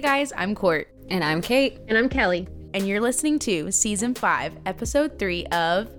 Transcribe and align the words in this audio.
Hey 0.00 0.06
guys, 0.06 0.32
I'm 0.34 0.54
Court. 0.54 0.88
And 1.10 1.22
I'm 1.22 1.42
Kate. 1.42 1.78
And 1.86 1.98
I'm 1.98 2.08
Kelly. 2.08 2.48
And 2.72 2.88
you're 2.88 3.02
listening 3.02 3.38
to 3.40 3.70
season 3.70 4.14
five, 4.14 4.54
episode 4.64 5.18
three 5.18 5.44
of 5.48 5.92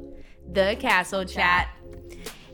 The 0.52 0.76
Castle 0.80 1.24
Chat. 1.24 1.70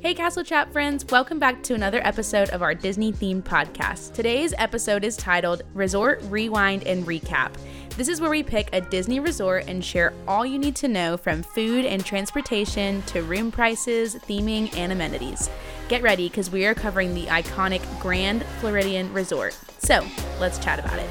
Hey, 0.02 0.14
Castle 0.14 0.44
Chat 0.44 0.74
friends, 0.74 1.06
welcome 1.06 1.40
back 1.40 1.64
to 1.64 1.74
another 1.74 2.06
episode 2.06 2.50
of 2.50 2.62
our 2.62 2.76
Disney 2.76 3.14
themed 3.14 3.44
podcast. 3.44 4.12
Today's 4.12 4.54
episode 4.58 5.06
is 5.06 5.16
titled 5.16 5.62
Resort 5.74 6.22
Rewind 6.24 6.86
and 6.86 7.08
Recap. 7.08 7.54
This 7.96 8.10
is 8.10 8.20
where 8.20 8.30
we 8.30 8.44
pick 8.44 8.68
a 8.74 8.82
Disney 8.82 9.22
resort 9.22 9.70
and 9.70 9.84
share 9.84 10.14
all 10.28 10.46
you 10.46 10.60
need 10.60 10.76
to 10.76 10.90
know 10.90 11.16
from 11.16 11.44
food 11.44 11.86
and 11.86 12.06
transportation 12.06 13.02
to 13.04 13.24
room 13.24 13.54
prices, 13.54 14.16
theming, 14.16 14.76
and 14.76 14.92
amenities. 14.92 15.50
Get 15.88 16.04
ready 16.04 16.28
because 16.28 16.52
we 16.52 16.66
are 16.66 16.76
covering 16.76 17.16
the 17.16 17.28
iconic 17.28 17.82
Grand 18.02 18.44
Floridian 18.60 19.14
Resort. 19.14 19.58
So 19.80 20.06
let's 20.42 20.60
chat 20.60 20.80
about 20.80 21.00
it. 21.00 21.10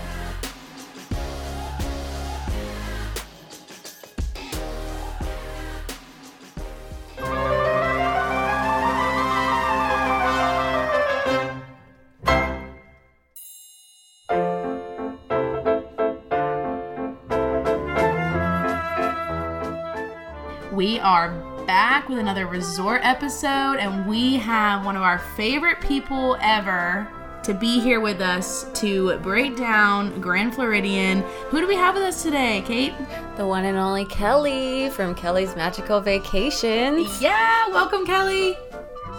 We 20.76 21.00
are 21.00 21.30
back 21.66 22.06
with 22.10 22.18
another 22.18 22.46
resort 22.46 23.00
episode, 23.02 23.78
and 23.78 24.06
we 24.06 24.36
have 24.36 24.84
one 24.84 24.94
of 24.94 25.00
our 25.00 25.18
favorite 25.18 25.80
people 25.80 26.36
ever 26.42 27.08
to 27.44 27.54
be 27.54 27.80
here 27.80 27.98
with 27.98 28.20
us 28.20 28.70
to 28.80 29.16
break 29.20 29.56
down 29.56 30.20
Grand 30.20 30.54
Floridian. 30.54 31.22
Who 31.48 31.62
do 31.62 31.66
we 31.66 31.76
have 31.76 31.94
with 31.94 32.02
us 32.02 32.22
today, 32.22 32.62
Kate? 32.66 32.92
The 33.38 33.46
one 33.46 33.64
and 33.64 33.78
only 33.78 34.04
Kelly 34.04 34.90
from 34.90 35.14
Kelly's 35.14 35.56
Magical 35.56 36.02
Vacations. 36.02 37.22
Yeah, 37.22 37.68
welcome, 37.68 38.04
Kelly. 38.04 38.54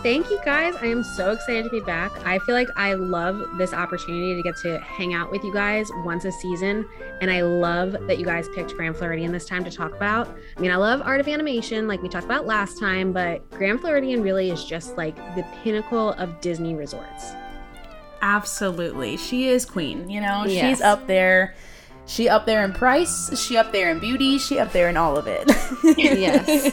Thank 0.03 0.29
you 0.29 0.39
guys. 0.45 0.75
I 0.75 0.85
am 0.85 1.03
so 1.03 1.31
excited 1.31 1.63
to 1.65 1.69
be 1.69 1.81
back. 1.81 2.11
I 2.25 2.39
feel 2.39 2.55
like 2.55 2.69
I 2.75 2.93
love 2.93 3.57
this 3.57 3.73
opportunity 3.73 4.35
to 4.35 4.41
get 4.43 4.55
to 4.61 4.79
hang 4.79 5.13
out 5.13 5.31
with 5.31 5.43
you 5.43 5.51
guys 5.51 5.89
once 6.05 6.23
a 6.23 6.31
season. 6.31 6.87
And 7.19 7.29
I 7.31 7.41
love 7.41 7.93
that 8.07 8.17
you 8.19 8.23
guys 8.25 8.47
picked 8.55 8.73
Grand 8.75 8.95
Floridian 8.95 9.31
this 9.31 9.45
time 9.45 9.63
to 9.65 9.71
talk 9.71 9.95
about. 9.95 10.29
I 10.55 10.61
mean, 10.61 10.71
I 10.71 10.75
love 10.75 11.01
art 11.01 11.19
of 11.19 11.27
animation, 11.27 11.87
like 11.87 12.01
we 12.01 12.09
talked 12.09 12.25
about 12.25 12.45
last 12.45 12.79
time, 12.79 13.11
but 13.11 13.49
Grand 13.51 13.81
Floridian 13.81 14.21
really 14.21 14.49
is 14.49 14.63
just 14.63 14.95
like 14.97 15.15
the 15.35 15.43
pinnacle 15.63 16.11
of 16.13 16.39
Disney 16.41 16.75
resorts. 16.75 17.31
Absolutely. 18.21 19.17
She 19.17 19.49
is 19.49 19.65
queen, 19.65 20.09
you 20.09 20.21
know, 20.21 20.45
Yes. 20.45 20.77
she's 20.77 20.81
up 20.81 21.07
there. 21.07 21.55
She 22.05 22.29
up 22.29 22.45
there 22.45 22.63
in 22.63 22.71
price, 22.71 23.37
she 23.37 23.57
up 23.57 23.73
there 23.73 23.91
in 23.91 23.99
beauty, 23.99 24.37
she 24.37 24.59
up 24.59 24.71
there 24.71 24.87
in 24.87 24.95
all 24.95 25.17
of 25.17 25.27
it. 25.27 25.45
yes. 25.97 26.71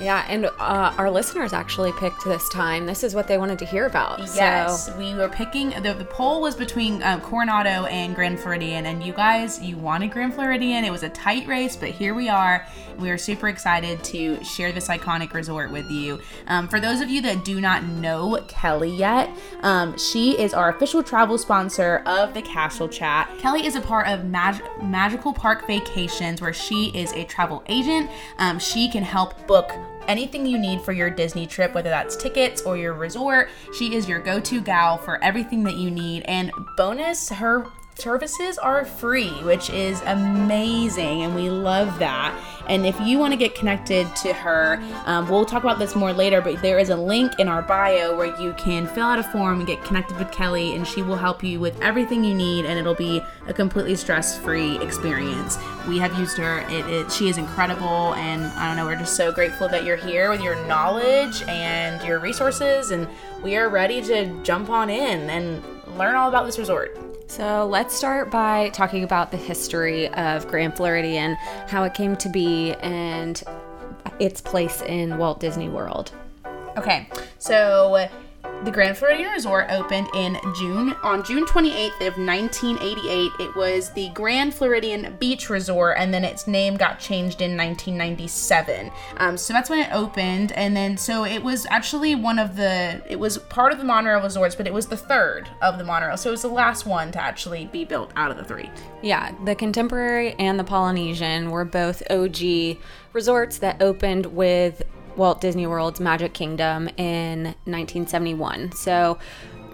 Yeah, 0.00 0.24
and 0.28 0.46
uh, 0.46 0.94
our 0.96 1.10
listeners 1.10 1.52
actually 1.52 1.92
picked 1.92 2.24
this 2.24 2.48
time. 2.48 2.86
This 2.86 3.02
is 3.02 3.14
what 3.14 3.26
they 3.26 3.38
wanted 3.38 3.58
to 3.60 3.64
hear 3.64 3.86
about. 3.86 4.20
Yes, 4.34 4.86
So, 4.86 4.96
we 4.96 5.14
were 5.14 5.28
picking 5.28 5.70
the, 5.82 5.94
the 5.94 6.04
poll 6.04 6.40
was 6.40 6.54
between 6.54 7.02
um, 7.02 7.20
Coronado 7.20 7.86
and 7.86 8.14
Grand 8.14 8.38
Floridian, 8.38 8.86
and 8.86 9.02
you 9.02 9.12
guys 9.12 9.60
you 9.62 9.76
wanted 9.76 10.10
Grand 10.10 10.34
Floridian. 10.34 10.84
It 10.84 10.90
was 10.90 11.02
a 11.02 11.08
tight 11.08 11.46
race, 11.46 11.76
but 11.76 11.90
here 11.90 12.14
we 12.14 12.28
are. 12.28 12.66
We 12.98 13.10
are 13.10 13.18
super 13.18 13.48
excited 13.48 14.02
to 14.04 14.42
share 14.42 14.72
this 14.72 14.88
iconic 14.88 15.32
resort 15.32 15.70
with 15.70 15.88
you. 15.90 16.20
Um, 16.48 16.68
for 16.68 16.80
those 16.80 17.00
of 17.00 17.08
you 17.08 17.20
that 17.22 17.44
do 17.44 17.60
not 17.60 17.84
know 17.84 18.44
Kelly 18.48 18.90
yet, 18.90 19.30
um, 19.62 19.96
she 19.98 20.38
is 20.38 20.52
our 20.52 20.70
official 20.70 21.02
travel 21.02 21.38
sponsor 21.38 22.02
of 22.06 22.34
the 22.34 22.42
Castle 22.42 22.88
Chat. 22.88 23.30
Kelly 23.38 23.66
is 23.66 23.76
a 23.76 23.80
part 23.80 24.08
of 24.08 24.24
Mag- 24.24 24.62
Magical 24.82 25.32
Park 25.32 25.66
Vacations, 25.66 26.40
where 26.40 26.52
she 26.52 26.86
is 26.94 27.12
a 27.12 27.24
travel 27.24 27.62
agent. 27.68 28.10
Um, 28.38 28.58
she 28.58 28.88
can 28.90 29.02
help 29.02 29.46
book 29.46 29.70
anything 30.08 30.46
you 30.46 30.58
need 30.58 30.80
for 30.80 30.92
your 30.92 31.10
Disney 31.10 31.46
trip, 31.46 31.74
whether 31.74 31.90
that's 31.90 32.16
tickets 32.16 32.62
or 32.62 32.76
your 32.76 32.94
resort. 32.94 33.50
She 33.76 33.94
is 33.94 34.08
your 34.08 34.18
go 34.18 34.40
to 34.40 34.60
gal 34.60 34.98
for 34.98 35.22
everything 35.22 35.62
that 35.64 35.76
you 35.76 35.90
need. 35.90 36.24
And 36.24 36.50
bonus, 36.76 37.28
her 37.28 37.66
services 37.98 38.58
are 38.58 38.84
free, 38.84 39.30
which 39.42 39.70
is 39.70 40.00
amazing. 40.02 41.22
And 41.22 41.34
we 41.34 41.50
love 41.50 41.98
that. 41.98 42.34
And 42.68 42.84
if 42.84 43.00
you 43.00 43.18
want 43.18 43.32
to 43.32 43.36
get 43.36 43.54
connected 43.54 44.14
to 44.16 44.32
her, 44.34 44.78
um, 45.06 45.28
we'll 45.28 45.46
talk 45.46 45.62
about 45.62 45.78
this 45.78 45.96
more 45.96 46.12
later, 46.12 46.42
but 46.42 46.60
there 46.60 46.78
is 46.78 46.90
a 46.90 46.96
link 46.96 47.38
in 47.38 47.48
our 47.48 47.62
bio 47.62 48.14
where 48.14 48.38
you 48.40 48.52
can 48.58 48.86
fill 48.86 49.06
out 49.06 49.18
a 49.18 49.22
form 49.22 49.58
and 49.58 49.66
get 49.66 49.82
connected 49.84 50.18
with 50.18 50.30
Kelly, 50.30 50.74
and 50.74 50.86
she 50.86 51.00
will 51.00 51.16
help 51.16 51.42
you 51.42 51.58
with 51.58 51.80
everything 51.80 52.22
you 52.22 52.34
need, 52.34 52.66
and 52.66 52.78
it'll 52.78 52.94
be 52.94 53.22
a 53.46 53.54
completely 53.54 53.96
stress 53.96 54.38
free 54.38 54.78
experience. 54.82 55.56
We 55.88 55.98
have 55.98 56.18
used 56.18 56.36
her, 56.36 56.58
it, 56.68 56.86
it, 56.86 57.10
she 57.10 57.30
is 57.30 57.38
incredible, 57.38 58.14
and 58.14 58.44
I 58.44 58.66
don't 58.66 58.76
know, 58.76 58.84
we're 58.84 58.96
just 58.98 59.16
so 59.16 59.32
grateful 59.32 59.66
that 59.68 59.84
you're 59.84 59.96
here 59.96 60.28
with 60.28 60.42
your 60.42 60.62
knowledge 60.66 61.42
and 61.48 62.06
your 62.06 62.18
resources, 62.18 62.90
and 62.90 63.08
we 63.42 63.56
are 63.56 63.70
ready 63.70 64.02
to 64.02 64.42
jump 64.42 64.68
on 64.68 64.90
in 64.90 65.30
and 65.30 65.64
learn 65.96 66.16
all 66.16 66.28
about 66.28 66.44
this 66.44 66.58
resort. 66.58 67.07
So 67.28 67.66
let's 67.66 67.94
start 67.94 68.30
by 68.30 68.70
talking 68.70 69.04
about 69.04 69.30
the 69.30 69.36
history 69.36 70.08
of 70.14 70.48
Grand 70.48 70.76
Floridian, 70.76 71.36
how 71.68 71.84
it 71.84 71.94
came 71.94 72.16
to 72.16 72.28
be, 72.28 72.72
and 72.80 73.42
its 74.18 74.40
place 74.40 74.82
in 74.82 75.18
Walt 75.18 75.38
Disney 75.38 75.68
World. 75.68 76.12
Okay, 76.76 77.08
so 77.38 78.08
the 78.64 78.70
Grand 78.72 78.96
Floridian 78.96 79.30
Resort 79.30 79.66
opened 79.70 80.08
in 80.14 80.36
June 80.56 80.94
on 81.04 81.22
June 81.22 81.46
28th 81.46 82.06
of 82.06 82.18
1988. 82.18 83.30
It 83.38 83.54
was 83.54 83.90
the 83.92 84.08
Grand 84.10 84.52
Floridian 84.52 85.16
Beach 85.20 85.48
Resort, 85.48 85.96
and 85.98 86.12
then 86.12 86.24
its 86.24 86.46
name 86.46 86.76
got 86.76 86.98
changed 86.98 87.40
in 87.40 87.56
1997. 87.56 88.90
Um, 89.18 89.36
so 89.36 89.52
that's 89.52 89.70
when 89.70 89.78
it 89.78 89.92
opened, 89.92 90.52
and 90.52 90.76
then 90.76 90.96
so 90.96 91.24
it 91.24 91.42
was 91.42 91.66
actually 91.70 92.14
one 92.16 92.38
of 92.38 92.56
the. 92.56 93.00
It 93.08 93.18
was 93.18 93.38
part 93.38 93.72
of 93.72 93.78
the 93.78 93.84
monorail 93.84 94.22
resorts, 94.22 94.56
but 94.56 94.66
it 94.66 94.74
was 94.74 94.86
the 94.86 94.96
third 94.96 95.48
of 95.62 95.78
the 95.78 95.84
monorail. 95.84 96.16
So 96.16 96.30
it 96.30 96.32
was 96.32 96.42
the 96.42 96.48
last 96.48 96.84
one 96.84 97.12
to 97.12 97.22
actually 97.22 97.66
be 97.66 97.84
built 97.84 98.10
out 98.16 98.30
of 98.30 98.36
the 98.36 98.44
three. 98.44 98.70
Yeah, 99.02 99.32
the 99.44 99.54
Contemporary 99.54 100.34
and 100.34 100.58
the 100.58 100.64
Polynesian 100.64 101.50
were 101.50 101.64
both 101.64 102.02
OG 102.10 102.78
resorts 103.12 103.58
that 103.58 103.80
opened 103.80 104.26
with 104.26 104.82
Walt 105.18 105.40
Disney 105.40 105.66
World's 105.66 106.00
Magic 106.00 106.32
Kingdom 106.32 106.88
in 106.96 107.44
1971. 107.64 108.72
So 108.72 109.18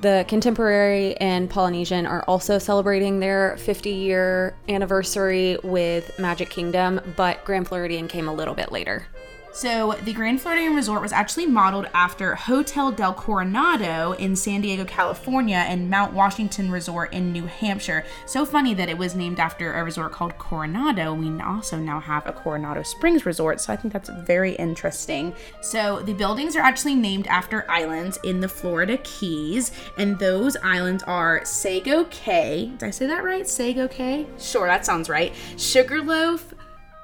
the 0.01 0.25
Contemporary 0.29 1.17
and 1.19 1.49
Polynesian 1.49 2.07
are 2.07 2.23
also 2.25 2.59
celebrating 2.59 3.21
their 3.21 3.57
50 3.59 3.91
year 3.91 4.57
anniversary 4.69 5.57
with 5.63 6.19
Magic 6.19 6.51
Kingdom, 6.51 7.01
but 7.17 7.45
Grand 7.45 7.69
Floridian 7.69 8.09
came 8.09 8.29
a 8.29 8.35
little 8.35 8.55
bit 8.55 8.73
later. 8.73 9.07
So, 9.55 9.93
the 10.03 10.13
Grand 10.13 10.43
Floridian 10.43 10.75
Resort 10.75 11.01
was 11.01 11.13
actually 11.13 11.47
modeled 11.47 11.87
after 11.95 12.35
Hotel 12.35 12.91
del 12.91 13.15
Coronado 13.15 14.11
in 14.19 14.35
San 14.35 14.63
Diego, 14.63 14.85
California, 14.85 15.65
and 15.69 15.89
Mount 15.89 16.13
Washington 16.13 16.73
Resort 16.73 17.13
in 17.13 17.31
New 17.31 17.47
Hampshire. 17.47 18.05
So 18.27 18.45
funny 18.45 18.75
that 18.75 18.89
it 18.89 18.99
was 18.99 19.15
named 19.15 19.39
after 19.39 19.75
a 19.75 19.85
resort 19.85 20.11
called 20.11 20.37
Coronado. 20.39 21.15
We 21.15 21.41
also 21.41 21.79
now 21.79 22.01
have 22.01 22.27
a 22.27 22.33
Coronado 22.33 22.83
Springs 22.83 23.25
Resort, 23.25 23.61
so 23.61 23.73
I 23.73 23.77
think 23.77 23.93
that's 23.93 24.11
very 24.27 24.55
interesting. 24.57 25.33
So, 25.61 26.01
the 26.01 26.15
buildings 26.15 26.57
are 26.57 26.61
actually 26.61 26.97
named 26.97 27.29
after 27.29 27.65
islands 27.71 28.19
in 28.25 28.41
the 28.41 28.49
Florida 28.49 28.99
Keys, 29.05 29.71
and 29.99 30.19
those 30.19 30.57
islands 30.65 31.05
are 31.05 31.45
Sago 31.45 32.07
Cay. 32.07 32.73
Did 32.79 32.89
I 32.89 32.91
say 32.91 33.07
that 33.07 33.23
right? 33.23 33.49
Sago 33.49 33.87
Cay? 33.87 34.27
Sure, 34.37 34.67
that 34.67 34.85
sounds 34.85 35.09
right. 35.09 35.33
Sugarloaf, 35.57 36.53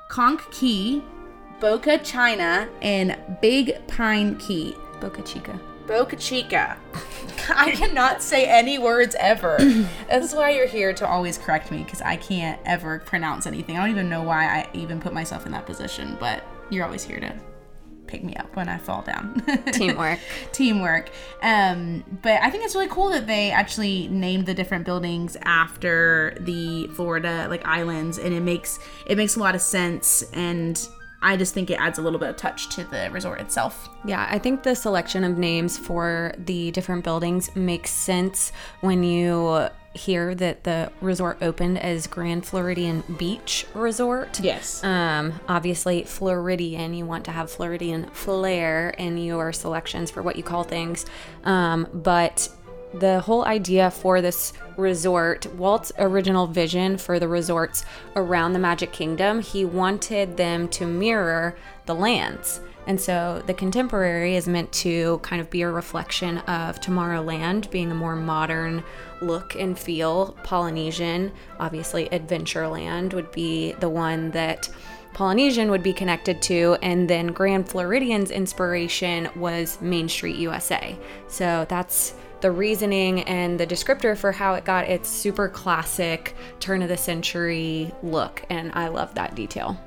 Conch 0.08 0.42
Key, 0.50 1.04
Boca 1.60 1.98
China, 1.98 2.68
and 2.80 3.16
Big 3.42 3.86
Pine 3.86 4.36
Key. 4.38 4.74
Boca 4.98 5.20
Chica. 5.22 5.60
Boca 5.86 6.16
Chica. 6.16 6.78
I 7.50 7.72
cannot 7.72 8.22
say 8.22 8.46
any 8.46 8.78
words 8.78 9.14
ever. 9.18 9.58
That's 10.08 10.34
why 10.34 10.50
you're 10.50 10.66
here 10.66 10.94
to 10.94 11.06
always 11.06 11.36
correct 11.36 11.70
me 11.70 11.82
because 11.82 12.00
I 12.00 12.16
can't 12.16 12.60
ever 12.64 13.00
pronounce 13.00 13.46
anything. 13.46 13.76
I 13.76 13.80
don't 13.80 13.90
even 13.90 14.08
know 14.08 14.22
why 14.22 14.46
I 14.46 14.68
even 14.72 15.00
put 15.00 15.12
myself 15.12 15.44
in 15.44 15.52
that 15.52 15.66
position, 15.66 16.16
but 16.18 16.44
you're 16.70 16.84
always 16.84 17.04
here 17.04 17.20
to 17.20 17.34
pick 18.06 18.24
me 18.24 18.34
up 18.36 18.54
when 18.56 18.68
I 18.68 18.78
fall 18.78 19.02
down. 19.02 19.42
Teamwork. 19.72 20.18
Teamwork. 20.52 21.10
Um, 21.42 22.04
but 22.22 22.40
I 22.42 22.50
think 22.50 22.64
it's 22.64 22.74
really 22.74 22.88
cool 22.88 23.10
that 23.10 23.26
they 23.26 23.50
actually 23.50 24.08
named 24.08 24.46
the 24.46 24.54
different 24.54 24.84
buildings 24.86 25.36
after 25.42 26.36
the 26.40 26.86
Florida 26.88 27.46
like 27.50 27.66
islands, 27.66 28.18
and 28.18 28.32
it 28.32 28.40
makes 28.40 28.78
it 29.06 29.16
makes 29.16 29.36
a 29.36 29.40
lot 29.40 29.54
of 29.54 29.60
sense 29.60 30.22
and 30.32 30.88
I 31.22 31.36
just 31.36 31.52
think 31.54 31.70
it 31.70 31.74
adds 31.74 31.98
a 31.98 32.02
little 32.02 32.18
bit 32.18 32.30
of 32.30 32.36
touch 32.36 32.68
to 32.70 32.84
the 32.84 33.10
resort 33.12 33.40
itself. 33.40 33.88
Yeah, 34.04 34.26
I 34.30 34.38
think 34.38 34.62
the 34.62 34.74
selection 34.74 35.24
of 35.24 35.36
names 35.36 35.76
for 35.76 36.34
the 36.38 36.70
different 36.70 37.04
buildings 37.04 37.54
makes 37.54 37.90
sense 37.90 38.52
when 38.80 39.02
you 39.02 39.68
hear 39.92 40.34
that 40.36 40.62
the 40.64 40.90
resort 41.00 41.38
opened 41.42 41.78
as 41.78 42.06
Grand 42.06 42.46
Floridian 42.46 43.02
Beach 43.18 43.66
Resort. 43.74 44.38
Yes. 44.40 44.84
Um, 44.84 45.40
obviously, 45.48 46.04
Floridian, 46.04 46.94
you 46.94 47.04
want 47.06 47.24
to 47.24 47.32
have 47.32 47.50
Floridian 47.50 48.06
flair 48.10 48.90
in 48.90 49.18
your 49.18 49.52
selections 49.52 50.10
for 50.10 50.22
what 50.22 50.36
you 50.36 50.42
call 50.42 50.62
things. 50.62 51.06
Um, 51.44 51.88
but 51.92 52.48
the 52.94 53.20
whole 53.20 53.44
idea 53.44 53.90
for 53.90 54.20
this 54.20 54.52
resort, 54.76 55.46
Walt's 55.54 55.92
original 55.98 56.46
vision 56.46 56.98
for 56.98 57.18
the 57.18 57.28
resorts 57.28 57.84
around 58.16 58.52
the 58.52 58.58
Magic 58.58 58.92
Kingdom, 58.92 59.40
he 59.40 59.64
wanted 59.64 60.36
them 60.36 60.68
to 60.68 60.86
mirror 60.86 61.56
the 61.86 61.94
lands. 61.94 62.60
And 62.86 63.00
so 63.00 63.42
the 63.46 63.54
contemporary 63.54 64.36
is 64.36 64.48
meant 64.48 64.72
to 64.72 65.18
kind 65.18 65.40
of 65.40 65.50
be 65.50 65.62
a 65.62 65.70
reflection 65.70 66.38
of 66.38 66.80
Tomorrowland, 66.80 67.70
being 67.70 67.90
a 67.90 67.94
more 67.94 68.16
modern 68.16 68.82
look 69.20 69.54
and 69.54 69.78
feel. 69.78 70.36
Polynesian, 70.42 71.30
obviously, 71.60 72.08
Adventureland 72.08 73.12
would 73.14 73.30
be 73.30 73.72
the 73.74 73.88
one 73.88 74.30
that 74.32 74.68
Polynesian 75.12 75.70
would 75.70 75.82
be 75.82 75.92
connected 75.92 76.40
to, 76.42 76.76
and 76.82 77.08
then 77.08 77.28
Grand 77.28 77.68
Floridian's 77.68 78.30
inspiration 78.30 79.28
was 79.36 79.80
Main 79.80 80.08
Street 80.08 80.36
USA. 80.36 80.96
So 81.28 81.66
that's 81.68 82.14
the 82.40 82.50
reasoning 82.50 83.22
and 83.22 83.58
the 83.58 83.66
descriptor 83.66 84.16
for 84.16 84.32
how 84.32 84.54
it 84.54 84.64
got 84.64 84.88
its 84.88 85.08
super 85.08 85.48
classic 85.48 86.34
turn 86.58 86.82
of 86.82 86.88
the 86.88 86.96
century 86.96 87.92
look, 88.02 88.44
and 88.50 88.72
I 88.74 88.88
love 88.88 89.14
that 89.14 89.34
detail. 89.34 89.78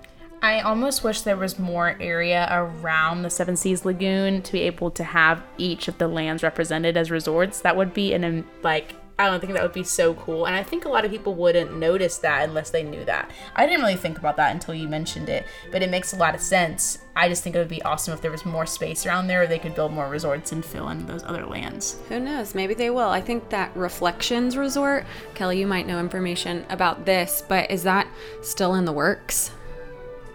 I 0.42 0.60
almost 0.60 1.06
wish 1.06 1.22
there 1.22 1.38
was 1.38 1.58
more 1.58 1.96
area 2.02 2.50
around 2.52 3.22
the 3.22 3.30
Seven 3.30 3.56
Seas 3.56 3.86
Lagoon 3.86 4.42
to 4.42 4.52
be 4.52 4.62
able 4.62 4.92
to 4.92 5.04
have 5.04 5.42
each 5.58 5.88
of 5.88 5.98
the 5.98 6.08
lands 6.10 6.44
represented 6.44 6.98
as 6.98 7.10
resorts. 7.10 7.62
That 7.62 7.78
would 7.78 7.94
be 7.94 8.14
an 8.14 8.46
like 8.62 8.94
I 9.20 9.30
don't 9.30 9.40
think 9.40 9.54
that 9.54 9.62
would 9.62 9.74
be 9.74 9.84
so 9.84 10.16
cool. 10.16 10.46
And 10.46 10.56
I 10.56 10.64
think 10.64 10.86
a 10.86 10.90
lot 10.90 11.06
of 11.06 11.12
people 11.12 11.36
wouldn't 11.36 11.78
notice 11.78 12.18
that 12.20 12.50
unless 12.50 12.72
they 12.72 12.82
knew 12.82 13.06
that. 13.06 13.30
I 13.56 13.66
didn't 13.68 13.82
really 13.82 13.96
think 13.96 14.18
about 14.18 14.38
that 14.38 14.52
until 14.52 14.74
you 14.74 14.88
mentioned 14.88 15.30
it, 15.30 15.46
but 15.72 15.84
it 15.84 15.92
makes 15.92 16.14
a 16.14 16.16
lot 16.16 16.34
of 16.34 16.42
sense. 16.42 16.98
I 17.16 17.30
just 17.30 17.44
think 17.44 17.56
it 17.56 17.60
would 17.60 17.68
be 17.68 17.84
awesome 17.84 18.14
if 18.14 18.22
there 18.22 18.32
was 18.32 18.44
more 18.44 18.66
space 18.66 19.06
around 19.06 19.28
there, 19.28 19.44
or 19.44 19.48
they 19.48 19.60
could 19.60 19.76
build 19.76 19.94
more 19.94 20.10
resorts 20.10 20.52
and 20.52 20.66
fill 20.66 20.90
in 20.90 21.06
those 21.06 21.24
other 21.24 21.46
lands. 21.46 22.00
Who 22.10 22.20
knows? 22.20 22.56
Maybe 22.56 22.74
they 22.74 22.90
will. 22.90 23.10
I 23.10 23.22
think 23.22 23.50
that 23.50 23.76
Reflections 23.78 24.58
Resort, 24.58 25.06
Kelly, 25.36 25.60
you 25.60 25.68
might 25.68 25.86
know 25.86 26.00
information 26.00 26.66
about 26.70 27.06
this, 27.06 27.44
but 27.48 27.70
is 27.70 27.84
that 27.84 28.08
still 28.42 28.74
in 28.76 28.86
the 28.86 28.92
works? 28.92 29.52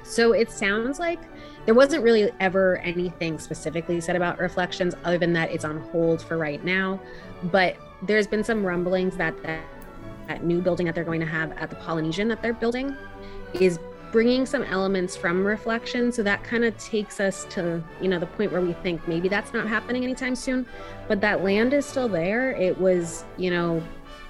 So 0.04 0.32
it 0.32 0.52
sounds 0.52 1.00
like 1.00 1.18
there 1.66 1.74
wasn't 1.74 2.04
really 2.04 2.30
ever 2.38 2.78
anything 2.78 3.40
specifically 3.40 4.00
said 4.00 4.16
about 4.16 4.38
reflections 4.38 4.94
other 5.04 5.18
than 5.18 5.32
that 5.34 5.50
it's 5.50 5.64
on 5.64 5.80
hold 5.90 6.22
for 6.22 6.38
right 6.38 6.64
now. 6.64 7.00
But 7.42 7.76
there's 8.02 8.26
been 8.26 8.44
some 8.44 8.64
rumblings 8.64 9.16
that 9.16 9.40
that, 9.42 9.64
that 10.26 10.44
new 10.44 10.60
building 10.60 10.86
that 10.86 10.94
they're 10.94 11.04
going 11.04 11.20
to 11.20 11.26
have 11.26 11.52
at 11.52 11.70
the 11.70 11.76
Polynesian 11.76 12.28
that 12.28 12.42
they're 12.42 12.52
building 12.52 12.96
is 13.54 13.78
bringing 14.12 14.46
some 14.46 14.62
elements 14.64 15.16
from 15.16 15.44
reflection. 15.44 16.10
So 16.10 16.22
that 16.22 16.42
kind 16.42 16.64
of 16.64 16.76
takes 16.78 17.20
us 17.20 17.44
to 17.50 17.82
you 18.00 18.08
know 18.08 18.18
the 18.18 18.26
point 18.26 18.52
where 18.52 18.60
we 18.60 18.72
think 18.74 19.06
maybe 19.08 19.28
that's 19.28 19.52
not 19.52 19.68
happening 19.68 20.04
anytime 20.04 20.34
soon 20.34 20.66
but 21.08 21.20
that 21.20 21.42
land 21.42 21.72
is 21.72 21.86
still 21.86 22.08
there. 22.08 22.52
It 22.52 22.78
was 22.78 23.24
you 23.36 23.50
know 23.50 23.82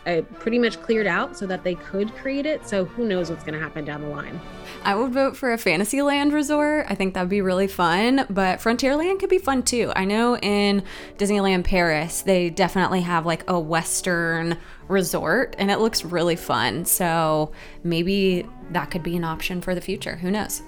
uh, 0.08 0.22
pretty 0.40 0.58
much 0.58 0.80
cleared 0.80 1.06
out 1.06 1.36
so 1.36 1.46
that 1.46 1.62
they 1.62 1.74
could 1.74 2.14
create 2.16 2.46
it. 2.46 2.66
So 2.66 2.86
who 2.86 3.04
knows 3.04 3.30
what's 3.30 3.44
going 3.44 3.54
to 3.54 3.60
happen 3.60 3.84
down 3.84 4.00
the 4.00 4.08
line. 4.08 4.40
I 4.82 4.94
would 4.94 5.12
vote 5.12 5.36
for 5.36 5.52
a 5.52 5.58
Fantasyland 5.58 6.32
resort. 6.32 6.86
I 6.88 6.94
think 6.94 7.14
that'd 7.14 7.28
be 7.28 7.42
really 7.42 7.68
fun, 7.68 8.24
but 8.30 8.58
Frontierland 8.58 9.20
could 9.20 9.28
be 9.28 9.38
fun 9.38 9.62
too. 9.62 9.92
I 9.94 10.04
know 10.06 10.38
in 10.38 10.82
Disneyland 11.18 11.64
Paris, 11.64 12.22
they 12.22 12.48
definitely 12.48 13.02
have 13.02 13.26
like 13.26 13.48
a 13.50 13.60
Western 13.60 14.56
resort 14.88 15.54
and 15.58 15.70
it 15.70 15.78
looks 15.78 16.04
really 16.04 16.36
fun. 16.36 16.86
So 16.86 17.52
maybe 17.84 18.46
that 18.70 18.90
could 18.90 19.02
be 19.02 19.16
an 19.16 19.24
option 19.24 19.60
for 19.60 19.74
the 19.74 19.80
future. 19.80 20.16
Who 20.16 20.30
knows? 20.30 20.62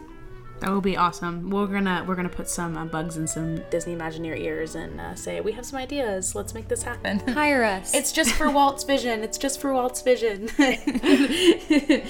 That 0.61 0.71
would 0.73 0.83
be 0.83 0.97
awesome. 0.97 1.49
We're 1.49 1.67
gonna 1.67 2.05
we're 2.07 2.15
gonna 2.15 2.29
put 2.29 2.49
some 2.49 2.77
uh, 2.77 2.85
bugs 2.85 3.17
in 3.17 3.27
some 3.27 3.63
Disney 3.71 3.97
Imagineer 3.97 4.39
ears 4.39 4.75
and 4.75 5.01
uh, 5.01 5.15
say 5.15 5.41
we 5.41 5.53
have 5.53 5.65
some 5.65 5.79
ideas. 5.79 6.35
Let's 6.35 6.53
make 6.53 6.69
this 6.69 6.83
happen. 6.83 7.19
Hire 7.29 7.65
us. 7.65 7.95
it's 7.95 8.13
just 8.13 8.33
for 8.33 8.51
Walt's 8.53 8.85
vision. 8.85 9.23
It's 9.23 9.39
just 9.39 9.59
for 9.59 9.73
Walt's 9.73 10.03
vision. 10.03 10.49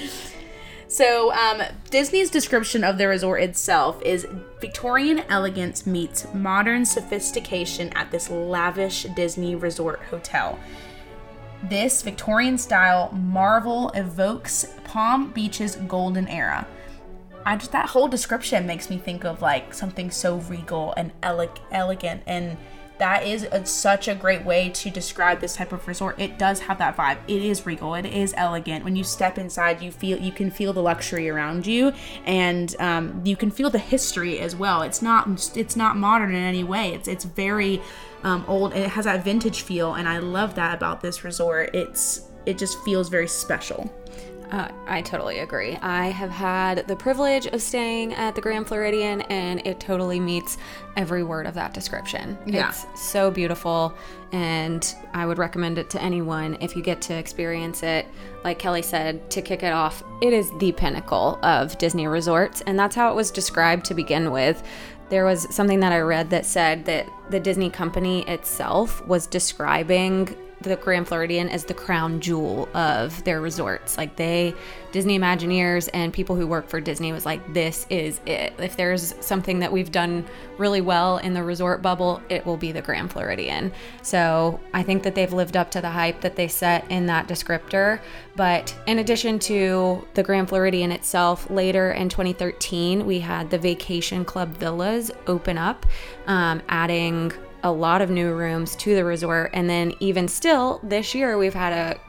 so 0.88 1.32
um, 1.32 1.62
Disney's 1.90 2.28
description 2.28 2.82
of 2.82 2.98
the 2.98 3.06
resort 3.06 3.40
itself 3.40 4.02
is 4.02 4.26
Victorian 4.60 5.20
elegance 5.28 5.86
meets 5.86 6.26
modern 6.34 6.84
sophistication 6.84 7.90
at 7.90 8.10
this 8.10 8.30
lavish 8.30 9.04
Disney 9.14 9.54
resort 9.54 10.00
hotel. 10.10 10.58
This 11.62 12.02
Victorian 12.02 12.58
style 12.58 13.12
marvel 13.12 13.90
evokes 13.90 14.66
Palm 14.82 15.30
Beach's 15.30 15.76
golden 15.76 16.26
era. 16.26 16.66
I 17.44 17.56
just 17.56 17.72
that 17.72 17.88
whole 17.88 18.08
description 18.08 18.66
makes 18.66 18.90
me 18.90 18.98
think 18.98 19.24
of 19.24 19.42
like 19.42 19.74
something 19.74 20.10
so 20.10 20.36
regal 20.40 20.92
and 20.96 21.12
ele- 21.22 21.54
elegant 21.70 22.22
and 22.26 22.56
that 23.00 23.26
is 23.26 23.44
a, 23.44 23.64
such 23.64 24.08
a 24.08 24.14
great 24.14 24.44
way 24.44 24.68
to 24.68 24.90
describe 24.90 25.40
this 25.40 25.56
type 25.56 25.72
of 25.72 25.88
resort. 25.88 26.20
It 26.20 26.38
does 26.38 26.60
have 26.60 26.76
that 26.78 26.98
vibe. 26.98 27.16
It 27.26 27.42
is 27.42 27.64
regal. 27.64 27.94
It 27.94 28.04
is 28.04 28.34
elegant. 28.36 28.84
When 28.84 28.94
you 28.94 29.04
step 29.04 29.38
inside, 29.38 29.80
you 29.80 29.90
feel 29.90 30.18
you 30.18 30.30
can 30.30 30.50
feel 30.50 30.74
the 30.74 30.82
luxury 30.82 31.30
around 31.30 31.66
you, 31.66 31.94
and 32.26 32.76
um, 32.78 33.22
you 33.24 33.36
can 33.36 33.50
feel 33.50 33.70
the 33.70 33.78
history 33.78 34.38
as 34.38 34.54
well. 34.54 34.82
It's 34.82 35.00
not 35.00 35.56
it's 35.56 35.76
not 35.76 35.96
modern 35.96 36.34
in 36.34 36.42
any 36.42 36.62
way. 36.62 36.92
It's 36.92 37.08
it's 37.08 37.24
very 37.24 37.80
um, 38.22 38.44
old. 38.46 38.74
It 38.74 38.90
has 38.90 39.06
that 39.06 39.24
vintage 39.24 39.62
feel, 39.62 39.94
and 39.94 40.06
I 40.06 40.18
love 40.18 40.54
that 40.56 40.74
about 40.74 41.00
this 41.00 41.24
resort. 41.24 41.74
It's 41.74 42.28
it 42.44 42.58
just 42.58 42.78
feels 42.84 43.08
very 43.08 43.28
special. 43.28 43.90
Uh, 44.50 44.68
I 44.88 45.00
totally 45.02 45.38
agree. 45.38 45.76
I 45.76 46.06
have 46.06 46.30
had 46.30 46.88
the 46.88 46.96
privilege 46.96 47.46
of 47.46 47.62
staying 47.62 48.14
at 48.14 48.34
the 48.34 48.40
Grand 48.40 48.66
Floridian, 48.66 49.20
and 49.22 49.64
it 49.64 49.78
totally 49.78 50.18
meets 50.18 50.58
every 50.96 51.22
word 51.22 51.46
of 51.46 51.54
that 51.54 51.72
description. 51.72 52.36
Yeah. 52.46 52.68
It's 52.70 52.86
so 53.00 53.30
beautiful, 53.30 53.94
and 54.32 54.92
I 55.14 55.24
would 55.24 55.38
recommend 55.38 55.78
it 55.78 55.88
to 55.90 56.02
anyone 56.02 56.56
if 56.60 56.74
you 56.74 56.82
get 56.82 57.00
to 57.02 57.14
experience 57.14 57.84
it. 57.84 58.06
Like 58.42 58.58
Kelly 58.58 58.82
said, 58.82 59.30
to 59.30 59.40
kick 59.40 59.62
it 59.62 59.72
off, 59.72 60.02
it 60.20 60.32
is 60.32 60.50
the 60.58 60.72
pinnacle 60.72 61.38
of 61.44 61.78
Disney 61.78 62.08
resorts, 62.08 62.60
and 62.62 62.76
that's 62.76 62.96
how 62.96 63.12
it 63.12 63.14
was 63.14 63.30
described 63.30 63.84
to 63.86 63.94
begin 63.94 64.32
with. 64.32 64.64
There 65.10 65.24
was 65.24 65.52
something 65.54 65.80
that 65.80 65.92
I 65.92 66.00
read 66.00 66.30
that 66.30 66.44
said 66.44 66.84
that 66.86 67.08
the 67.30 67.40
Disney 67.40 67.70
company 67.70 68.22
itself 68.28 69.04
was 69.06 69.26
describing 69.26 70.36
the 70.62 70.76
Grand 70.76 71.08
Floridian 71.08 71.48
as 71.48 71.64
the 71.64 71.74
crown 71.74 72.20
jewel 72.20 72.68
of 72.74 73.22
their 73.24 73.40
resorts. 73.40 73.96
Like 73.96 74.16
they, 74.16 74.54
Disney 74.92 75.18
Imagineers 75.18 75.88
and 75.94 76.12
people 76.12 76.36
who 76.36 76.46
work 76.46 76.68
for 76.68 76.80
Disney 76.80 77.12
was 77.12 77.24
like, 77.24 77.52
this 77.54 77.86
is 77.88 78.20
it. 78.26 78.52
If 78.58 78.76
there's 78.76 79.14
something 79.24 79.60
that 79.60 79.72
we've 79.72 79.90
done 79.90 80.24
really 80.58 80.80
well 80.80 81.18
in 81.18 81.32
the 81.32 81.42
resort 81.42 81.80
bubble, 81.80 82.20
it 82.28 82.44
will 82.44 82.56
be 82.56 82.72
the 82.72 82.82
Grand 82.82 83.10
Floridian. 83.10 83.72
So 84.02 84.60
I 84.74 84.82
think 84.82 85.02
that 85.04 85.14
they've 85.14 85.32
lived 85.32 85.56
up 85.56 85.70
to 85.72 85.80
the 85.80 85.90
hype 85.90 86.20
that 86.20 86.36
they 86.36 86.48
set 86.48 86.90
in 86.90 87.06
that 87.06 87.26
descriptor. 87.26 88.00
But 88.36 88.76
in 88.86 88.98
addition 88.98 89.38
to 89.40 90.06
the 90.14 90.22
Grand 90.22 90.48
Floridian 90.48 90.92
itself, 90.92 91.48
later 91.50 91.92
in 91.92 92.08
2013, 92.08 93.06
we 93.06 93.20
had 93.20 93.48
the 93.50 93.58
Vacation 93.58 94.24
Club 94.24 94.50
Villas 94.56 95.10
open 95.26 95.56
up, 95.56 95.86
um, 96.26 96.62
adding 96.68 97.32
a 97.62 97.70
lot 97.70 98.02
of 98.02 98.10
new 98.10 98.32
rooms 98.32 98.76
to 98.76 98.94
the 98.94 99.04
resort. 99.04 99.50
And 99.52 99.68
then, 99.68 99.94
even 100.00 100.28
still, 100.28 100.80
this 100.82 101.14
year 101.14 101.38
we've 101.38 101.54
had 101.54 101.72
a 101.72 102.00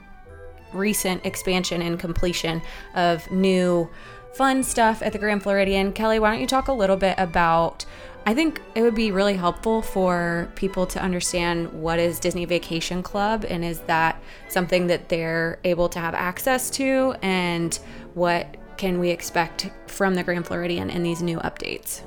recent 0.73 1.25
expansion 1.25 1.81
and 1.81 1.99
completion 1.99 2.61
of 2.95 3.29
new 3.31 3.89
fun 4.33 4.63
stuff 4.63 5.01
at 5.01 5.13
the 5.13 5.19
Grand 5.19 5.43
Floridian. 5.43 5.91
Kelly, 5.93 6.19
why 6.19 6.31
don't 6.31 6.41
you 6.41 6.47
talk 6.47 6.67
a 6.67 6.73
little 6.73 6.97
bit 6.97 7.15
about? 7.17 7.85
I 8.25 8.35
think 8.35 8.61
it 8.75 8.83
would 8.83 8.95
be 8.95 9.11
really 9.11 9.33
helpful 9.33 9.81
for 9.81 10.51
people 10.55 10.85
to 10.87 11.01
understand 11.01 11.73
what 11.73 11.99
is 11.99 12.19
Disney 12.19 12.45
Vacation 12.45 13.01
Club 13.01 13.45
and 13.49 13.65
is 13.65 13.79
that 13.81 14.21
something 14.47 14.87
that 14.87 15.09
they're 15.09 15.59
able 15.63 15.89
to 15.89 15.99
have 15.99 16.13
access 16.13 16.69
to 16.71 17.15
and 17.23 17.77
what 18.13 18.57
can 18.77 18.99
we 18.99 19.09
expect 19.09 19.71
from 19.87 20.13
the 20.15 20.23
Grand 20.23 20.45
Floridian 20.45 20.89
in 20.89 21.01
these 21.01 21.21
new 21.21 21.39
updates? 21.39 22.03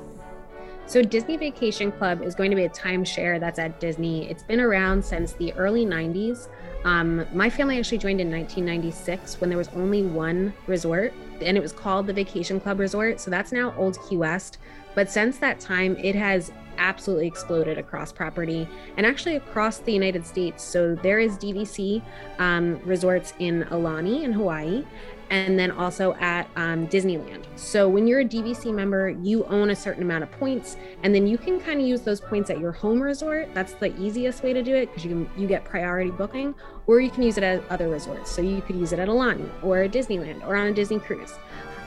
So, 0.87 1.01
Disney 1.01 1.35
Vacation 1.35 1.91
Club 1.91 2.21
is 2.21 2.35
going 2.35 2.51
to 2.51 2.55
be 2.55 2.65
a 2.65 2.69
timeshare 2.69 3.39
that's 3.39 3.57
at 3.57 3.79
Disney. 3.79 4.29
It's 4.29 4.43
been 4.43 4.59
around 4.59 5.03
since 5.03 5.33
the 5.33 5.51
early 5.53 5.83
90s. 5.83 6.47
Um, 6.83 7.25
my 7.33 7.49
family 7.49 7.79
actually 7.79 7.97
joined 7.97 8.21
in 8.21 8.29
1996 8.29 9.41
when 9.41 9.49
there 9.49 9.57
was 9.57 9.69
only 9.69 10.03
one 10.03 10.53
resort, 10.67 11.11
and 11.41 11.57
it 11.57 11.61
was 11.61 11.73
called 11.73 12.05
the 12.05 12.13
Vacation 12.13 12.59
Club 12.59 12.79
Resort. 12.79 13.19
So, 13.19 13.31
that's 13.31 13.51
now 13.51 13.73
Old 13.77 13.97
Key 14.07 14.17
West. 14.17 14.59
But 14.93 15.09
since 15.09 15.39
that 15.39 15.59
time, 15.59 15.97
it 15.97 16.13
has 16.13 16.51
absolutely 16.77 17.25
exploded 17.25 17.77
across 17.77 18.11
property 18.11 18.67
and 18.97 19.05
actually 19.05 19.37
across 19.37 19.79
the 19.79 19.91
United 19.91 20.25
States. 20.25 20.63
So, 20.63 20.93
there 20.93 21.17
is 21.17 21.35
DVC 21.37 22.03
um, 22.37 22.79
resorts 22.85 23.33
in 23.39 23.63
Aulani 23.71 24.21
in 24.21 24.31
Hawaii, 24.31 24.85
and 25.29 25.57
then 25.57 25.71
also 25.71 26.13
at 26.15 26.49
um, 26.55 26.87
Disneyland. 26.87 27.45
So 27.55 27.87
when 27.89 28.07
you're 28.07 28.21
a 28.21 28.25
DVC 28.25 28.73
member, 28.73 29.09
you 29.09 29.43
own 29.45 29.69
a 29.69 29.75
certain 29.75 30.03
amount 30.03 30.23
of 30.23 30.31
points, 30.31 30.77
and 31.03 31.13
then 31.13 31.27
you 31.27 31.37
can 31.37 31.59
kind 31.59 31.79
of 31.79 31.87
use 31.87 32.01
those 32.01 32.21
points 32.21 32.49
at 32.49 32.59
your 32.59 32.71
home 32.71 33.01
resort. 33.01 33.49
That's 33.53 33.73
the 33.73 33.95
easiest 33.99 34.43
way 34.43 34.53
to 34.53 34.63
do 34.63 34.75
it 34.75 34.87
because 34.87 35.03
you 35.03 35.09
can 35.09 35.41
you 35.41 35.47
get 35.47 35.65
priority 35.65 36.11
booking, 36.11 36.55
or 36.87 36.99
you 36.99 37.09
can 37.09 37.23
use 37.23 37.37
it 37.37 37.43
at 37.43 37.63
other 37.69 37.89
resorts. 37.89 38.31
So 38.31 38.41
you 38.41 38.61
could 38.61 38.75
use 38.75 38.93
it 38.93 38.99
at 38.99 39.07
Aulani 39.07 39.49
or 39.63 39.83
at 39.83 39.91
Disneyland 39.91 40.45
or 40.47 40.55
on 40.55 40.67
a 40.67 40.73
Disney 40.73 40.99
cruise. 40.99 41.33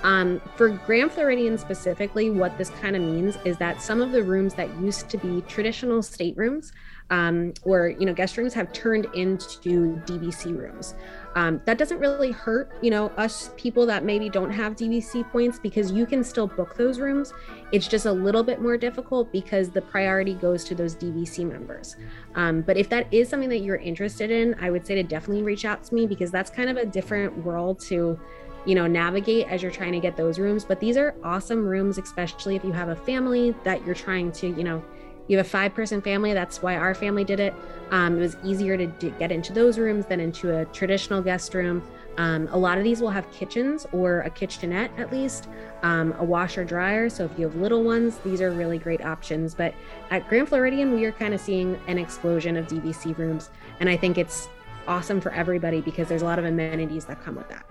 Um, 0.05 0.41
for 0.57 0.69
Grand 0.69 1.11
Floridian 1.11 1.59
specifically, 1.59 2.31
what 2.31 2.57
this 2.57 2.71
kind 2.71 2.95
of 2.95 3.03
means 3.03 3.37
is 3.45 3.57
that 3.59 3.83
some 3.83 4.01
of 4.01 4.13
the 4.13 4.23
rooms 4.23 4.55
that 4.55 4.69
used 4.81 5.09
to 5.11 5.19
be 5.19 5.43
traditional 5.43 6.03
staterooms 6.03 6.73
um, 7.11 7.53
or 7.63 7.89
you 7.89 8.07
know 8.07 8.15
guest 8.15 8.37
rooms 8.37 8.55
have 8.55 8.73
turned 8.73 9.07
into 9.15 10.01
DVC 10.07 10.57
rooms. 10.57 10.95
Um, 11.35 11.61
that 11.67 11.79
doesn't 11.79 11.99
really 11.99 12.33
hurt, 12.33 12.73
you 12.83 12.91
know, 12.91 13.09
us 13.11 13.51
people 13.57 13.87
that 13.87 14.05
maybe 14.05 14.29
don't 14.29 14.51
have 14.51 14.75
DVC 14.75 15.29
points 15.31 15.59
because 15.59 15.93
you 15.93 16.07
can 16.07 16.25
still 16.25 16.47
book 16.47 16.77
those 16.77 16.99
rooms. 16.99 17.33
It's 17.71 17.87
just 17.87 18.07
a 18.07 18.13
little 18.13 18.43
bit 18.43 18.61
more 18.61 18.77
difficult 18.77 19.31
because 19.31 19.71
the 19.71 19.83
priority 19.83 20.35
goes 20.35 20.65
to 20.65 20.75
those 20.75 20.97
DVC 20.97 21.49
members. 21.49 21.97
Um, 22.35 22.63
but 22.63 22.77
if 22.77 22.89
that 22.89 23.13
is 23.13 23.29
something 23.29 23.49
that 23.51 23.61
you're 23.61 23.77
interested 23.77 24.31
in, 24.31 24.57
I 24.61 24.71
would 24.71 24.87
say 24.87 24.95
to 24.95 25.03
definitely 25.03 25.43
reach 25.43 25.65
out 25.65 25.85
to 25.85 25.95
me 25.95 26.07
because 26.07 26.31
that's 26.31 26.51
kind 26.51 26.71
of 26.71 26.77
a 26.77 26.87
different 26.87 27.45
world 27.45 27.79
to 27.81 28.19
you 28.67 28.75
know 28.75 28.87
navigate 28.87 29.47
as 29.49 29.63
you're 29.63 29.71
trying 29.71 29.93
to 29.93 30.01
get 30.01 30.17
those 30.17 30.39
rooms 30.39 30.65
but 30.65 30.81
these 30.81 30.97
are 30.97 31.15
awesome 31.23 31.65
rooms 31.65 31.97
especially 31.97 32.57
if 32.57 32.65
you 32.65 32.73
have 32.73 32.89
a 32.89 32.97
family 32.97 33.55
that 33.63 33.85
you're 33.87 33.95
trying 33.95 34.33
to 34.33 34.49
you 34.49 34.65
know 34.65 34.83
you 35.29 35.37
have 35.37 35.47
a 35.47 35.49
five 35.49 35.75
person 35.75 36.01
family 36.01 36.33
that's 36.33 36.63
why 36.63 36.77
our 36.77 36.95
family 36.95 37.25
did 37.25 37.39
it. 37.41 37.55
Um, 37.91 38.17
it 38.17 38.21
was 38.21 38.37
easier 38.45 38.77
to 38.77 38.87
d- 38.87 39.15
get 39.19 39.33
into 39.33 39.53
those 39.53 39.79
rooms 39.79 40.07
than 40.07 40.21
into 40.21 40.59
a 40.59 40.65
traditional 40.67 41.23
guest 41.23 41.55
room. 41.55 41.83
Um, 42.19 42.49
a 42.51 42.59
lot 42.59 42.79
of 42.79 42.85
these 42.85 43.01
will 43.01 43.11
have 43.11 43.31
kitchens 43.31 43.87
or 43.93 44.21
a 44.23 44.31
kitchenette 44.31 44.91
at 44.99 45.13
least 45.13 45.49
um, 45.83 46.13
a 46.19 46.25
washer 46.25 46.65
dryer 46.65 47.09
so 47.09 47.25
if 47.25 47.39
you 47.39 47.47
have 47.47 47.55
little 47.55 47.85
ones 47.85 48.19
these 48.25 48.41
are 48.41 48.51
really 48.51 48.79
great 48.79 49.05
options. 49.05 49.55
But 49.55 49.73
at 50.11 50.29
grand 50.29 50.49
floridian 50.49 50.93
we 50.93 51.05
are 51.05 51.13
kind 51.13 51.33
of 51.33 51.41
seeing 51.41 51.81
an 51.87 51.99
explosion 51.99 52.57
of 52.57 52.67
dvc 52.67 53.17
rooms 53.19 53.51
and 53.81 53.89
i 53.89 53.97
think 53.97 54.19
it's 54.19 54.49
awesome 54.87 55.21
for 55.21 55.31
everybody 55.33 55.81
because 55.81 56.09
there's 56.09 56.23
a 56.23 56.25
lot 56.25 56.39
of 56.39 56.47
amenities 56.47 57.05
that 57.05 57.23
come 57.23 57.37
with 57.37 57.49
that 57.49 57.65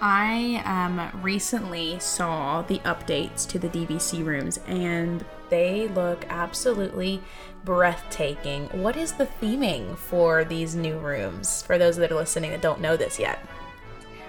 I 0.00 0.62
um, 0.64 1.22
recently 1.22 1.98
saw 1.98 2.62
the 2.62 2.78
updates 2.80 3.48
to 3.48 3.58
the 3.58 3.68
DVC 3.68 4.24
rooms 4.24 4.60
and 4.66 5.24
they 5.50 5.88
look 5.88 6.24
absolutely 6.28 7.20
breathtaking. 7.64 8.66
What 8.80 8.96
is 8.96 9.12
the 9.12 9.26
theming 9.26 9.96
for 9.96 10.44
these 10.44 10.76
new 10.76 10.98
rooms 10.98 11.62
for 11.62 11.78
those 11.78 11.96
that 11.96 12.12
are 12.12 12.16
listening 12.16 12.52
that 12.52 12.62
don't 12.62 12.80
know 12.80 12.96
this 12.96 13.18
yet? 13.18 13.40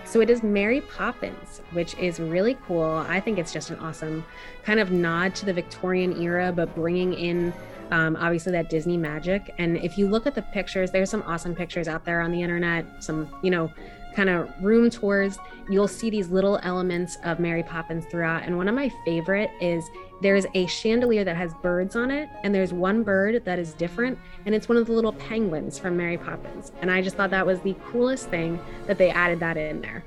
So 0.06 0.22
it 0.22 0.32
is 0.32 0.42
Mary 0.42 0.82
Poppins, 0.82 1.62
which 1.72 1.94
is 1.96 2.20
really 2.20 2.58
cool. 2.66 3.06
I 3.08 3.20
think 3.20 3.38
it's 3.38 3.54
just 3.54 3.70
an 3.70 3.78
awesome 3.78 4.26
kind 4.64 4.80
of 4.80 4.92
nod 4.92 5.36
to 5.36 5.46
the 5.46 5.54
Victorian 5.54 6.20
era, 6.20 6.52
but 6.52 6.74
bringing 6.74 7.14
in 7.14 7.54
um, 7.92 8.16
obviously 8.16 8.52
that 8.54 8.70
Disney 8.72 8.98
magic. 8.98 9.54
And 9.60 9.78
if 9.78 10.00
you 10.00 10.08
look 10.08 10.26
at 10.26 10.34
the 10.34 10.42
pictures, 10.42 10.90
there's 10.90 11.12
some 11.12 11.24
awesome 11.28 11.54
pictures 11.54 11.88
out 11.88 12.06
there 12.06 12.22
on 12.22 12.32
the 12.32 12.42
internet, 12.42 13.04
some, 13.04 13.30
you 13.44 13.52
know, 13.52 13.72
kind 14.16 14.30
of 14.30 14.50
room 14.62 14.90
tours, 14.90 15.38
you'll 15.70 15.88
see 15.88 16.10
these 16.10 16.30
little 16.30 16.60
elements 16.64 17.18
of 17.24 17.40
Mary 17.40 17.64
Poppins 17.64 18.06
throughout. 18.06 18.44
And 18.44 18.58
one 18.58 18.68
of 18.68 18.76
my 18.76 18.90
favorite 19.06 19.52
is 19.62 19.90
there's 20.22 20.46
a 20.54 20.66
chandelier 20.68 21.24
that 21.24 21.38
has 21.38 21.54
birds 21.62 21.96
on 21.96 22.12
it, 22.12 22.30
and 22.44 22.54
there's 22.54 22.74
one 22.74 23.04
bird 23.04 23.46
that 23.46 23.58
is 23.60 23.74
different, 23.74 24.20
and 24.46 24.54
it's 24.54 24.68
one 24.68 24.78
of 24.78 24.88
the 24.88 24.92
little 24.92 25.14
penguins 25.14 25.80
from 25.80 25.96
Mary 25.96 26.18
Poppins. 26.18 26.72
And 26.82 26.92
I 26.92 27.02
just 27.02 27.16
thought 27.16 27.30
that 27.30 27.46
was 27.46 27.62
the 27.62 27.76
coolest 27.92 28.30
thing 28.30 28.60
that 28.88 28.98
they 28.98 29.12
added 29.12 29.40
that 29.40 29.56
in 29.56 29.82
there. 29.82 30.04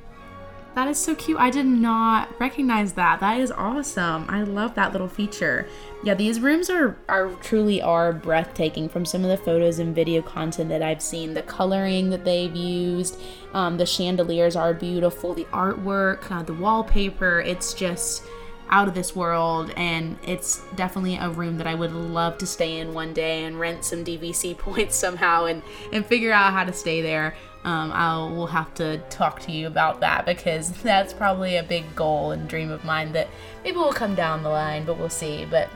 That 0.75 0.89
is 0.89 0.99
so 0.99 1.15
cute. 1.15 1.39
I 1.39 1.51
did 1.51 1.67
not 1.67 2.41
recognize 2.41 2.95
that. 2.95 3.21
That 3.21 3.39
is 3.39 3.53
awesome. 3.53 4.25
I 4.29 4.43
love 4.43 4.75
that 4.75 4.93
little 4.93 5.09
feature. 5.09 5.69
Yeah, 6.03 6.15
these 6.15 6.41
rooms 6.41 6.71
are 6.71 6.97
are 7.09 7.29
truly 7.43 7.83
are 7.83 8.13
breathtaking 8.13 8.89
from 8.89 9.05
some 9.05 9.23
of 9.23 9.29
the 9.29 9.37
photos 9.37 9.79
and 9.79 9.95
video 9.95 10.23
content 10.23 10.71
that 10.71 10.83
I've 10.83 11.03
seen. 11.03 11.35
The 11.35 11.43
coloring 11.43 12.09
that 12.11 12.25
they've 12.25 12.55
used, 12.57 13.21
um, 13.53 13.77
the 13.77 13.85
chandeliers 13.85 14.57
are 14.57 14.73
beautiful. 14.73 15.35
The 15.35 15.45
artwork, 15.47 16.31
uh, 16.31 16.43
the 16.43 16.55
wallpaper, 16.55 17.41
it's 17.41 17.75
just 17.75 18.25
out 18.71 18.89
of 18.89 18.95
this 18.95 19.15
world 19.15 19.71
and 19.77 20.17
it's 20.23 20.63
definitely 20.77 21.17
a 21.17 21.29
room 21.29 21.59
that 21.59 21.67
I 21.67 21.75
would 21.75 21.93
love 21.93 22.39
to 22.39 22.47
stay 22.47 22.79
in 22.79 22.95
one 22.95 23.13
day 23.13 23.45
and 23.45 23.61
rent 23.61 23.85
some 23.85 24.03
DVC 24.03 24.57
points 24.59 24.97
somehow 24.97 25.45
and 25.45 25.63
and 25.93 26.05
figure 26.05 26.33
out 26.33 26.55
how 26.55 26.65
to 26.65 26.73
stay 26.73 27.03
there 27.03 27.35
um, 27.65 27.93
I 27.93 28.17
will 28.17 28.49
have 28.49 28.75
to 28.75 28.99
talk 29.09 29.41
to 29.43 29.53
you 29.53 29.67
about 29.67 30.01
that 30.01 30.27
because 30.27 30.71
that's 30.83 31.13
probably 31.13 31.57
a 31.57 31.63
big 31.63 31.95
goal 31.95 32.33
and 32.33 32.49
dream 32.49 32.71
of 32.71 32.85
mine 32.85 33.13
that 33.13 33.29
maybe 33.65 33.77
will 33.77 33.93
come 33.93 34.15
down 34.15 34.43
the 34.43 34.49
line, 34.49 34.85
but 34.85 34.99
we'll 34.99 35.09
see. 35.09 35.47
But 35.49 35.71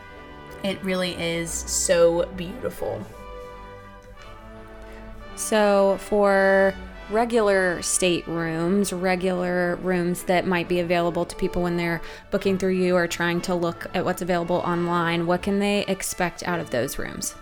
it 0.64 0.82
really 0.82 1.12
is 1.12 1.50
so 1.50 2.26
beautiful. 2.36 3.04
So, 5.36 5.98
for 6.00 6.74
regular 7.10 7.80
state 7.82 8.26
rooms, 8.26 8.92
regular 8.92 9.76
rooms 9.76 10.24
that 10.24 10.46
might 10.46 10.68
be 10.68 10.80
available 10.80 11.24
to 11.24 11.36
people 11.36 11.62
when 11.62 11.76
they're 11.76 12.00
booking 12.30 12.58
through 12.58 12.72
you 12.72 12.96
or 12.96 13.06
trying 13.06 13.40
to 13.42 13.54
look 13.54 13.86
at 13.94 14.04
what's 14.04 14.22
available 14.22 14.56
online, 14.56 15.26
what 15.26 15.42
can 15.42 15.60
they 15.60 15.84
expect 15.86 16.42
out 16.48 16.58
of 16.58 16.70
those 16.70 16.98
rooms? 16.98 17.36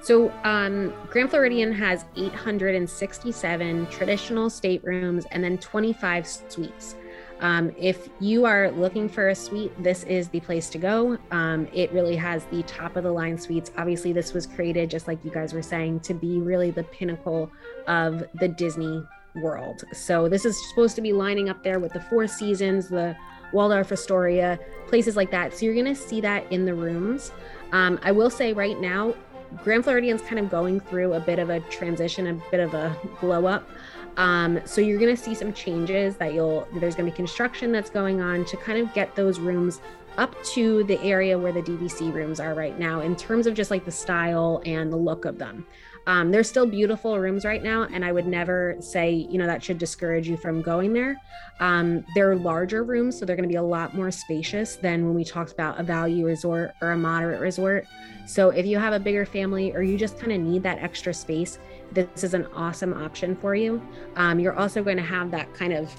So, 0.00 0.30
um, 0.44 0.94
Grand 1.10 1.30
Floridian 1.30 1.72
has 1.72 2.04
867 2.16 3.86
traditional 3.86 4.48
staterooms 4.48 5.26
and 5.32 5.42
then 5.42 5.58
25 5.58 6.26
suites. 6.26 6.94
Um, 7.40 7.72
if 7.78 8.08
you 8.20 8.44
are 8.44 8.70
looking 8.72 9.08
for 9.08 9.28
a 9.28 9.34
suite, 9.34 9.72
this 9.82 10.02
is 10.04 10.28
the 10.28 10.40
place 10.40 10.68
to 10.70 10.78
go. 10.78 11.18
Um, 11.30 11.68
it 11.72 11.92
really 11.92 12.16
has 12.16 12.44
the 12.46 12.62
top 12.64 12.96
of 12.96 13.04
the 13.04 13.12
line 13.12 13.38
suites. 13.38 13.70
Obviously, 13.76 14.12
this 14.12 14.32
was 14.32 14.46
created, 14.46 14.90
just 14.90 15.06
like 15.06 15.24
you 15.24 15.30
guys 15.30 15.52
were 15.52 15.62
saying, 15.62 16.00
to 16.00 16.14
be 16.14 16.38
really 16.40 16.70
the 16.70 16.84
pinnacle 16.84 17.50
of 17.86 18.24
the 18.40 18.48
Disney 18.48 19.04
world. 19.36 19.84
So, 19.92 20.28
this 20.28 20.44
is 20.44 20.58
supposed 20.70 20.96
to 20.96 21.02
be 21.02 21.12
lining 21.12 21.48
up 21.48 21.62
there 21.62 21.78
with 21.78 21.92
the 21.92 22.00
Four 22.00 22.26
Seasons, 22.26 22.88
the 22.88 23.16
Waldorf 23.52 23.92
Astoria, 23.92 24.58
places 24.88 25.16
like 25.16 25.30
that. 25.30 25.54
So, 25.54 25.64
you're 25.64 25.74
going 25.74 25.86
to 25.86 25.94
see 25.94 26.20
that 26.20 26.50
in 26.52 26.64
the 26.64 26.74
rooms. 26.74 27.32
Um, 27.70 28.00
I 28.02 28.12
will 28.12 28.30
say 28.30 28.52
right 28.52 28.80
now, 28.80 29.14
Grand 29.62 29.84
Floridian's 29.84 30.22
kind 30.22 30.38
of 30.38 30.50
going 30.50 30.80
through 30.80 31.14
a 31.14 31.20
bit 31.20 31.38
of 31.38 31.50
a 31.50 31.60
transition, 31.60 32.26
a 32.26 32.34
bit 32.50 32.60
of 32.60 32.74
a 32.74 32.96
glow 33.20 33.46
up. 33.46 33.68
Um, 34.16 34.60
so 34.64 34.80
you're 34.80 34.98
going 34.98 35.14
to 35.14 35.22
see 35.22 35.34
some 35.34 35.52
changes 35.52 36.16
that 36.16 36.34
you'll, 36.34 36.66
there's 36.74 36.94
going 36.94 37.06
to 37.06 37.12
be 37.12 37.16
construction 37.16 37.70
that's 37.72 37.90
going 37.90 38.20
on 38.20 38.44
to 38.46 38.56
kind 38.56 38.78
of 38.78 38.92
get 38.92 39.14
those 39.14 39.38
rooms 39.38 39.80
up 40.16 40.34
to 40.42 40.82
the 40.84 41.00
area 41.00 41.38
where 41.38 41.52
the 41.52 41.62
DVC 41.62 42.12
rooms 42.12 42.40
are 42.40 42.52
right 42.52 42.78
now 42.78 43.00
in 43.00 43.14
terms 43.14 43.46
of 43.46 43.54
just 43.54 43.70
like 43.70 43.84
the 43.84 43.92
style 43.92 44.60
and 44.66 44.92
the 44.92 44.96
look 44.96 45.24
of 45.24 45.38
them. 45.38 45.64
Um, 46.08 46.30
they're 46.30 46.42
still 46.42 46.64
beautiful 46.64 47.18
rooms 47.18 47.44
right 47.44 47.62
now, 47.62 47.82
and 47.92 48.02
I 48.02 48.12
would 48.12 48.26
never 48.26 48.76
say, 48.80 49.10
you 49.12 49.36
know, 49.36 49.46
that 49.46 49.62
should 49.62 49.76
discourage 49.76 50.26
you 50.26 50.38
from 50.38 50.62
going 50.62 50.94
there. 50.94 51.20
Um, 51.60 52.02
they're 52.14 52.34
larger 52.34 52.82
rooms, 52.82 53.18
so 53.18 53.26
they're 53.26 53.36
going 53.36 53.46
to 53.46 53.52
be 53.52 53.56
a 53.56 53.62
lot 53.62 53.94
more 53.94 54.10
spacious 54.10 54.76
than 54.76 55.04
when 55.04 55.14
we 55.14 55.22
talked 55.22 55.52
about 55.52 55.78
a 55.78 55.82
value 55.82 56.24
resort 56.24 56.72
or 56.80 56.92
a 56.92 56.96
moderate 56.96 57.42
resort. 57.42 57.86
So 58.24 58.48
if 58.48 58.64
you 58.64 58.78
have 58.78 58.94
a 58.94 58.98
bigger 58.98 59.26
family 59.26 59.74
or 59.74 59.82
you 59.82 59.98
just 59.98 60.18
kind 60.18 60.32
of 60.32 60.40
need 60.40 60.62
that 60.62 60.78
extra 60.78 61.12
space, 61.12 61.58
this 61.92 62.24
is 62.24 62.32
an 62.32 62.46
awesome 62.54 62.94
option 62.94 63.36
for 63.36 63.54
you. 63.54 63.82
Um, 64.16 64.40
you're 64.40 64.58
also 64.58 64.82
going 64.82 64.96
to 64.96 65.02
have 65.02 65.30
that 65.32 65.52
kind 65.52 65.74
of 65.74 65.94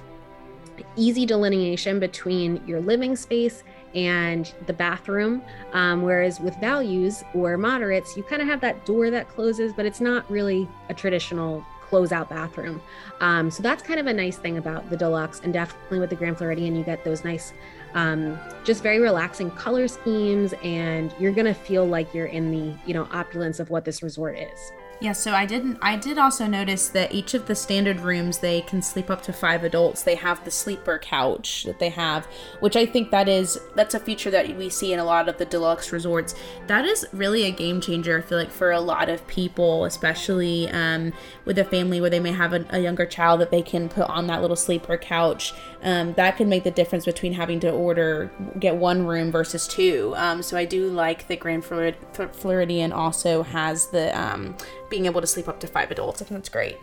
easy 0.96 1.26
delineation 1.26 2.00
between 2.00 2.66
your 2.66 2.82
living 2.82 3.16
space 3.16 3.64
and 3.96 4.54
the 4.68 4.74
bathroom. 4.74 5.42
Um, 5.74 6.02
whereas 6.02 6.40
with 6.40 6.56
values 6.58 7.24
or 7.34 7.58
moderates, 7.58 8.16
you 8.16 8.24
kind 8.24 8.42
of 8.42 8.48
have 8.48 8.62
that 8.62 8.86
door 8.86 9.10
that 9.10 9.28
closes, 9.30 9.74
but 9.74 9.86
it's 9.86 10.02
not 10.02 10.30
really 10.30 10.68
a 10.90 10.94
traditional 10.94 11.66
closeout 11.90 12.30
bathroom. 12.30 12.82
Um, 13.20 13.50
so 13.50 13.64
that's 13.64 13.82
kind 13.82 14.00
of 14.00 14.08
a 14.08 14.14
nice 14.14 14.38
thing 14.38 14.58
about 14.58 14.90
the 14.90 14.98
deluxe, 14.98 15.42
and 15.44 15.52
definitely 15.52 16.00
with 16.00 16.10
the 16.10 16.16
Grand 16.16 16.38
Floridian, 16.38 16.76
you 16.76 16.84
get 16.84 17.04
those 17.04 17.24
nice, 17.24 17.54
um, 17.94 18.40
just 18.64 18.84
very 18.84 19.00
relaxing 19.00 19.52
color 19.52 19.88
schemes, 19.88 20.54
and 20.64 21.14
you're 21.20 21.32
gonna 21.32 21.54
feel 21.54 21.86
like 21.86 22.14
you're 22.14 22.28
in 22.28 22.52
the 22.52 22.78
you 22.86 22.94
know 22.94 23.08
opulence 23.12 23.60
of 23.60 23.70
what 23.70 23.86
this 23.86 24.04
resort 24.04 24.38
is. 24.38 24.72
Yeah, 25.02 25.14
so 25.14 25.32
I 25.32 25.46
didn't 25.46 25.78
I 25.82 25.96
did 25.96 26.18
also 26.18 26.46
notice 26.46 26.90
that 26.90 27.14
each 27.14 27.34
of 27.34 27.48
the 27.48 27.56
standard 27.56 28.02
rooms 28.02 28.40
they 28.40 28.60
can 28.62 28.82
sleep 28.82 29.10
up 29.10 29.22
to 29.24 29.34
5 29.34 29.64
adults. 29.64 30.04
They 30.04 30.16
have 30.16 30.44
the 30.44 30.52
sleeper 30.52 31.00
couch 31.00 31.64
that 31.64 31.80
they 31.80 31.88
have, 31.90 32.26
which 32.60 32.76
I 32.76 32.86
think 32.86 33.10
that 33.12 33.30
is 33.30 33.58
that's 33.76 33.94
a 33.94 34.00
feature 34.00 34.30
that 34.32 34.58
we 34.58 34.70
see 34.70 34.92
in 34.92 35.00
a 35.00 35.06
lot 35.06 35.30
of 35.30 35.38
the 35.38 35.46
deluxe 35.46 35.94
resorts. 35.94 36.36
That 36.68 36.84
is 36.84 37.08
really 37.14 37.46
a 37.46 37.52
game 37.52 37.80
changer 37.80 38.18
I 38.18 38.22
feel 38.22 38.38
like 38.38 38.52
for 38.52 38.72
a 38.72 38.82
lot 38.82 39.08
of 39.08 39.26
people, 39.26 39.86
especially 39.86 40.70
um, 40.70 41.14
with 41.46 41.58
a 41.58 41.64
family 41.64 42.02
where 42.02 42.10
they 42.10 42.20
may 42.20 42.34
have 42.34 42.52
a, 42.52 42.66
a, 42.70 42.80
younger 42.80 43.06
child 43.06 43.40
that 43.40 43.52
they 43.52 43.62
can 43.62 43.88
put 43.88 44.10
on 44.10 44.28
that 44.28 44.42
little 44.42 44.58
sleeper 44.58 44.98
couch. 44.98 45.54
Um, 45.82 46.14
that 46.14 46.36
can 46.36 46.50
make 46.50 46.64
the 46.66 46.72
difference 46.72 47.06
between 47.06 47.34
having 47.34 47.60
to 47.62 47.72
order 47.72 48.32
get 48.60 48.76
one 48.76 49.06
room 49.06 49.32
versus 49.32 49.68
two. 49.68 50.14
Um, 50.18 50.44
so 50.44 50.58
I 50.58 50.66
do 50.66 50.90
like 50.90 51.28
that 51.28 51.40
Grand 51.40 51.64
Floridian 51.64 52.92
also 52.92 53.44
has 53.44 53.88
the 53.88 54.20
um, 54.20 54.58
being 54.90 55.06
able 55.06 55.22
to 55.22 55.28
sleep 55.28 55.48
up 55.48 55.60
to 55.62 55.68
five 55.68 55.90
adults. 55.92 56.22
I 56.22 56.26
think 56.26 56.40
that's 56.40 56.50
great. 56.50 56.78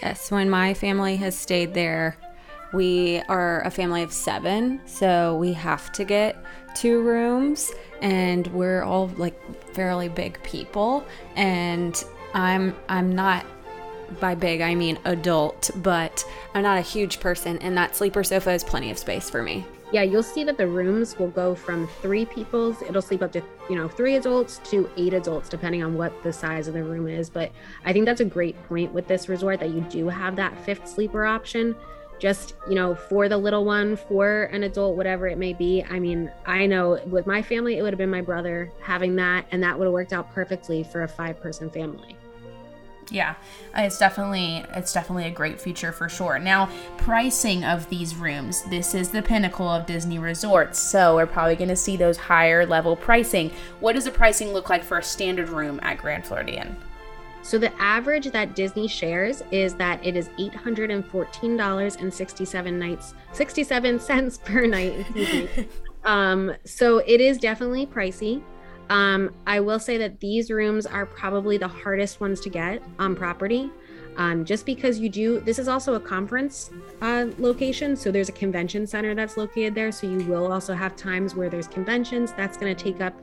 Yes, 0.00 0.30
when 0.30 0.48
my 0.48 0.72
family 0.72 1.16
has 1.16 1.36
stayed 1.36 1.74
there, 1.74 2.16
we 2.72 3.20
are 3.28 3.60
a 3.62 3.70
family 3.70 4.02
of 4.02 4.12
seven, 4.12 4.80
so 4.86 5.36
we 5.36 5.52
have 5.52 5.92
to 5.92 6.04
get 6.04 6.36
two 6.74 7.02
rooms, 7.02 7.72
and 8.00 8.46
we're 8.48 8.82
all 8.82 9.08
like 9.18 9.38
fairly 9.74 10.08
big 10.08 10.42
people. 10.42 11.04
And 11.36 12.02
I'm 12.34 12.74
I'm 12.88 13.14
not 13.14 13.44
by 14.20 14.34
big 14.34 14.60
I 14.60 14.74
mean 14.74 14.98
adult, 15.04 15.70
but 15.76 16.24
I'm 16.54 16.62
not 16.62 16.78
a 16.78 16.82
huge 16.82 17.20
person, 17.20 17.58
and 17.58 17.76
that 17.76 17.96
sleeper 17.96 18.24
sofa 18.24 18.52
is 18.52 18.64
plenty 18.64 18.90
of 18.90 18.98
space 18.98 19.28
for 19.30 19.42
me. 19.42 19.64
yeah, 19.92 20.02
you'll 20.02 20.22
see 20.22 20.42
that 20.42 20.56
the 20.56 20.66
rooms 20.66 21.18
will 21.18 21.28
go 21.28 21.54
from 21.54 21.86
three 22.00 22.24
people's, 22.24 22.80
it'll 22.82 23.02
sleep 23.02 23.22
up 23.22 23.30
to, 23.32 23.42
you 23.68 23.76
know, 23.76 23.88
three 23.88 24.16
adults 24.16 24.58
to 24.70 24.88
eight 24.96 25.12
adults, 25.12 25.50
depending 25.50 25.82
on 25.84 25.94
what 25.94 26.22
the 26.22 26.32
size 26.32 26.66
of 26.66 26.72
the 26.72 26.82
room 26.82 27.06
is. 27.06 27.28
But 27.28 27.52
I 27.84 27.92
think 27.92 28.06
that's 28.06 28.22
a 28.22 28.24
great 28.24 28.60
point 28.68 28.92
with 28.92 29.06
this 29.06 29.28
resort 29.28 29.60
that 29.60 29.68
you 29.70 29.82
do 29.82 30.08
have 30.08 30.34
that 30.36 30.58
fifth 30.64 30.88
sleeper 30.88 31.26
option. 31.26 31.76
Just, 32.18 32.54
you 32.68 32.74
know, 32.74 32.94
for 32.94 33.28
the 33.28 33.36
little 33.36 33.64
one, 33.66 33.96
for 33.96 34.44
an 34.44 34.62
adult, 34.62 34.96
whatever 34.96 35.26
it 35.26 35.36
may 35.36 35.52
be. 35.52 35.84
I 35.90 35.98
mean, 35.98 36.30
I 36.46 36.64
know 36.66 36.98
with 37.06 37.26
my 37.26 37.42
family, 37.42 37.76
it 37.76 37.82
would 37.82 37.92
have 37.92 37.98
been 37.98 38.10
my 38.10 38.22
brother 38.22 38.72
having 38.80 39.16
that, 39.16 39.44
and 39.50 39.62
that 39.62 39.78
would 39.78 39.84
have 39.84 39.92
worked 39.92 40.14
out 40.14 40.32
perfectly 40.32 40.84
for 40.84 41.02
a 41.02 41.08
five 41.08 41.38
person 41.40 41.68
family. 41.68 42.16
Yeah, 43.10 43.34
it's 43.76 43.98
definitely 43.98 44.64
it's 44.74 44.92
definitely 44.92 45.24
a 45.24 45.30
great 45.30 45.60
feature 45.60 45.92
for 45.92 46.08
sure. 46.08 46.38
Now, 46.38 46.70
pricing 46.96 47.64
of 47.64 47.88
these 47.88 48.14
rooms. 48.14 48.62
This 48.64 48.94
is 48.94 49.10
the 49.10 49.22
pinnacle 49.22 49.68
of 49.68 49.86
Disney 49.86 50.18
resorts, 50.18 50.78
so 50.78 51.16
we're 51.16 51.26
probably 51.26 51.56
going 51.56 51.68
to 51.68 51.76
see 51.76 51.96
those 51.96 52.16
higher 52.16 52.64
level 52.64 52.96
pricing. 52.96 53.50
What 53.80 53.94
does 53.94 54.04
the 54.04 54.10
pricing 54.10 54.52
look 54.52 54.70
like 54.70 54.84
for 54.84 54.98
a 54.98 55.02
standard 55.02 55.48
room 55.48 55.80
at 55.82 55.98
Grand 55.98 56.24
Floridian? 56.24 56.76
So 57.42 57.58
the 57.58 57.72
average 57.82 58.30
that 58.30 58.54
Disney 58.54 58.86
shares 58.86 59.42
is 59.50 59.74
that 59.74 60.04
it 60.06 60.16
is 60.16 60.30
eight 60.38 60.54
hundred 60.54 60.90
and 60.90 61.04
fourteen 61.04 61.56
dollars 61.56 61.96
and 61.96 62.12
sixty-seven 62.12 62.78
nights, 62.78 63.14
sixty-seven 63.32 63.98
cents 63.98 64.38
per 64.38 64.66
night. 64.66 65.04
um, 66.04 66.54
so 66.64 66.98
it 66.98 67.20
is 67.20 67.38
definitely 67.38 67.86
pricey. 67.86 68.42
Um, 68.92 69.34
I 69.46 69.58
will 69.58 69.78
say 69.78 69.96
that 69.96 70.20
these 70.20 70.50
rooms 70.50 70.84
are 70.84 71.06
probably 71.06 71.56
the 71.56 71.66
hardest 71.66 72.20
ones 72.20 72.40
to 72.40 72.50
get 72.50 72.82
on 72.98 73.16
property. 73.16 73.70
Um, 74.18 74.44
just 74.44 74.66
because 74.66 74.98
you 74.98 75.08
do, 75.08 75.40
this 75.40 75.58
is 75.58 75.66
also 75.66 75.94
a 75.94 76.00
conference 76.00 76.70
uh, 77.00 77.28
location. 77.38 77.96
So 77.96 78.12
there's 78.12 78.28
a 78.28 78.32
convention 78.32 78.86
center 78.86 79.14
that's 79.14 79.38
located 79.38 79.74
there. 79.74 79.92
So 79.92 80.06
you 80.06 80.18
will 80.26 80.52
also 80.52 80.74
have 80.74 80.94
times 80.94 81.34
where 81.34 81.48
there's 81.48 81.66
conventions 81.66 82.34
that's 82.34 82.58
going 82.58 82.76
to 82.76 82.84
take 82.84 83.00
up 83.00 83.18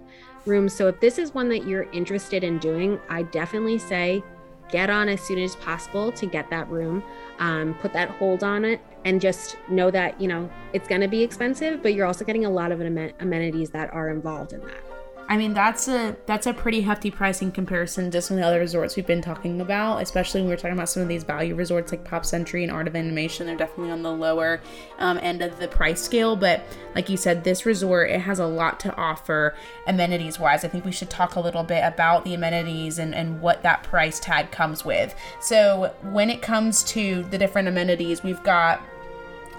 rooms. 0.48 0.74
So 0.74 0.88
if 0.88 1.00
this 1.00 1.20
is 1.20 1.36
one 1.36 1.48
that 1.50 1.68
you're 1.68 1.84
interested 1.92 2.44
in 2.44 2.58
doing, 2.58 3.00
I 3.08 3.22
definitely 3.22 3.78
say 3.78 4.24
get 4.72 4.90
on 4.90 5.08
as 5.08 5.22
soon 5.22 5.38
as 5.38 5.56
possible 5.58 6.12
to 6.14 6.26
get 6.26 6.50
that 6.50 6.68
room. 6.72 7.04
Um, 7.38 7.76
put 7.76 7.94
that 7.94 8.10
hold 8.10 8.44
on 8.44 8.66
it 8.66 8.82
and 9.06 9.22
just 9.22 9.56
know 9.70 9.92
that, 9.92 10.20
you 10.20 10.28
know, 10.28 10.50
it's 10.74 10.88
going 10.88 11.02
to 11.02 11.08
be 11.08 11.22
expensive, 11.22 11.84
but 11.84 11.94
you're 11.94 12.08
also 12.08 12.26
getting 12.26 12.46
a 12.46 12.50
lot 12.50 12.72
of 12.72 12.82
amenities 12.82 13.70
that 13.70 13.94
are 13.94 14.10
involved 14.10 14.54
in 14.54 14.62
that. 14.62 14.89
I 15.30 15.38
mean, 15.38 15.54
that's 15.54 15.88
a 15.88 16.18
that's 16.26 16.48
a 16.48 16.54
pretty 16.56 16.82
hefty 16.82 17.12
pricing 17.12 17.52
comparison 17.52 18.10
to 18.10 18.20
some 18.20 18.38
of 18.38 18.42
the 18.42 18.48
other 18.48 18.60
resorts 18.60 18.96
we've 18.96 19.06
been 19.06 19.22
talking 19.22 19.62
about, 19.62 20.02
especially 20.02 20.42
when 20.42 20.50
we're 20.50 20.56
talking 20.56 20.74
about 20.74 20.90
some 20.90 21.04
of 21.04 21.08
these 21.08 21.24
value 21.24 21.54
resorts 21.54 21.92
like 21.92 22.04
Pop 22.04 22.26
Century 22.26 22.64
and 22.64 22.72
Art 22.72 22.88
of 22.88 22.96
Animation. 22.96 23.46
They're 23.46 23.56
definitely 23.56 23.92
on 23.92 24.02
the 24.02 24.12
lower 24.12 24.60
um, 24.98 25.20
end 25.22 25.44
of 25.44 25.60
the 25.60 25.68
price 25.68 26.02
scale, 26.02 26.36
but 26.36 26.64
like 26.96 27.10
you 27.10 27.16
said, 27.16 27.44
this 27.44 27.64
resort 27.68 28.10
it 28.10 28.22
has 28.22 28.40
a 28.40 28.48
lot 28.48 28.80
to 28.80 28.96
offer 28.96 29.54
amenities 29.86 30.40
wise. 30.40 30.66
I 30.66 30.68
think 30.68 30.84
we 30.84 30.92
should 30.92 31.12
talk 31.12 31.36
a 31.36 31.40
little 31.40 31.64
bit 31.64 31.84
about 31.84 32.26
the 32.26 32.34
amenities 32.34 32.98
and, 32.98 33.14
and 33.14 33.40
what 33.40 33.62
that 33.62 33.84
price 33.84 34.20
tag 34.20 34.50
comes 34.50 34.84
with. 34.84 35.14
So 35.42 35.94
when 36.10 36.32
it 36.32 36.42
comes 36.42 36.84
to 36.86 37.22
the 37.30 37.38
different 37.38 37.68
amenities, 37.68 38.24
we've 38.24 38.42
got 38.42 38.82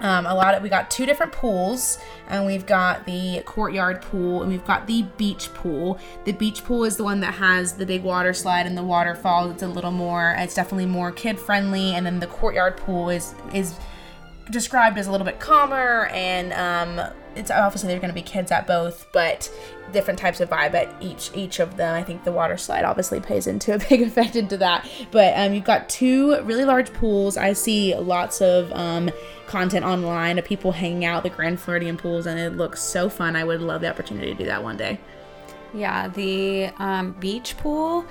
um, 0.01 0.25
a 0.25 0.33
lot 0.33 0.53
of 0.53 0.63
we 0.63 0.69
got 0.69 0.91
two 0.91 1.05
different 1.05 1.31
pools 1.31 1.99
and 2.27 2.45
we've 2.45 2.65
got 2.65 3.05
the 3.05 3.41
courtyard 3.45 4.01
pool 4.01 4.41
and 4.41 4.51
we've 4.51 4.65
got 4.65 4.87
the 4.87 5.03
beach 5.17 5.53
pool. 5.53 5.99
The 6.25 6.31
beach 6.31 6.63
pool 6.63 6.83
is 6.83 6.97
the 6.97 7.03
one 7.03 7.19
that 7.21 7.35
has 7.35 7.73
the 7.73 7.85
big 7.85 8.03
water 8.03 8.33
slide 8.33 8.65
and 8.65 8.77
the 8.77 8.83
waterfall. 8.83 9.51
It's 9.51 9.63
a 9.63 9.67
little 9.67 9.91
more 9.91 10.35
it's 10.37 10.55
definitely 10.55 10.87
more 10.87 11.11
kid 11.11 11.39
friendly 11.39 11.95
and 11.95 12.05
then 12.05 12.19
the 12.19 12.27
courtyard 12.27 12.77
pool 12.77 13.09
is 13.09 13.35
is 13.53 13.75
described 14.49 14.97
as 14.97 15.07
a 15.07 15.11
little 15.11 15.25
bit 15.25 15.39
calmer 15.39 16.07
and 16.07 16.51
um, 16.53 17.13
it's 17.35 17.51
obviously 17.51 17.87
there's 17.87 18.01
going 18.01 18.13
to 18.13 18.15
be 18.15 18.21
kids 18.21 18.51
at 18.51 18.67
both 18.67 19.07
but 19.13 19.51
different 19.91 20.19
types 20.19 20.39
of 20.39 20.49
vibe 20.49 20.73
at 20.73 20.93
each 21.01 21.31
each 21.33 21.59
of 21.59 21.77
them. 21.77 21.93
I 21.93 22.03
think 22.03 22.23
the 22.23 22.31
water 22.31 22.57
slide 22.57 22.83
obviously 22.83 23.19
plays 23.19 23.47
into 23.47 23.73
a 23.73 23.79
big 23.89 24.01
effect 24.01 24.35
into 24.35 24.57
that. 24.57 24.87
But 25.11 25.33
um, 25.37 25.53
you've 25.53 25.63
got 25.63 25.89
two 25.89 26.41
really 26.43 26.65
large 26.65 26.91
pools. 26.93 27.37
I 27.37 27.53
see 27.53 27.95
lots 27.95 28.41
of 28.41 28.71
um, 28.73 29.09
content 29.47 29.85
online 29.85 30.39
of 30.39 30.45
people 30.45 30.71
hanging 30.71 31.05
out 31.05 31.23
the 31.23 31.29
grand 31.29 31.59
floridian 31.59 31.97
pools 31.97 32.25
and 32.25 32.39
it 32.39 32.55
looks 32.55 32.81
so 32.81 33.09
fun. 33.09 33.35
I 33.35 33.43
would 33.43 33.61
love 33.61 33.81
the 33.81 33.89
opportunity 33.89 34.31
to 34.31 34.37
do 34.37 34.45
that 34.45 34.63
one 34.63 34.77
day. 34.77 34.99
Yeah 35.73 36.07
the 36.09 36.69
um, 36.79 37.13
beach 37.13 37.57
pool 37.57 38.05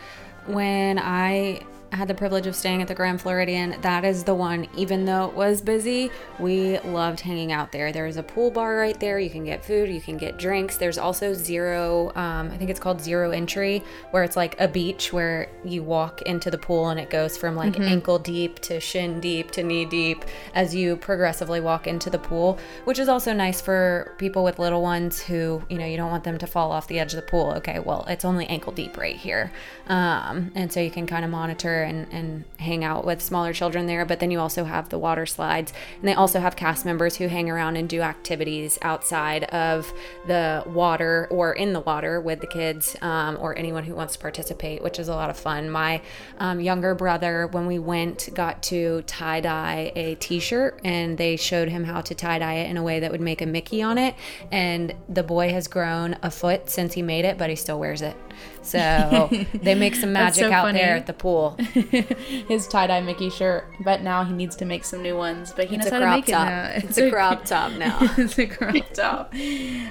when 0.46 0.98
i 0.98 1.60
had 1.92 2.08
the 2.08 2.14
privilege 2.14 2.46
of 2.46 2.54
staying 2.54 2.82
at 2.82 2.88
the 2.88 2.94
Grand 2.94 3.20
Floridian. 3.20 3.76
That 3.82 4.04
is 4.04 4.24
the 4.24 4.34
one, 4.34 4.68
even 4.76 5.04
though 5.04 5.28
it 5.28 5.34
was 5.34 5.60
busy, 5.60 6.10
we 6.38 6.78
loved 6.80 7.20
hanging 7.20 7.52
out 7.52 7.72
there. 7.72 7.92
There's 7.92 8.16
a 8.16 8.22
pool 8.22 8.50
bar 8.50 8.76
right 8.76 8.98
there. 8.98 9.18
You 9.18 9.30
can 9.30 9.44
get 9.44 9.64
food, 9.64 9.90
you 9.90 10.00
can 10.00 10.16
get 10.16 10.38
drinks. 10.38 10.76
There's 10.76 10.98
also 10.98 11.34
zero, 11.34 12.12
um, 12.14 12.50
I 12.50 12.56
think 12.56 12.70
it's 12.70 12.80
called 12.80 13.00
zero 13.00 13.30
entry, 13.30 13.82
where 14.12 14.22
it's 14.22 14.36
like 14.36 14.58
a 14.60 14.68
beach 14.68 15.12
where 15.12 15.48
you 15.64 15.82
walk 15.82 16.22
into 16.22 16.50
the 16.50 16.58
pool 16.58 16.88
and 16.88 17.00
it 17.00 17.10
goes 17.10 17.36
from 17.36 17.56
like 17.56 17.72
mm-hmm. 17.72 17.82
ankle 17.82 18.18
deep 18.18 18.60
to 18.60 18.80
shin 18.80 19.20
deep 19.20 19.50
to 19.52 19.62
knee 19.62 19.84
deep 19.84 20.24
as 20.54 20.74
you 20.74 20.96
progressively 20.96 21.60
walk 21.60 21.86
into 21.86 22.08
the 22.08 22.18
pool, 22.18 22.58
which 22.84 22.98
is 22.98 23.08
also 23.08 23.32
nice 23.32 23.60
for 23.60 24.14
people 24.18 24.44
with 24.44 24.58
little 24.58 24.82
ones 24.82 25.20
who, 25.20 25.62
you 25.68 25.78
know, 25.78 25.86
you 25.86 25.96
don't 25.96 26.10
want 26.10 26.24
them 26.24 26.38
to 26.38 26.46
fall 26.46 26.70
off 26.70 26.86
the 26.86 26.98
edge 26.98 27.12
of 27.12 27.16
the 27.16 27.26
pool. 27.26 27.52
Okay, 27.56 27.78
well, 27.78 28.04
it's 28.08 28.24
only 28.24 28.46
ankle 28.46 28.72
deep 28.72 28.96
right 28.96 29.16
here. 29.16 29.52
Um, 29.88 30.52
and 30.54 30.72
so 30.72 30.80
you 30.80 30.90
can 30.90 31.06
kind 31.06 31.24
of 31.24 31.30
monitor 31.30 31.79
and, 31.82 32.06
and 32.12 32.44
hang 32.58 32.84
out 32.84 33.04
with 33.04 33.20
smaller 33.20 33.52
children 33.52 33.86
there. 33.86 34.04
But 34.04 34.20
then 34.20 34.30
you 34.30 34.40
also 34.40 34.64
have 34.64 34.88
the 34.88 34.98
water 34.98 35.26
slides, 35.26 35.72
and 35.98 36.08
they 36.08 36.14
also 36.14 36.40
have 36.40 36.56
cast 36.56 36.84
members 36.84 37.16
who 37.16 37.28
hang 37.28 37.50
around 37.50 37.76
and 37.76 37.88
do 37.88 38.00
activities 38.00 38.78
outside 38.82 39.44
of 39.44 39.92
the 40.26 40.62
water 40.66 41.28
or 41.30 41.52
in 41.52 41.72
the 41.72 41.80
water 41.80 42.20
with 42.20 42.40
the 42.40 42.46
kids 42.46 42.96
um, 43.02 43.36
or 43.40 43.56
anyone 43.58 43.84
who 43.84 43.94
wants 43.94 44.14
to 44.14 44.18
participate, 44.18 44.82
which 44.82 44.98
is 44.98 45.08
a 45.08 45.14
lot 45.14 45.30
of 45.30 45.36
fun. 45.36 45.70
My 45.70 46.02
um, 46.38 46.60
younger 46.60 46.94
brother, 46.94 47.46
when 47.48 47.66
we 47.66 47.78
went, 47.78 48.28
got 48.34 48.62
to 48.64 49.02
tie 49.02 49.40
dye 49.40 49.92
a 49.96 50.14
t 50.16 50.40
shirt, 50.40 50.80
and 50.84 51.18
they 51.18 51.36
showed 51.36 51.68
him 51.68 51.84
how 51.84 52.00
to 52.02 52.14
tie 52.14 52.38
dye 52.38 52.54
it 52.54 52.70
in 52.70 52.76
a 52.76 52.82
way 52.82 53.00
that 53.00 53.10
would 53.10 53.20
make 53.20 53.40
a 53.42 53.46
Mickey 53.46 53.82
on 53.82 53.98
it. 53.98 54.14
And 54.50 54.94
the 55.08 55.22
boy 55.22 55.50
has 55.50 55.68
grown 55.68 56.16
a 56.22 56.30
foot 56.30 56.70
since 56.70 56.94
he 56.94 57.02
made 57.02 57.24
it, 57.24 57.38
but 57.38 57.50
he 57.50 57.56
still 57.56 57.78
wears 57.78 58.02
it. 58.02 58.16
So 58.62 59.28
they 59.54 59.74
make 59.74 59.94
some 59.94 60.12
magic 60.14 60.44
so 60.44 60.52
out 60.52 60.64
funny. 60.64 60.78
there 60.78 60.96
at 60.96 61.06
the 61.06 61.12
pool. 61.12 61.56
His 62.48 62.68
tie 62.68 62.86
dye 62.86 63.00
Mickey 63.00 63.30
shirt, 63.30 63.64
but 63.80 64.02
now 64.02 64.24
he 64.24 64.32
needs 64.32 64.54
to 64.56 64.64
make 64.64 64.84
some 64.84 65.02
new 65.02 65.16
ones. 65.16 65.52
But 65.54 65.68
he 65.68 65.76
it's 65.76 65.84
knows 65.84 65.92
how 65.92 65.98
to 66.00 66.10
make 66.10 66.26
top. 66.26 66.46
it 66.46 66.50
now. 66.50 66.64
It's, 66.74 66.84
it's 66.84 66.98
a, 66.98 67.08
a 67.08 67.10
crop 67.10 67.44
top 67.44 67.72
now. 67.72 67.98
it's 68.16 68.38
a 68.38 68.46
crop 68.46 68.74
top. 68.92 69.32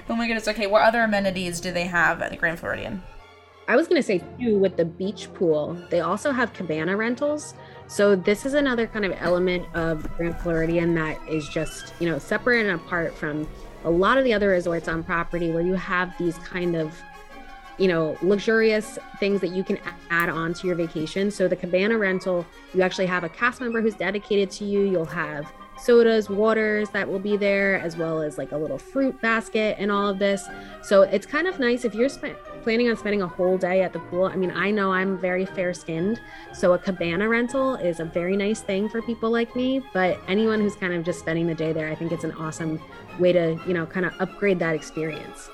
Oh 0.10 0.16
my 0.16 0.28
goodness. 0.28 0.48
Okay, 0.48 0.68
what 0.68 0.84
other 0.84 1.02
amenities 1.02 1.60
do 1.60 1.72
they 1.72 1.86
have 1.86 2.22
at 2.22 2.32
the 2.32 2.38
Grand 2.38 2.60
Floridian? 2.60 3.02
I 3.68 3.76
was 3.76 3.88
going 3.88 4.02
to 4.02 4.06
say 4.06 4.24
too 4.40 4.58
with 4.58 4.78
the 4.78 4.86
beach 4.86 5.32
pool, 5.36 5.78
they 5.90 6.00
also 6.00 6.32
have 6.32 6.54
cabana 6.54 6.98
rentals. 6.98 7.54
So 7.88 8.16
this 8.16 8.46
is 8.46 8.54
another 8.54 8.88
kind 8.88 9.06
of 9.06 9.14
element 9.20 9.66
of 9.76 10.12
Grand 10.16 10.40
Floridian 10.40 10.96
that 10.96 11.20
is 11.28 11.48
just, 11.50 11.94
you 12.00 12.10
know, 12.10 12.18
separate 12.18 12.66
and 12.66 12.80
apart 12.80 13.16
from 13.16 13.48
a 13.84 13.90
lot 13.90 14.18
of 14.18 14.24
the 14.24 14.34
other 14.34 14.50
resorts 14.50 14.88
on 14.88 15.04
property 15.04 15.52
where 15.52 15.62
you 15.62 15.74
have 15.76 16.18
these 16.18 16.38
kind 16.40 16.76
of 16.76 17.00
you 17.80 17.88
know, 17.88 18.18
luxurious 18.22 19.00
things 19.20 19.42
that 19.42 19.50
you 19.50 19.64
can 19.64 19.80
add 20.10 20.30
on 20.30 20.54
to 20.54 20.68
your 20.68 20.76
vacation. 20.76 21.32
So 21.32 21.48
the 21.48 21.56
cabana 21.56 21.98
rental, 21.98 22.46
you 22.74 22.82
actually 22.82 23.08
have 23.08 23.24
a 23.24 23.30
cast 23.30 23.62
member 23.62 23.82
who's 23.82 23.96
dedicated 23.96 24.52
to 24.52 24.66
you. 24.66 24.82
You'll 24.82 25.06
have 25.06 25.52
sodas, 25.78 26.30
waters 26.30 26.90
that 26.90 27.08
will 27.08 27.20
be 27.20 27.38
there, 27.38 27.80
as 27.80 27.96
well 27.96 28.22
as 28.22 28.38
like 28.38 28.52
a 28.52 28.58
little 28.58 28.78
fruit 28.78 29.20
basket 29.22 29.78
and 29.80 29.90
all 29.92 30.10
of 30.10 30.20
this. 30.20 30.46
So 30.82 31.04
it's 31.04 31.26
kind 31.26 31.48
of 31.48 31.58
nice 31.58 31.86
if 31.86 31.96
you're 31.96 32.10
planning 32.64 32.90
on 32.90 32.98
spending 32.98 33.22
a 33.22 33.28
whole 33.28 33.58
day 33.58 33.82
at 33.82 33.94
the 33.94 34.00
pool. 34.00 34.26
I 34.26 34.36
mean, 34.36 34.52
I 34.52 34.72
know 34.72 34.92
I'm 34.92 35.18
very 35.18 35.46
fair 35.46 35.74
skinned, 35.74 36.20
so 36.54 36.74
a 36.74 36.78
cabana 36.78 37.30
rental 37.30 37.76
is 37.76 38.02
a 38.02 38.06
very 38.06 38.36
nice 38.36 38.60
thing 38.60 38.90
for 38.90 39.02
people 39.02 39.30
like 39.30 39.56
me. 39.56 39.82
But 39.94 40.20
anyone 40.28 40.60
who's 40.60 40.76
kind 40.76 40.94
of 40.94 41.06
just 41.06 41.20
spending 41.20 41.48
the 41.48 41.56
day 41.56 41.72
there, 41.72 41.90
I 41.90 41.96
think 41.96 42.12
it's 42.12 42.26
an 42.26 42.34
awesome 42.34 42.82
way 43.18 43.32
to, 43.32 43.58
you 43.66 43.74
know, 43.74 43.86
kind 43.86 44.06
of 44.06 44.14
upgrade 44.20 44.60
that 44.60 44.76
experience. 44.76 45.50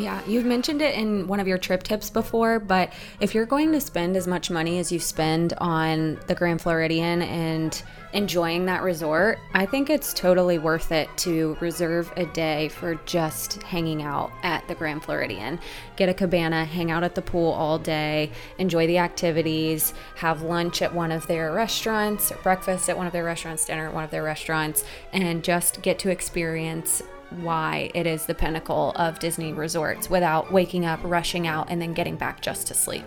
Yeah, 0.00 0.22
you've 0.26 0.46
mentioned 0.46 0.80
it 0.80 0.94
in 0.94 1.26
one 1.26 1.40
of 1.40 1.46
your 1.46 1.58
trip 1.58 1.82
tips 1.82 2.08
before, 2.08 2.58
but 2.58 2.90
if 3.20 3.34
you're 3.34 3.44
going 3.44 3.70
to 3.72 3.82
spend 3.82 4.16
as 4.16 4.26
much 4.26 4.50
money 4.50 4.78
as 4.78 4.90
you 4.90 4.98
spend 4.98 5.52
on 5.58 6.18
the 6.26 6.34
Grand 6.34 6.62
Floridian 6.62 7.20
and 7.20 7.82
enjoying 8.14 8.64
that 8.64 8.82
resort, 8.82 9.38
I 9.52 9.66
think 9.66 9.90
it's 9.90 10.14
totally 10.14 10.56
worth 10.56 10.90
it 10.90 11.10
to 11.18 11.54
reserve 11.60 12.10
a 12.16 12.24
day 12.24 12.70
for 12.70 12.94
just 13.04 13.62
hanging 13.62 14.00
out 14.00 14.32
at 14.42 14.66
the 14.68 14.74
Grand 14.74 15.04
Floridian. 15.04 15.60
Get 15.96 16.08
a 16.08 16.14
cabana, 16.14 16.64
hang 16.64 16.90
out 16.90 17.04
at 17.04 17.14
the 17.14 17.20
pool 17.20 17.52
all 17.52 17.78
day, 17.78 18.32
enjoy 18.56 18.86
the 18.86 18.96
activities, 18.96 19.92
have 20.16 20.40
lunch 20.40 20.80
at 20.80 20.94
one 20.94 21.12
of 21.12 21.26
their 21.26 21.52
restaurants, 21.52 22.32
breakfast 22.42 22.88
at 22.88 22.96
one 22.96 23.06
of 23.06 23.12
their 23.12 23.24
restaurants, 23.24 23.66
dinner 23.66 23.88
at 23.88 23.92
one 23.92 24.04
of 24.04 24.10
their 24.10 24.22
restaurants, 24.22 24.82
and 25.12 25.44
just 25.44 25.82
get 25.82 25.98
to 25.98 26.08
experience 26.08 27.02
why 27.30 27.90
it 27.94 28.06
is 28.06 28.26
the 28.26 28.34
pinnacle 28.34 28.92
of 28.96 29.18
Disney 29.18 29.52
resorts 29.52 30.10
without 30.10 30.52
waking 30.52 30.84
up, 30.84 31.00
rushing 31.02 31.46
out, 31.46 31.70
and 31.70 31.80
then 31.80 31.94
getting 31.94 32.16
back 32.16 32.40
just 32.40 32.66
to 32.68 32.74
sleep. 32.74 33.04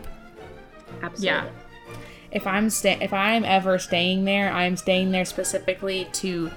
Absolutely. 1.02 1.26
Yeah. 1.26 1.50
If 2.32 2.48
I'm 2.48 2.70
stay 2.70 2.98
if 3.00 3.14
I'm 3.14 3.44
ever 3.46 3.78
staying 3.78 4.26
there, 4.26 4.52
I'm 4.52 4.76
staying 4.76 5.12
there 5.12 5.26
specifically 5.26 6.08
to 6.14 6.52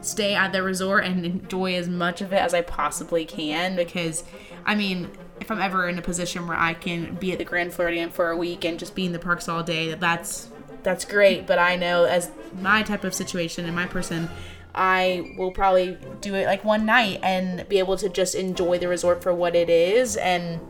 stay 0.00 0.34
at 0.34 0.52
the 0.52 0.62
resort 0.62 1.04
and 1.04 1.24
enjoy 1.24 1.74
as 1.74 1.88
much 1.88 2.20
of 2.20 2.32
it 2.32 2.38
as 2.38 2.54
I 2.54 2.62
possibly 2.62 3.24
can 3.24 3.76
because 3.76 4.24
I 4.64 4.74
mean, 4.74 5.10
if 5.40 5.50
I'm 5.50 5.60
ever 5.60 5.88
in 5.88 5.98
a 5.98 6.02
position 6.02 6.46
where 6.46 6.56
I 6.56 6.74
can 6.74 7.14
be 7.14 7.32
at 7.32 7.38
the 7.38 7.44
Grand 7.44 7.72
Floridian 7.72 8.10
for 8.10 8.30
a 8.30 8.36
week 8.36 8.64
and 8.64 8.78
just 8.78 8.94
be 8.94 9.06
in 9.06 9.12
the 9.12 9.18
parks 9.18 9.48
all 9.48 9.62
day, 9.62 9.94
that's 9.94 10.48
that's 10.82 11.04
great. 11.04 11.46
But 11.46 11.58
I 11.58 11.76
know 11.76 12.04
as 12.04 12.30
my 12.60 12.82
type 12.82 13.04
of 13.04 13.14
situation 13.14 13.66
and 13.66 13.74
my 13.74 13.86
person, 13.86 14.28
I 14.74 15.34
will 15.36 15.50
probably 15.50 15.98
do 16.20 16.34
it 16.34 16.46
like 16.46 16.64
one 16.64 16.86
night 16.86 17.20
and 17.22 17.68
be 17.68 17.78
able 17.78 17.96
to 17.98 18.08
just 18.08 18.34
enjoy 18.34 18.78
the 18.78 18.88
resort 18.88 19.22
for 19.22 19.34
what 19.34 19.54
it 19.54 19.68
is 19.68 20.16
and 20.16 20.60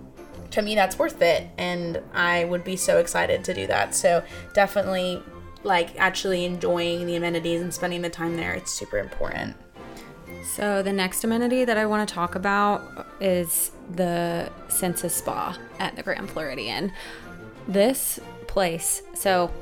to 0.51 0.63
me 0.63 0.75
that's 0.75 0.99
worth 0.99 1.23
it 1.23 1.49
and 1.59 2.01
I 2.13 2.45
would 2.45 2.65
be 2.65 2.77
so 2.77 2.99
excited 2.99 3.45
to 3.45 3.55
do 3.55 3.67
that. 3.67 3.95
So 3.95 4.23
definitely 4.55 5.23
like 5.63 5.99
actually 5.99 6.45
enjoying 6.45 7.07
the 7.07 7.17
amenities 7.17 7.61
and 7.61 7.73
spending 7.73 8.03
the 8.03 8.11
time 8.11 8.37
there. 8.37 8.53
It's 8.55 8.73
super 8.73 8.99
important. 8.99 9.57
So 10.45 10.83
the 10.83 10.93
next 10.93 11.23
amenity 11.23 11.65
that 11.65 11.77
I 11.77 11.87
want 11.87 12.09
to 12.09 12.15
talk 12.15 12.35
about 12.35 13.07
is 13.21 13.73
the 13.95 14.51
Senses 14.69 15.15
Spa 15.15 15.57
at 15.79 15.97
the 15.97 16.03
Grand 16.03 16.31
Floridian. 16.31 16.93
This 17.69 18.19
place, 18.47 19.03
so 19.15 19.53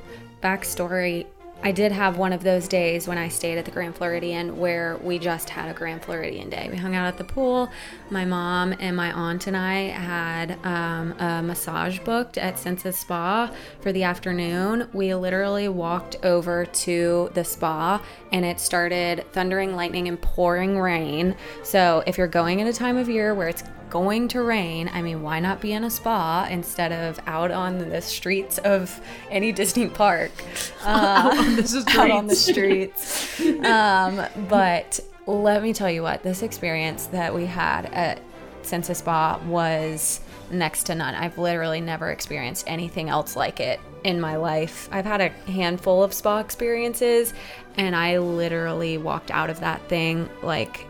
backstory 0.43 1.27
I 1.61 1.73
did 1.73 1.91
have 1.91 2.17
one 2.17 2.33
of 2.33 2.45
those 2.45 2.69
days 2.69 3.09
when 3.09 3.19
I 3.19 3.29
stayed 3.29 3.59
at 3.59 3.65
the 3.65 3.73
Grand 3.73 3.97
Floridian 3.97 4.59
where 4.59 4.97
we 5.03 5.19
just 5.19 5.51
had 5.51 5.69
a 5.69 5.75
Grand 5.75 6.03
Floridian 6.03 6.49
day. 6.49 6.69
We 6.71 6.77
hung 6.77 6.95
out 6.95 7.09
at 7.09 7.19
the 7.19 7.25
pool. 7.25 7.69
My 8.11 8.25
mom 8.25 8.75
and 8.79 8.97
my 8.97 9.11
aunt 9.11 9.49
and 9.49 9.57
I 9.57 9.89
had 9.89 10.65
um, 10.65 11.13
a 11.19 11.43
massage 11.43 11.99
booked 11.99 12.39
at 12.39 12.61
Senses 12.61 12.97
Spa 12.97 13.53
for 13.81 13.91
the 13.91 14.05
afternoon. 14.05 14.89
We 14.93 15.13
literally 15.17 15.69
walked 15.69 16.17
over 16.23 16.65
to 16.65 17.31
the 17.35 17.43
spa 17.43 18.01
and 18.31 18.45
it 18.45 18.61
started 18.61 19.27
thundering, 19.33 19.75
lightning, 19.75 20.07
and 20.07 20.21
pouring 20.23 20.79
rain. 20.79 21.37
So 21.65 22.05
if 22.07 22.17
you're 22.17 22.29
going 22.29 22.63
at 22.63 22.69
a 22.69 22.73
time 22.73 22.97
of 22.97 23.09
year 23.09 23.35
where 23.35 23.49
it's 23.49 23.65
going 23.91 24.29
to 24.29 24.43
rain, 24.43 24.91
I 24.93 25.03
mean, 25.03 25.23
why 25.23 25.41
not 25.41 25.61
be 25.61 25.73
in 25.73 25.85
a 25.85 25.91
spa 25.91 26.47
instead 26.51 26.93
of 26.93 27.21
out 27.27 27.51
on 27.51 27.79
the 27.79 28.01
streets 28.03 28.59
of 28.59 29.01
any 29.31 29.53
Disney 29.61 29.89
park? 29.89 30.33
Uh, 30.85 30.87
out 31.35 31.39
on 31.39 31.57
the 31.57 31.67
streets. 31.67 31.97
out 31.99 32.11
on 32.11 32.27
the 32.29 32.35
streets. 32.35 33.41
um, 33.65 34.25
but 34.49 35.01
let 35.27 35.63
me 35.63 35.75
tell 35.75 35.91
you 35.91 36.03
what, 36.03 36.23
this 36.23 36.43
experience 36.43 37.07
that 37.07 37.35
we 37.35 37.45
had 37.47 37.87
at 37.87 38.21
Senses 38.63 38.99
Spa 38.99 39.41
was 39.47 40.21
next 40.51 40.85
to 40.85 40.95
none. 40.95 41.15
I've 41.15 41.37
literally 41.37 41.81
never 41.81 42.11
experienced 42.11 42.65
anything 42.69 43.09
else 43.09 43.37
like 43.37 43.61
it 43.61 43.81
in 44.05 44.21
my 44.21 44.37
life. 44.37 44.89
I've 44.93 45.05
had 45.05 45.21
a 45.21 45.29
handful 45.51 46.03
of 46.03 46.15
spa 46.15 46.39
experiences, 46.39 47.35
and 47.77 47.95
I 47.95 48.19
literally 48.19 48.99
walked 48.99 49.31
out 49.31 49.51
of 49.51 49.61
that 49.61 49.87
thing 49.89 50.29
like 50.43 50.87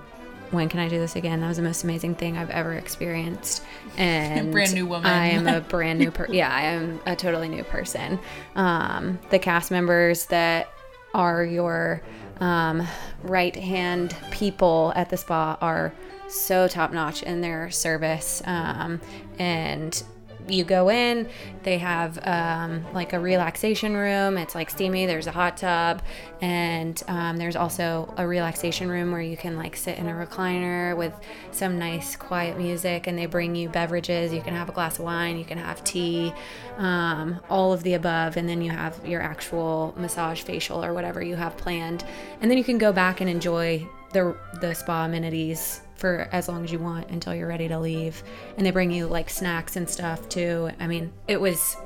when 0.51 0.69
can 0.69 0.81
I 0.81 0.89
do 0.89 0.99
this 0.99 1.17
again? 1.17 1.41
That 1.41 1.49
was 1.49 1.57
the 1.57 1.63
most 1.63 1.85
amazing 1.85 2.15
thing 2.15 2.37
I've 2.37 2.51
ever 2.51 2.75
experienced. 2.75 3.63
And 3.99 4.53
brand 4.53 4.75
new 4.75 4.87
woman. 4.87 5.11
I 5.11 5.27
am 5.31 5.49
a 5.49 5.61
brand 5.69 5.99
new 5.99 6.13
person. 6.13 6.33
yeah, 6.33 6.55
I 6.55 6.63
am 6.63 7.01
a 7.05 7.17
totally 7.17 7.49
new 7.49 7.65
person. 7.65 8.21
Um, 8.55 9.19
the 9.31 9.41
cast 9.41 9.73
members 9.73 10.27
that 10.27 10.71
are 11.15 11.45
your 11.45 12.01
um, 12.39 12.87
right 13.25 13.57
hand 13.57 14.17
people 14.31 14.93
at 14.95 15.11
the 15.11 15.17
spa 15.17 15.59
are 15.61 15.93
so 16.29 16.69
top 16.69 16.93
notch 16.93 17.25
in 17.25 17.41
their 17.41 17.71
service. 17.71 18.41
Um, 18.45 19.01
and 19.41 20.01
you 20.49 20.65
go 20.65 20.91
in, 20.91 21.29
they 21.63 21.79
have 21.79 22.19
um, 22.27 22.85
like 22.93 23.13
a 23.13 23.21
relaxation 23.21 23.97
room. 23.97 24.37
It's 24.37 24.55
like 24.55 24.71
steamy. 24.71 25.07
There's 25.07 25.27
a 25.27 25.33
hot 25.33 25.57
tub, 25.57 26.03
and 26.41 27.03
um, 27.09 27.37
there's 27.37 27.57
also 27.57 28.13
a 28.17 28.27
relaxation 28.27 28.89
room 28.89 29.13
where 29.13 29.21
you 29.21 29.37
can 29.37 29.57
like 29.57 29.77
sit 29.77 29.99
in 29.99 30.09
a 30.09 30.13
recliner 30.13 30.97
with 30.97 31.15
some 31.51 31.79
nice 31.79 32.17
quiet 32.17 32.57
music. 32.57 33.07
And 33.07 33.19
they 33.19 33.27
bring 33.27 33.55
you 33.55 33.69
beverages. 33.69 34.33
You 34.33 34.43
can 34.43 34.55
have 34.55 34.69
a 34.69 34.73
glass 34.73 34.99
of 34.99 35.05
wine. 35.05 35.39
You 35.39 35.45
can 35.45 35.59
have 35.59 35.83
tea, 35.85 36.33
um, 36.77 37.41
all 37.49 37.73
of 37.73 37.83
the 37.83 37.95
above. 37.95 38.37
And 38.37 38.49
then 38.49 38.63
you 38.63 38.71
have 38.71 39.07
your 39.07 39.21
actual 39.21 39.95
massage, 39.97 40.43
facial, 40.43 40.85
or 40.85 40.95
whatever 40.95 41.23
you 41.23 41.37
have 41.37 41.57
planned. 41.57 42.05
And 42.41 42.51
then 42.51 42.59
you 42.59 42.65
can 42.65 42.79
go 42.79 42.93
back 42.93 43.21
and 43.21 43.29
enjoy 43.29 43.87
the 44.13 44.37
the 44.61 44.75
spa 44.75 45.05
amenities 45.05 45.83
for 45.99 46.29
as 46.33 46.49
long 46.49 46.65
as 46.65 46.73
you 46.73 46.79
want 46.79 47.11
until 47.11 47.35
you're 47.35 47.49
ready 47.49 47.69
to 47.69 47.79
leave. 47.79 48.23
And 48.57 48.65
they 48.65 48.71
bring 48.71 48.91
you 48.91 49.07
like 49.07 49.29
snacks 49.29 49.77
and 49.77 49.89
stuff 49.89 50.29
too. 50.29 50.71
I 50.81 50.87
mean, 50.87 51.13
it 51.27 51.41
was 51.41 51.77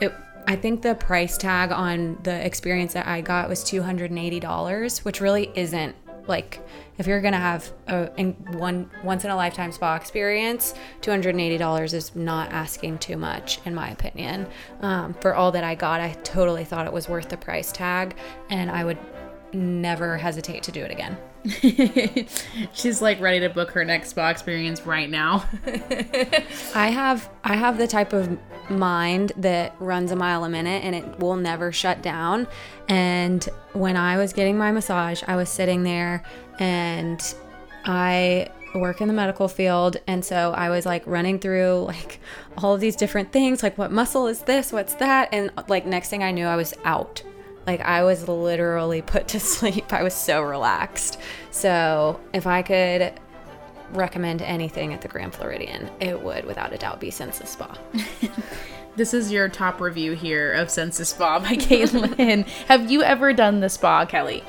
it 0.00 0.12
I 0.46 0.56
think 0.56 0.82
the 0.82 0.94
price 0.94 1.38
tag 1.38 1.72
on 1.72 2.18
the 2.22 2.44
experience 2.44 2.92
that 2.92 3.06
I 3.06 3.22
got 3.22 3.48
was 3.48 3.64
$280, 3.64 5.04
which 5.04 5.20
really 5.20 5.50
isn't 5.54 5.96
like 6.26 6.60
if 6.96 7.06
you're 7.06 7.20
gonna 7.20 7.38
have 7.38 7.72
a 7.88 8.10
in 8.16 8.32
one 8.58 8.90
once 9.02 9.24
in 9.24 9.30
a 9.30 9.36
lifetime 9.36 9.72
spa 9.72 9.96
experience, 9.96 10.74
$280 11.00 11.94
is 11.94 12.14
not 12.14 12.52
asking 12.52 12.98
too 12.98 13.16
much 13.16 13.58
in 13.64 13.74
my 13.74 13.90
opinion. 13.90 14.46
Um, 14.80 15.14
for 15.14 15.34
all 15.34 15.52
that 15.52 15.64
I 15.64 15.74
got, 15.74 16.00
I 16.00 16.12
totally 16.22 16.64
thought 16.64 16.86
it 16.86 16.92
was 16.92 17.08
worth 17.08 17.28
the 17.30 17.36
price 17.36 17.72
tag, 17.72 18.16
and 18.50 18.70
I 18.70 18.84
would 18.84 18.98
never 19.52 20.16
hesitate 20.16 20.62
to 20.64 20.72
do 20.72 20.82
it 20.82 20.90
again. 20.90 21.16
She's 22.72 23.02
like 23.02 23.20
ready 23.20 23.40
to 23.40 23.50
book 23.50 23.70
her 23.72 23.84
next 23.84 24.10
spa 24.10 24.30
experience 24.30 24.86
right 24.86 25.10
now. 25.10 25.44
I 26.74 26.88
have 26.88 27.28
I 27.42 27.56
have 27.56 27.76
the 27.76 27.86
type 27.86 28.12
of 28.12 28.38
mind 28.70 29.32
that 29.36 29.74
runs 29.78 30.10
a 30.10 30.16
mile 30.16 30.44
a 30.44 30.48
minute 30.48 30.84
and 30.84 30.94
it 30.94 31.18
will 31.18 31.36
never 31.36 31.70
shut 31.70 32.02
down. 32.02 32.46
And 32.88 33.46
when 33.74 33.96
I 33.96 34.16
was 34.16 34.32
getting 34.32 34.56
my 34.56 34.72
massage, 34.72 35.22
I 35.26 35.36
was 35.36 35.50
sitting 35.50 35.82
there 35.82 36.22
and 36.58 37.34
I 37.84 38.50
work 38.74 39.00
in 39.00 39.08
the 39.08 39.14
medical 39.14 39.46
field 39.46 39.98
and 40.06 40.24
so 40.24 40.52
I 40.52 40.70
was 40.70 40.84
like 40.84 41.06
running 41.06 41.38
through 41.38 41.84
like 41.86 42.20
all 42.58 42.74
of 42.74 42.80
these 42.80 42.96
different 42.96 43.30
things 43.30 43.62
like 43.62 43.78
what 43.78 43.92
muscle 43.92 44.26
is 44.26 44.42
this 44.42 44.72
what's 44.72 44.94
that 44.94 45.28
and 45.30 45.52
like 45.68 45.86
next 45.86 46.08
thing 46.08 46.24
I 46.24 46.32
knew 46.32 46.46
I 46.46 46.56
was 46.56 46.74
out 46.84 47.22
like 47.66 47.80
I 47.80 48.04
was 48.04 48.28
literally 48.28 49.02
put 49.02 49.28
to 49.28 49.40
sleep. 49.54 49.92
I 49.92 50.02
was 50.02 50.14
so 50.14 50.42
relaxed. 50.42 51.18
So 51.50 52.20
if 52.32 52.46
I 52.46 52.62
could 52.62 53.12
recommend 53.92 54.42
anything 54.42 54.92
at 54.92 55.02
the 55.02 55.08
Grand 55.08 55.34
Floridian, 55.34 55.90
it 56.00 56.20
would 56.20 56.44
without 56.44 56.72
a 56.72 56.78
doubt 56.78 57.00
be 57.00 57.10
Senses 57.10 57.50
Spa. 57.50 57.76
this 58.96 59.14
is 59.14 59.30
your 59.30 59.48
top 59.48 59.80
review 59.80 60.12
here 60.12 60.52
of 60.52 60.70
Senses 60.70 61.10
Spa 61.10 61.38
by 61.38 61.46
Caitlin. 61.56 62.46
Have 62.66 62.90
you 62.90 63.02
ever 63.02 63.32
done 63.32 63.60
the 63.60 63.68
spa, 63.68 64.04
Kelly? 64.04 64.42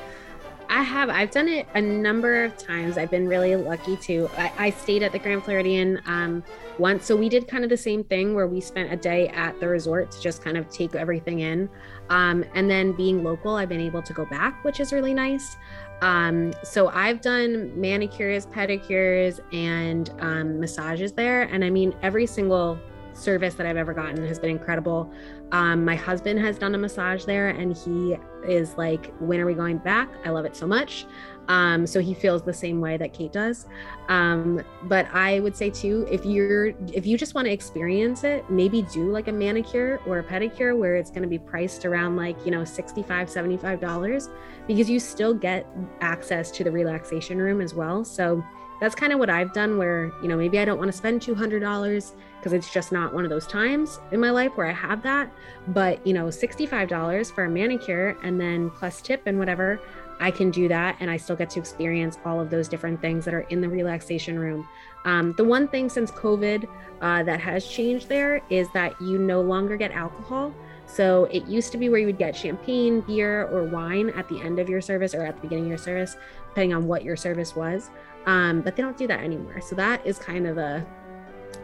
I 0.68 0.82
have. 0.82 1.08
I've 1.08 1.30
done 1.30 1.48
it 1.48 1.66
a 1.74 1.80
number 1.80 2.44
of 2.44 2.56
times. 2.56 2.98
I've 2.98 3.10
been 3.10 3.28
really 3.28 3.56
lucky 3.56 3.96
to. 3.96 4.28
I, 4.36 4.52
I 4.58 4.70
stayed 4.70 5.02
at 5.02 5.12
the 5.12 5.18
Grand 5.18 5.44
Floridian 5.44 6.00
um, 6.06 6.42
once. 6.78 7.06
So 7.06 7.16
we 7.16 7.28
did 7.28 7.48
kind 7.48 7.64
of 7.64 7.70
the 7.70 7.76
same 7.76 8.04
thing 8.04 8.34
where 8.34 8.46
we 8.46 8.60
spent 8.60 8.92
a 8.92 8.96
day 8.96 9.28
at 9.28 9.58
the 9.60 9.68
resort 9.68 10.10
to 10.12 10.20
just 10.20 10.42
kind 10.42 10.56
of 10.56 10.68
take 10.68 10.94
everything 10.94 11.40
in. 11.40 11.68
Um, 12.10 12.44
and 12.54 12.70
then 12.70 12.92
being 12.92 13.22
local, 13.24 13.54
I've 13.54 13.68
been 13.68 13.80
able 13.80 14.02
to 14.02 14.12
go 14.12 14.24
back, 14.26 14.64
which 14.64 14.80
is 14.80 14.92
really 14.92 15.14
nice. 15.14 15.56
Um, 16.02 16.52
so 16.62 16.88
I've 16.88 17.20
done 17.20 17.78
manicures, 17.80 18.46
pedicures, 18.46 19.40
and 19.52 20.10
um, 20.20 20.60
massages 20.60 21.12
there. 21.12 21.42
And 21.42 21.64
I 21.64 21.70
mean, 21.70 21.94
every 22.02 22.26
single 22.26 22.78
service 23.16 23.54
that 23.54 23.66
I've 23.66 23.76
ever 23.76 23.94
gotten 23.94 24.26
has 24.26 24.38
been 24.38 24.50
incredible. 24.50 25.12
Um, 25.52 25.84
my 25.84 25.94
husband 25.94 26.38
has 26.40 26.58
done 26.58 26.74
a 26.74 26.78
massage 26.78 27.24
there, 27.24 27.48
and 27.48 27.76
he 27.76 28.16
is 28.48 28.76
like, 28.76 29.12
When 29.18 29.40
are 29.40 29.46
we 29.46 29.54
going 29.54 29.78
back? 29.78 30.08
I 30.24 30.30
love 30.30 30.44
it 30.44 30.56
so 30.56 30.66
much. 30.66 31.06
Um, 31.48 31.86
so 31.86 32.00
he 32.00 32.14
feels 32.14 32.42
the 32.42 32.52
same 32.52 32.80
way 32.80 32.96
that 32.96 33.12
Kate 33.12 33.32
does. 33.32 33.66
Um, 34.08 34.62
but 34.84 35.06
I 35.12 35.40
would 35.40 35.56
say 35.56 35.70
too, 35.70 36.06
if 36.10 36.24
you're 36.24 36.68
if 36.92 37.06
you 37.06 37.16
just 37.16 37.34
want 37.34 37.46
to 37.46 37.52
experience 37.52 38.24
it, 38.24 38.48
maybe 38.50 38.82
do 38.82 39.10
like 39.10 39.28
a 39.28 39.32
manicure 39.32 40.00
or 40.06 40.18
a 40.18 40.24
pedicure 40.24 40.76
where 40.76 40.96
it's 40.96 41.10
going 41.10 41.22
to 41.22 41.28
be 41.28 41.38
priced 41.38 41.84
around 41.84 42.16
like, 42.16 42.36
you 42.44 42.50
know, 42.50 42.64
65, 42.64 43.30
75 43.30 43.80
dollars 43.80 44.28
because 44.66 44.90
you 44.90 44.98
still 44.98 45.34
get 45.34 45.66
access 46.00 46.50
to 46.50 46.64
the 46.64 46.70
relaxation 46.70 47.38
room 47.38 47.60
as 47.60 47.74
well. 47.74 48.04
So 48.04 48.44
that's 48.80 48.94
kind 48.94 49.12
of 49.12 49.18
what 49.18 49.30
I've 49.30 49.52
done 49.52 49.78
where, 49.78 50.12
you 50.22 50.28
know, 50.28 50.36
maybe 50.36 50.58
I 50.58 50.64
don't 50.64 50.78
want 50.78 50.90
to 50.90 50.96
spend 50.96 51.20
$200 51.20 52.12
because 52.38 52.52
it's 52.52 52.72
just 52.72 52.92
not 52.92 53.14
one 53.14 53.24
of 53.24 53.30
those 53.30 53.46
times 53.46 54.00
in 54.12 54.20
my 54.20 54.30
life 54.30 54.52
where 54.56 54.66
I 54.66 54.72
have 54.72 55.02
that. 55.02 55.30
But, 55.68 56.06
you 56.06 56.12
know, 56.12 56.26
$65 56.26 57.32
for 57.32 57.44
a 57.44 57.48
manicure 57.48 58.16
and 58.22 58.40
then 58.40 58.70
plus 58.70 59.00
tip 59.00 59.22
and 59.26 59.38
whatever, 59.38 59.80
I 60.20 60.30
can 60.30 60.50
do 60.50 60.68
that 60.68 60.96
and 61.00 61.10
I 61.10 61.16
still 61.16 61.36
get 61.36 61.50
to 61.50 61.60
experience 61.60 62.18
all 62.24 62.40
of 62.40 62.50
those 62.50 62.68
different 62.68 63.00
things 63.00 63.24
that 63.24 63.34
are 63.34 63.40
in 63.40 63.60
the 63.60 63.68
relaxation 63.68 64.38
room. 64.38 64.66
Um, 65.04 65.34
the 65.36 65.44
one 65.44 65.68
thing 65.68 65.88
since 65.88 66.10
COVID 66.10 66.68
uh, 67.00 67.22
that 67.22 67.40
has 67.40 67.66
changed 67.66 68.08
there 68.08 68.42
is 68.50 68.68
that 68.72 69.00
you 69.00 69.18
no 69.18 69.40
longer 69.40 69.76
get 69.76 69.92
alcohol. 69.92 70.54
So 70.86 71.24
it 71.24 71.46
used 71.46 71.72
to 71.72 71.78
be 71.78 71.88
where 71.88 71.98
you 71.98 72.06
would 72.06 72.18
get 72.18 72.34
champagne, 72.34 73.00
beer, 73.00 73.46
or 73.48 73.64
wine 73.64 74.10
at 74.10 74.28
the 74.28 74.40
end 74.40 74.58
of 74.58 74.68
your 74.68 74.80
service 74.80 75.14
or 75.14 75.22
at 75.24 75.36
the 75.36 75.42
beginning 75.42 75.64
of 75.64 75.70
your 75.70 75.78
service, 75.78 76.16
depending 76.48 76.74
on 76.74 76.86
what 76.86 77.04
your 77.04 77.16
service 77.16 77.54
was. 77.54 77.90
Um, 78.26 78.60
but 78.60 78.76
they 78.76 78.82
don't 78.82 78.98
do 78.98 79.06
that 79.06 79.20
anymore. 79.20 79.60
So 79.60 79.76
that 79.76 80.04
is 80.04 80.18
kind 80.18 80.46
of 80.46 80.58
a 80.58 80.84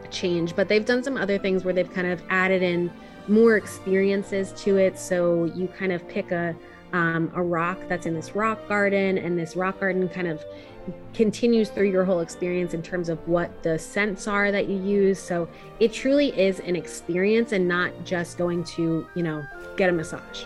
change. 0.09 0.55
But 0.55 0.67
they've 0.67 0.85
done 0.85 1.03
some 1.03 1.17
other 1.17 1.37
things 1.37 1.63
where 1.65 1.73
they've 1.73 1.91
kind 1.93 2.07
of 2.07 2.21
added 2.29 2.63
in 2.63 2.91
more 3.27 3.57
experiences 3.57 4.53
to 4.63 4.77
it. 4.77 4.97
So 4.97 5.45
you 5.45 5.67
kind 5.67 5.91
of 5.91 6.07
pick 6.07 6.31
a 6.31 6.55
um, 6.93 7.31
a 7.35 7.41
rock 7.41 7.79
that's 7.89 8.05
in 8.05 8.13
this 8.13 8.35
rock 8.35 8.67
garden, 8.67 9.17
and 9.17 9.37
this 9.37 9.55
rock 9.55 9.79
garden 9.79 10.07
kind 10.07 10.27
of 10.27 10.45
continues 11.13 11.69
through 11.69 11.89
your 11.89 12.05
whole 12.05 12.19
experience 12.19 12.73
in 12.73 12.83
terms 12.83 13.09
of 13.09 13.25
what 13.27 13.63
the 13.63 13.79
scents 13.79 14.27
are 14.27 14.51
that 14.51 14.67
you 14.67 14.77
use. 14.77 15.17
So 15.17 15.47
it 15.79 15.91
truly 15.91 16.37
is 16.39 16.59
an 16.59 16.75
experience 16.75 17.51
and 17.51 17.67
not 17.67 17.91
just 18.05 18.37
going 18.37 18.63
to, 18.65 19.07
you 19.15 19.23
know, 19.23 19.43
get 19.75 19.89
a 19.89 19.91
massage. 19.91 20.45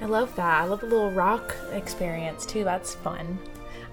I 0.00 0.06
love 0.06 0.34
that. 0.36 0.62
I 0.62 0.64
love 0.64 0.80
the 0.80 0.86
little 0.86 1.12
rock 1.12 1.54
experience 1.72 2.44
too. 2.46 2.64
That's 2.64 2.94
fun. 2.96 3.38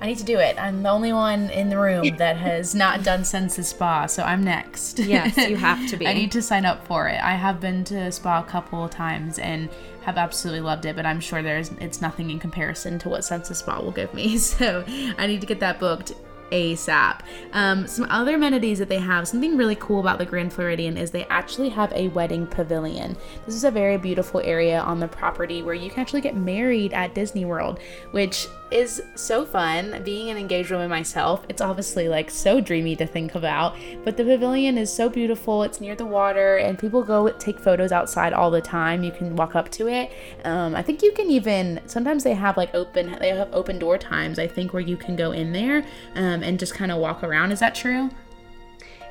I 0.02 0.08
need 0.08 0.18
to 0.18 0.24
do 0.24 0.40
it. 0.40 0.60
I'm 0.60 0.82
the 0.82 0.90
only 0.90 1.14
one 1.14 1.52
in 1.52 1.70
the 1.70 1.78
room 1.78 2.18
that 2.18 2.36
has 2.36 2.74
not 2.74 3.04
done 3.04 3.24
Senses 3.24 3.68
Spa, 3.68 4.08
so 4.08 4.24
I'm 4.24 4.44
next. 4.44 4.98
Yes, 4.98 5.38
you 5.38 5.56
have 5.56 5.88
to 5.90 5.98
be. 5.98 6.08
I 6.08 6.14
need 6.14 6.32
to 6.32 6.42
sign 6.42 6.66
up 6.66 6.88
for 6.88 7.08
it. 7.08 7.22
I 7.22 7.34
have 7.34 7.62
been 7.62 7.84
to 7.86 7.96
a 7.96 8.12
spa 8.12 8.40
a 8.40 8.44
couple 8.44 8.84
of 8.84 8.90
times 8.90 9.38
and 9.38 9.70
have 10.02 10.18
absolutely 10.18 10.62
loved 10.62 10.86
it, 10.86 10.96
but 10.96 11.06
I'm 11.06 11.20
sure 11.20 11.44
there's 11.44 11.70
it's 11.80 12.02
nothing 12.02 12.32
in 12.32 12.40
comparison 12.40 12.98
to 13.00 13.10
what 13.10 13.24
Senses 13.24 13.60
Spa 13.60 13.80
will 13.80 13.92
give 13.92 14.12
me. 14.14 14.40
So 14.52 14.84
I 15.18 15.28
need 15.28 15.40
to 15.42 15.48
get 15.48 15.60
that 15.60 15.80
booked 15.80 16.14
ASAP. 16.52 17.22
Um, 17.54 17.88
some 17.88 18.08
other 18.10 18.36
amenities 18.36 18.80
that 18.80 18.90
they 18.90 19.00
have, 19.00 19.28
something 19.28 19.56
really 19.56 19.76
cool 19.76 20.00
about 20.00 20.18
the 20.18 20.26
Grand 20.26 20.52
Floridian 20.52 20.98
is 20.98 21.12
they 21.12 21.26
actually 21.26 21.70
have 21.70 21.92
a 21.94 22.10
wedding 22.10 22.48
pavilion. 22.48 23.16
This 23.46 23.56
is 23.56 23.64
a 23.64 23.72
very 23.72 23.98
beautiful 23.98 24.42
area 24.42 24.82
on 24.82 25.00
the 25.00 25.08
property 25.08 25.62
where 25.62 25.76
you 25.76 25.90
can 25.90 26.00
actually 26.00 26.22
get 26.22 26.36
married 26.36 26.92
at 26.94 27.14
Disney 27.14 27.46
World, 27.46 27.80
which 28.12 28.48
is 28.72 29.04
so 29.16 29.46
fun. 29.46 30.02
Being 30.04 30.30
an 30.30 30.38
engaged 30.38 30.72
woman 30.72 30.90
myself, 30.90 31.46
it's 31.50 31.62
obviously 31.62 32.08
like 32.08 32.32
so 32.32 32.62
dreamy 32.62 32.96
to 32.96 33.06
think 33.06 33.36
about. 33.36 33.76
But 34.04 34.18
the 34.18 34.24
pavilion 34.24 34.78
is 34.78 34.92
so 34.92 35.10
beautiful. 35.10 35.64
It's 35.64 35.82
near 35.82 35.96
the 35.96 36.06
water, 36.06 36.58
and 36.58 36.80
people 36.80 37.04
go 37.04 37.30
take 37.30 37.60
photos 37.60 37.92
outside 37.92 38.34
all 38.34 38.50
the 38.50 38.62
time. 38.62 39.04
You 39.04 39.12
can 39.12 39.36
walk 39.36 39.56
up 39.56 39.70
to 39.72 39.88
it. 39.88 40.12
Um, 40.46 40.76
I 40.76 40.82
think 40.82 41.02
you 41.02 41.12
can 41.12 41.30
even 41.30 41.82
sometimes 41.86 42.24
they 42.24 42.34
have 42.34 42.58
like 42.58 42.74
open 42.74 43.18
they 43.20 43.30
have 43.30 43.54
open 43.54 43.78
door 43.78 43.98
times. 43.98 44.40
I 44.40 44.48
think 44.48 44.74
where 44.74 44.82
you 44.82 44.98
can 44.98 45.16
go 45.16 45.32
in 45.32 45.52
there 45.52 45.86
um, 46.16 46.44
and 46.44 46.58
just 46.58 46.74
kind 46.74 46.92
of 46.92 47.00
walk 47.00 47.24
around. 47.24 47.52
Is 47.52 47.60
that 47.60 47.76
true? 47.76 48.10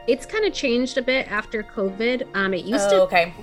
It's 0.07 0.27
kind 0.27 0.45
of 0.45 0.53
changed 0.53 0.99
a 0.99 1.03
bit 1.03 1.31
after 1.31 1.63
COVID. 1.63 2.27
Um, 2.35 2.55
it 2.55 2.65
used 2.65 2.89
oh, 2.89 2.91
to, 2.91 3.03
okay. 3.03 3.35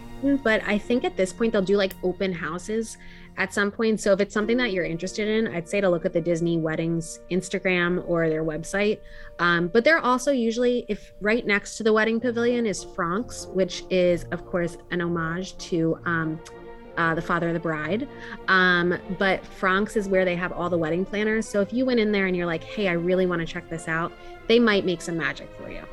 but 0.44 0.62
I 0.66 0.78
think 0.78 1.04
at 1.06 1.16
this 1.16 1.32
point 1.32 1.54
they'll 1.54 1.62
do 1.62 1.78
like 1.78 1.94
open 2.04 2.34
houses 2.34 2.98
at 3.38 3.54
some 3.54 3.72
point. 3.72 4.00
So 4.00 4.14
if 4.14 4.20
it's 4.20 4.34
something 4.34 4.58
that 4.58 4.74
you're 4.74 4.86
interested 4.86 5.28
in, 5.28 5.48
I'd 5.48 5.70
say 5.70 5.80
to 5.80 5.90
look 5.90 6.06
at 6.06 6.14
the 6.14 6.22
Disney 6.22 6.58
Weddings 6.58 7.20
Instagram 7.32 8.04
or 8.08 8.30
their 8.30 8.44
website. 8.44 9.00
Um, 9.40 9.68
but 9.68 9.84
they're 9.84 10.00
also 10.00 10.32
usually, 10.32 10.86
if 10.88 11.14
right 11.22 11.46
next 11.46 11.78
to 11.78 11.84
the 11.84 11.94
wedding 11.94 12.20
pavilion 12.20 12.66
is 12.66 12.84
Frank's, 12.84 13.46
which 13.48 13.84
is, 13.90 14.26
of 14.32 14.46
course, 14.46 14.78
an 14.90 15.02
homage 15.02 15.58
to 15.58 16.00
um, 16.06 16.40
uh, 16.98 17.14
the 17.14 17.22
father 17.22 17.50
of 17.50 17.54
the 17.54 17.60
bride. 17.60 18.08
Um, 18.48 18.98
but 19.20 19.46
Frank's 19.46 19.96
is 19.96 20.08
where 20.08 20.26
they 20.26 20.36
have 20.36 20.52
all 20.52 20.70
the 20.70 20.78
wedding 20.78 21.06
planners. 21.06 21.48
So 21.48 21.62
if 21.62 21.72
you 21.72 21.86
went 21.86 22.00
in 22.00 22.12
there 22.12 22.26
and 22.26 22.36
you're 22.36 22.48
like, 22.48 22.64
hey, 22.64 22.88
I 22.88 22.94
really 22.94 23.28
want 23.28 23.40
to 23.42 23.46
check 23.46 23.70
this 23.70 23.88
out, 23.88 24.12
they 24.48 24.60
might 24.60 24.84
make 24.86 25.02
some 25.02 25.16
magic 25.16 25.50
for 25.58 25.70
you. 25.70 25.84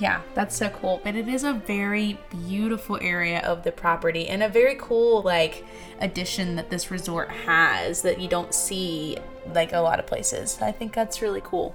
Yeah, 0.00 0.22
that's 0.34 0.56
so 0.56 0.70
cool. 0.70 0.98
But 1.04 1.14
it 1.14 1.28
is 1.28 1.44
a 1.44 1.52
very 1.52 2.18
beautiful 2.30 2.98
area 3.02 3.40
of 3.40 3.62
the 3.64 3.70
property 3.70 4.28
and 4.28 4.42
a 4.42 4.48
very 4.48 4.74
cool 4.76 5.20
like 5.20 5.66
addition 6.00 6.56
that 6.56 6.70
this 6.70 6.90
resort 6.90 7.28
has 7.28 8.00
that 8.00 8.18
you 8.18 8.26
don't 8.26 8.54
see 8.54 9.18
like 9.54 9.74
a 9.74 9.78
lot 9.78 9.98
of 9.98 10.06
places. 10.06 10.58
I 10.62 10.72
think 10.72 10.94
that's 10.94 11.20
really 11.20 11.42
cool. 11.44 11.74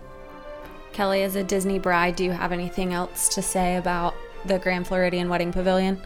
Kelly, 0.91 1.21
as 1.21 1.35
a 1.35 1.43
Disney 1.43 1.77
bride, 1.77 2.15
do 2.15 2.23
you 2.23 2.31
have 2.31 2.51
anything 2.51 2.93
else 2.93 3.29
to 3.29 3.43
say 3.43 3.75
about 3.75 4.15
the 4.45 4.57
Grand 4.57 4.87
Floridian 4.87 5.29
Wedding 5.29 5.51
Pavilion? 5.51 6.01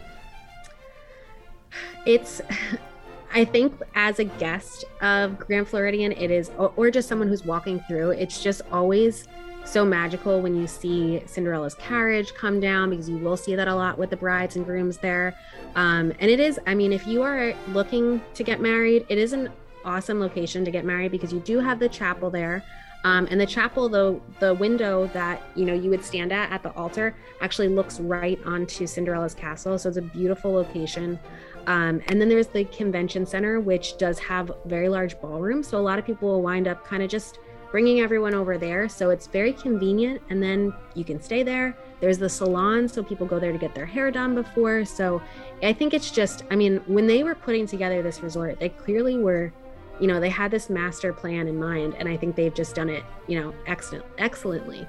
It's 2.04 2.42
I 3.32 3.46
think 3.46 3.80
as 3.94 4.18
a 4.18 4.24
guest 4.24 4.84
of 5.00 5.38
Grand 5.38 5.68
Floridian, 5.68 6.12
it 6.12 6.30
is, 6.30 6.50
or 6.58 6.90
just 6.90 7.08
someone 7.08 7.28
who's 7.28 7.44
walking 7.46 7.78
through, 7.88 8.10
it's 8.10 8.42
just 8.42 8.60
always 8.72 9.28
so 9.64 9.84
magical 9.84 10.40
when 10.40 10.56
you 10.56 10.66
see 10.66 11.22
Cinderella's 11.26 11.74
carriage 11.74 12.34
come 12.34 12.60
down 12.60 12.90
because 12.90 13.08
you 13.08 13.18
will 13.18 13.36
see 13.36 13.54
that 13.54 13.68
a 13.68 13.74
lot 13.74 13.98
with 13.98 14.10
the 14.10 14.16
brides 14.16 14.56
and 14.56 14.64
grooms 14.64 14.98
there. 14.98 15.36
Um, 15.76 16.12
and 16.18 16.30
it 16.30 16.40
is, 16.40 16.58
I 16.66 16.74
mean, 16.74 16.92
if 16.92 17.06
you 17.06 17.22
are 17.22 17.54
looking 17.68 18.20
to 18.34 18.42
get 18.42 18.60
married, 18.60 19.06
it 19.08 19.18
is 19.18 19.32
an 19.32 19.50
awesome 19.84 20.20
location 20.20 20.64
to 20.64 20.70
get 20.70 20.84
married 20.84 21.10
because 21.12 21.32
you 21.32 21.40
do 21.40 21.60
have 21.60 21.78
the 21.78 21.88
chapel 21.88 22.30
there. 22.30 22.64
Um, 23.02 23.26
and 23.30 23.40
the 23.40 23.46
chapel, 23.46 23.88
though, 23.88 24.20
the 24.40 24.54
window 24.54 25.06
that 25.14 25.42
you 25.54 25.64
know 25.64 25.72
you 25.72 25.88
would 25.88 26.04
stand 26.04 26.32
at 26.32 26.52
at 26.52 26.62
the 26.62 26.70
altar 26.74 27.16
actually 27.40 27.68
looks 27.68 27.98
right 27.98 28.38
onto 28.44 28.86
Cinderella's 28.86 29.34
castle, 29.34 29.78
so 29.78 29.88
it's 29.88 29.96
a 29.96 30.02
beautiful 30.02 30.52
location. 30.52 31.18
Um, 31.66 32.02
and 32.08 32.20
then 32.20 32.28
there's 32.28 32.48
the 32.48 32.64
convention 32.66 33.24
center, 33.24 33.60
which 33.60 33.96
does 33.96 34.18
have 34.18 34.52
very 34.66 34.88
large 34.88 35.18
ballrooms, 35.20 35.68
so 35.68 35.78
a 35.78 35.80
lot 35.80 35.98
of 35.98 36.04
people 36.04 36.28
will 36.28 36.42
wind 36.42 36.68
up 36.68 36.84
kind 36.84 37.02
of 37.02 37.08
just 37.08 37.38
bringing 37.70 38.00
everyone 38.00 38.34
over 38.34 38.58
there. 38.58 38.88
So 38.88 39.10
it's 39.10 39.26
very 39.26 39.52
convenient. 39.52 40.20
And 40.30 40.42
then 40.42 40.72
you 40.94 41.04
can 41.04 41.20
stay 41.20 41.42
there. 41.42 41.76
There's 42.00 42.18
the 42.18 42.28
salon, 42.28 42.88
so 42.88 43.02
people 43.02 43.26
go 43.26 43.38
there 43.38 43.52
to 43.52 43.58
get 43.58 43.74
their 43.74 43.86
hair 43.86 44.10
done 44.10 44.34
before. 44.34 44.84
So 44.84 45.20
I 45.62 45.72
think 45.72 45.92
it's 45.92 46.10
just, 46.10 46.44
I 46.50 46.56
mean, 46.56 46.78
when 46.86 47.06
they 47.06 47.22
were 47.22 47.34
putting 47.34 47.66
together 47.66 48.02
this 48.02 48.22
resort, 48.22 48.58
they 48.58 48.70
clearly 48.70 49.18
were, 49.18 49.52
you 50.00 50.06
know, 50.06 50.18
they 50.18 50.30
had 50.30 50.50
this 50.50 50.70
master 50.70 51.12
plan 51.12 51.46
in 51.46 51.58
mind. 51.58 51.94
And 51.98 52.08
I 52.08 52.16
think 52.16 52.36
they've 52.36 52.54
just 52.54 52.74
done 52.74 52.88
it, 52.88 53.04
you 53.26 53.38
know, 53.38 53.54
excellent, 53.66 54.06
excellently. 54.16 54.88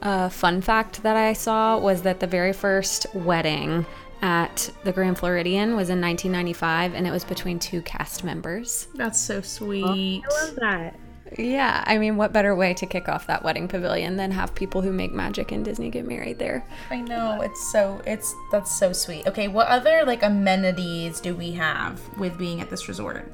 A 0.00 0.30
fun 0.30 0.62
fact 0.62 1.02
that 1.02 1.16
I 1.16 1.32
saw 1.34 1.78
was 1.78 2.02
that 2.02 2.20
the 2.20 2.26
very 2.26 2.52
first 2.52 3.06
wedding 3.14 3.84
at 4.22 4.70
the 4.84 4.92
Grand 4.92 5.18
Floridian 5.18 5.76
was 5.76 5.90
in 5.90 6.00
1995 6.00 6.94
and 6.94 7.06
it 7.06 7.10
was 7.10 7.24
between 7.24 7.58
two 7.58 7.82
cast 7.82 8.24
members. 8.24 8.88
That's 8.94 9.20
so 9.20 9.40
sweet. 9.42 10.24
Oh, 10.30 10.36
I 10.36 10.44
love 10.44 10.56
that. 10.56 10.94
Yeah, 11.36 11.84
I 11.86 11.98
mean, 11.98 12.16
what 12.16 12.32
better 12.32 12.54
way 12.54 12.74
to 12.74 12.86
kick 12.86 13.08
off 13.08 13.26
that 13.26 13.42
wedding 13.42 13.68
pavilion 13.68 14.16
than 14.16 14.30
have 14.30 14.54
people 14.54 14.82
who 14.82 14.92
make 14.92 15.12
magic 15.12 15.52
in 15.52 15.62
Disney 15.62 15.90
get 15.90 16.06
married 16.06 16.38
there? 16.38 16.64
I 16.90 17.00
know 17.00 17.42
it's 17.42 17.70
so 17.70 18.00
it's 18.06 18.34
that's 18.50 18.78
so 18.78 18.92
sweet. 18.92 19.26
Okay, 19.26 19.48
what 19.48 19.68
other 19.68 20.04
like 20.04 20.22
amenities 20.22 21.20
do 21.20 21.34
we 21.34 21.52
have 21.52 22.00
with 22.18 22.38
being 22.38 22.60
at 22.60 22.70
this 22.70 22.88
resort? 22.88 23.30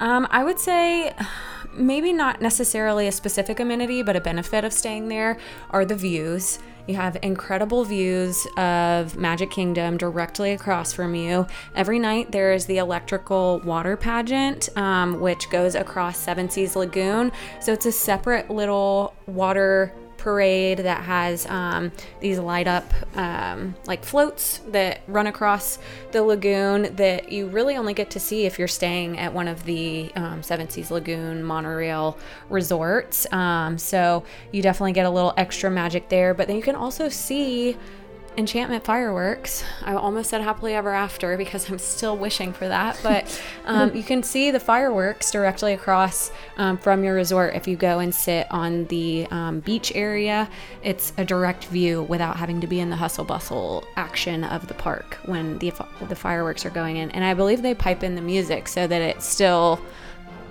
Um, 0.00 0.26
I 0.30 0.44
would 0.44 0.58
say 0.58 1.14
maybe 1.74 2.12
not 2.12 2.40
necessarily 2.40 3.06
a 3.06 3.12
specific 3.12 3.60
amenity, 3.60 4.02
but 4.02 4.16
a 4.16 4.20
benefit 4.20 4.64
of 4.64 4.72
staying 4.72 5.08
there 5.08 5.36
are 5.70 5.84
the 5.84 5.96
views. 5.96 6.58
You 6.86 6.96
have 6.96 7.16
incredible 7.22 7.84
views 7.84 8.46
of 8.56 9.16
Magic 9.16 9.50
Kingdom 9.50 9.96
directly 9.96 10.52
across 10.52 10.92
from 10.92 11.14
you. 11.14 11.46
Every 11.74 11.98
night 11.98 12.32
there 12.32 12.52
is 12.52 12.66
the 12.66 12.78
electrical 12.78 13.60
water 13.64 13.96
pageant, 13.96 14.68
um, 14.76 15.20
which 15.20 15.50
goes 15.50 15.74
across 15.74 16.18
Seven 16.18 16.50
Seas 16.50 16.76
Lagoon. 16.76 17.32
So 17.60 17.72
it's 17.72 17.86
a 17.86 17.92
separate 17.92 18.50
little 18.50 19.14
water 19.26 19.92
parade 20.20 20.78
that 20.78 21.02
has 21.02 21.46
um, 21.46 21.90
these 22.20 22.38
light 22.38 22.68
up 22.68 22.84
um, 23.16 23.74
like 23.86 24.04
floats 24.04 24.58
that 24.68 25.00
run 25.08 25.26
across 25.26 25.78
the 26.12 26.22
lagoon 26.22 26.94
that 26.96 27.32
you 27.32 27.46
really 27.46 27.76
only 27.76 27.94
get 27.94 28.10
to 28.10 28.20
see 28.20 28.44
if 28.44 28.58
you're 28.58 28.68
staying 28.68 29.18
at 29.18 29.32
one 29.32 29.48
of 29.48 29.64
the 29.64 30.12
um, 30.14 30.42
Seven 30.42 30.68
Seas 30.68 30.90
Lagoon 30.90 31.42
monorail 31.42 32.18
resorts. 32.50 33.30
Um, 33.32 33.78
so 33.78 34.24
you 34.52 34.62
definitely 34.62 34.92
get 34.92 35.06
a 35.06 35.10
little 35.10 35.32
extra 35.36 35.70
magic 35.70 36.08
there, 36.08 36.34
but 36.34 36.46
then 36.46 36.56
you 36.56 36.62
can 36.62 36.76
also 36.76 37.08
see 37.08 37.76
enchantment 38.40 38.82
fireworks. 38.84 39.62
I 39.84 39.94
almost 39.94 40.30
said 40.30 40.40
happily 40.40 40.74
ever 40.74 40.92
after 40.92 41.36
because 41.36 41.70
I'm 41.70 41.78
still 41.78 42.16
wishing 42.16 42.52
for 42.52 42.66
that. 42.66 42.98
But 43.02 43.40
um, 43.66 43.94
you 43.94 44.02
can 44.02 44.24
see 44.24 44.50
the 44.50 44.58
fireworks 44.58 45.30
directly 45.30 45.74
across 45.74 46.32
um, 46.56 46.78
from 46.78 47.04
your 47.04 47.14
resort 47.14 47.54
if 47.54 47.68
you 47.68 47.76
go 47.76 48.00
and 48.00 48.12
sit 48.12 48.48
on 48.50 48.86
the 48.86 49.28
um, 49.30 49.60
beach 49.60 49.92
area. 49.94 50.48
It's 50.82 51.12
a 51.18 51.24
direct 51.24 51.66
view 51.66 52.02
without 52.04 52.36
having 52.36 52.60
to 52.62 52.66
be 52.66 52.80
in 52.80 52.90
the 52.90 52.96
hustle 52.96 53.24
bustle 53.24 53.84
action 53.94 54.42
of 54.42 54.66
the 54.66 54.74
park 54.74 55.18
when 55.26 55.58
the 55.58 55.72
the 56.08 56.16
fireworks 56.16 56.64
are 56.66 56.70
going 56.70 56.96
in. 56.96 57.10
And 57.12 57.22
I 57.22 57.34
believe 57.34 57.62
they 57.62 57.74
pipe 57.74 58.02
in 58.02 58.16
the 58.16 58.22
music 58.22 58.66
so 58.66 58.86
that 58.86 59.02
it 59.02 59.22
still 59.22 59.80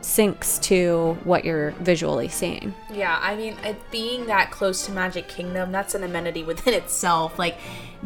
syncs 0.01 0.61
to 0.63 1.17
what 1.23 1.45
you're 1.45 1.71
visually 1.71 2.27
seeing. 2.27 2.73
Yeah, 2.91 3.19
I 3.21 3.35
mean, 3.35 3.57
being 3.91 4.27
that 4.27 4.51
close 4.51 4.85
to 4.85 4.91
Magic 4.91 5.27
Kingdom, 5.27 5.71
that's 5.71 5.95
an 5.95 6.03
amenity 6.03 6.43
within 6.49 6.73
itself. 6.73 7.37
Like 7.37 7.57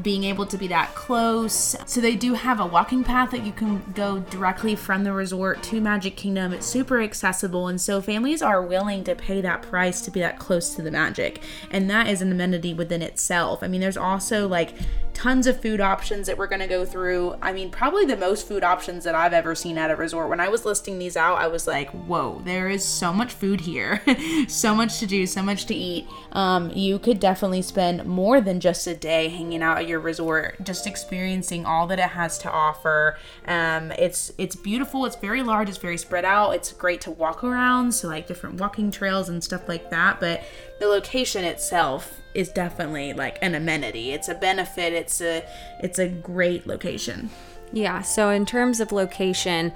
being 0.02 0.24
able 0.24 0.46
to 0.48 0.58
be 0.58 0.68
that 0.68 0.96
close. 0.96 1.76
So 1.86 2.02
they 2.02 2.16
do 2.16 2.34
have 2.34 2.60
a 2.60 2.66
walking 2.66 3.04
path 3.04 3.32
that 3.32 3.46
you 3.46 3.52
can 3.52 3.84
go 3.94 4.20
directly 4.20 4.76
from 4.76 5.04
the 5.04 5.14
resort 5.14 5.62
to 5.64 5.80
Magic 5.82 6.16
Kingdom. 6.16 6.54
It's 6.54 6.66
super 6.66 7.02
accessible, 7.02 7.68
and 7.68 7.80
so 7.80 8.02
families 8.02 8.42
are 8.42 8.62
willing 8.62 9.04
to 9.04 9.16
pay 9.16 9.42
that 9.42 9.62
price 9.62 10.02
to 10.02 10.12
be 10.12 10.20
that 10.22 10.40
close 10.40 10.74
to 10.76 10.82
the 10.82 10.92
magic. 10.92 11.42
And 11.70 11.90
that 11.90 12.08
is 12.08 12.22
an 12.22 12.32
amenity 12.32 12.74
within 12.74 13.02
itself. 13.02 13.62
I 13.62 13.68
mean, 13.68 13.82
there's 13.82 13.98
also 13.98 14.48
like 14.48 14.74
tons 15.14 15.48
of 15.48 15.62
food 15.62 15.80
options 15.80 16.28
that 16.28 16.38
we're 16.38 16.48
going 16.48 16.62
to 16.62 16.68
go 16.68 16.86
through. 16.86 17.36
I 17.42 17.54
mean, 17.54 17.70
probably 17.70 18.06
the 18.06 18.18
most 18.18 18.48
food 18.48 18.64
options 18.64 19.04
that 19.04 19.16
I've 19.16 19.34
ever 19.34 19.56
seen 19.56 19.78
at 19.78 19.92
a 19.92 19.96
resort. 19.96 20.30
When 20.30 20.40
I 20.40 20.50
was 20.50 20.66
listing 20.66 21.00
these 21.00 21.16
out, 21.16 21.38
I 21.38 21.48
was 21.48 21.68
like, 21.68 21.90
whoa, 21.92 22.42
there 22.46 22.70
is 22.70 22.84
so 22.84 23.14
much 23.14 23.34
food 23.34 23.62
here, 23.62 24.02
so 24.48 24.76
much 24.76 25.00
to 25.00 25.06
do, 25.06 25.26
so 25.26 25.42
much 25.42 25.66
to 25.68 25.76
eat. 25.76 26.08
Um, 26.32 26.72
you 26.72 27.00
could 27.00 27.20
definitely 27.20 27.62
spend 27.62 28.06
more 28.06 28.42
than 28.42 28.60
just 28.60 28.88
a 28.88 28.96
day 28.96 29.30
hanging 29.30 29.62
out 29.62 29.78
at 29.78 29.88
your 29.88 30.00
resort, 30.00 30.64
just 30.64 30.88
experiencing 30.88 31.66
all 31.66 31.88
that 31.88 32.00
it 32.00 32.10
has 32.10 32.38
to 32.40 32.52
offer. 32.52 33.18
Um, 33.48 33.92
it's 33.94 34.34
it's 34.38 34.56
beautiful. 34.56 35.06
It's 35.06 35.16
very 35.16 35.44
large. 35.44 35.70
It's 35.70 35.78
very 35.78 35.98
spread 35.98 36.26
out. 36.26 36.52
It's 36.52 36.72
great 36.72 37.02
to 37.02 37.12
walk 37.12 37.44
around, 37.44 37.94
so 37.94 38.08
like 38.08 38.28
different 38.28 38.60
walking 38.60 38.92
trails 38.92 39.30
and 39.30 39.44
stuff 39.44 39.68
like 39.68 39.90
that. 39.90 40.20
But 40.20 40.44
the 40.84 40.90
location 40.90 41.46
itself 41.46 42.20
is 42.34 42.50
definitely 42.50 43.14
like 43.14 43.40
an 43.42 43.56
amenity. 43.56 44.12
It's 44.12 44.28
a 44.28 44.36
benefit. 44.36 44.92
It's 44.92 45.22
a 45.22 45.42
it's 45.80 45.98
a 45.98 46.10
great 46.10 46.68
location. 46.68 47.30
Yeah, 47.72 48.02
so 48.02 48.30
in 48.30 48.46
terms 48.46 48.82
of 48.82 48.92
location, 48.92 49.72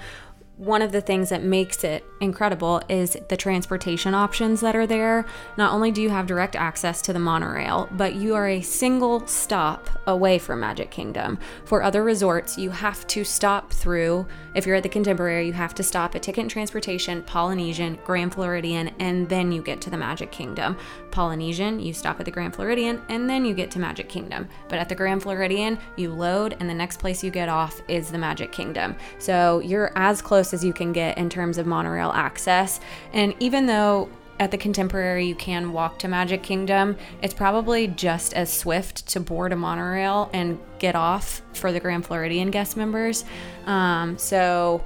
one 0.58 0.82
of 0.82 0.92
the 0.92 1.02
things 1.02 1.30
that 1.30 1.44
makes 1.44 1.84
it 1.84 2.04
incredible 2.20 2.82
is 2.90 3.16
the 3.30 3.38
transportation 3.38 4.16
options 4.16 4.60
that 4.62 4.76
are 4.76 4.88
there. 4.88 5.24
Not 5.56 5.72
only 5.72 5.92
do 5.92 6.02
you 6.02 6.10
have 6.10 6.26
direct 6.26 6.56
access 6.56 7.00
to 7.04 7.14
the 7.14 7.20
monorail, 7.20 7.88
but 7.92 8.16
you 8.16 8.34
are 8.34 8.48
a 8.48 8.62
single 8.62 9.26
stop 9.28 9.88
away 10.08 10.40
from 10.40 10.62
Magic 10.62 10.90
Kingdom. 10.90 11.38
For 11.66 11.84
other 11.84 12.04
resorts, 12.04 12.58
you 12.58 12.72
have 12.72 13.06
to 13.08 13.24
stop 13.24 13.72
through, 13.72 14.26
if 14.56 14.66
you're 14.66 14.76
at 14.76 14.84
the 14.84 14.90
Contemporary, 14.90 15.46
you 15.46 15.54
have 15.54 15.76
to 15.76 15.84
stop 15.84 16.16
at 16.16 16.24
Ticket 16.24 16.42
and 16.42 16.50
Transportation, 16.50 17.22
Polynesian, 17.22 18.00
Grand 18.04 18.34
Floridian, 18.34 18.90
and 19.00 19.30
then 19.30 19.52
you 19.52 19.62
get 19.62 19.80
to 19.82 19.92
the 19.92 19.98
Magic 19.98 20.32
Kingdom. 20.32 20.76
Polynesian, 21.12 21.80
you 21.80 21.94
stop 21.94 22.20
at 22.20 22.26
the 22.26 22.32
Grand 22.32 22.56
Floridian, 22.56 23.02
and 23.10 23.30
then 23.30 23.46
you 23.46 23.54
get 23.54 23.72
to 23.72 23.80
Magic 23.80 24.10
Kingdom. 24.10 24.48
But 24.70 24.80
at 24.80 24.90
the 24.90 24.96
Grand 24.96 25.24
Floridian, 25.24 25.80
you 25.96 26.12
load, 26.12 26.56
and 26.60 26.70
the 26.70 26.74
next 26.74 27.00
place 27.00 27.24
you 27.24 27.32
get 27.32 27.50
off 27.50 27.82
is 27.88 28.12
the 28.12 28.18
Magic 28.18 28.52
Kingdom. 28.52 28.96
So 29.20 29.60
you're 29.60 29.92
as 29.96 30.22
close 30.22 30.54
as 30.54 30.64
you 30.64 30.74
can 30.74 30.94
get 30.94 31.18
in 31.18 31.30
terms 31.30 31.58
of 31.58 31.66
monorail 31.66 32.12
access. 32.12 32.80
And 33.14 33.34
even 33.40 33.66
though 33.66 34.10
at 34.40 34.52
the 34.52 34.58
Contemporary 34.58 35.26
you 35.26 35.36
can 35.36 35.74
walk 35.74 35.98
to 36.00 36.08
Magic 36.08 36.44
Kingdom, 36.44 36.96
it's 37.22 37.34
probably 37.34 37.88
just 37.88 38.34
as 38.34 38.54
swift 38.54 39.08
to 39.08 39.20
board 39.20 39.52
a 39.52 39.56
monorail 39.56 40.30
and 40.34 40.60
get 40.80 40.96
off 40.96 41.42
for 41.54 41.72
the 41.72 41.80
Grand 41.80 42.06
Floridian 42.06 42.52
guest 42.52 42.78
members. 42.78 43.26
Um, 43.66 44.18
so 44.18 44.84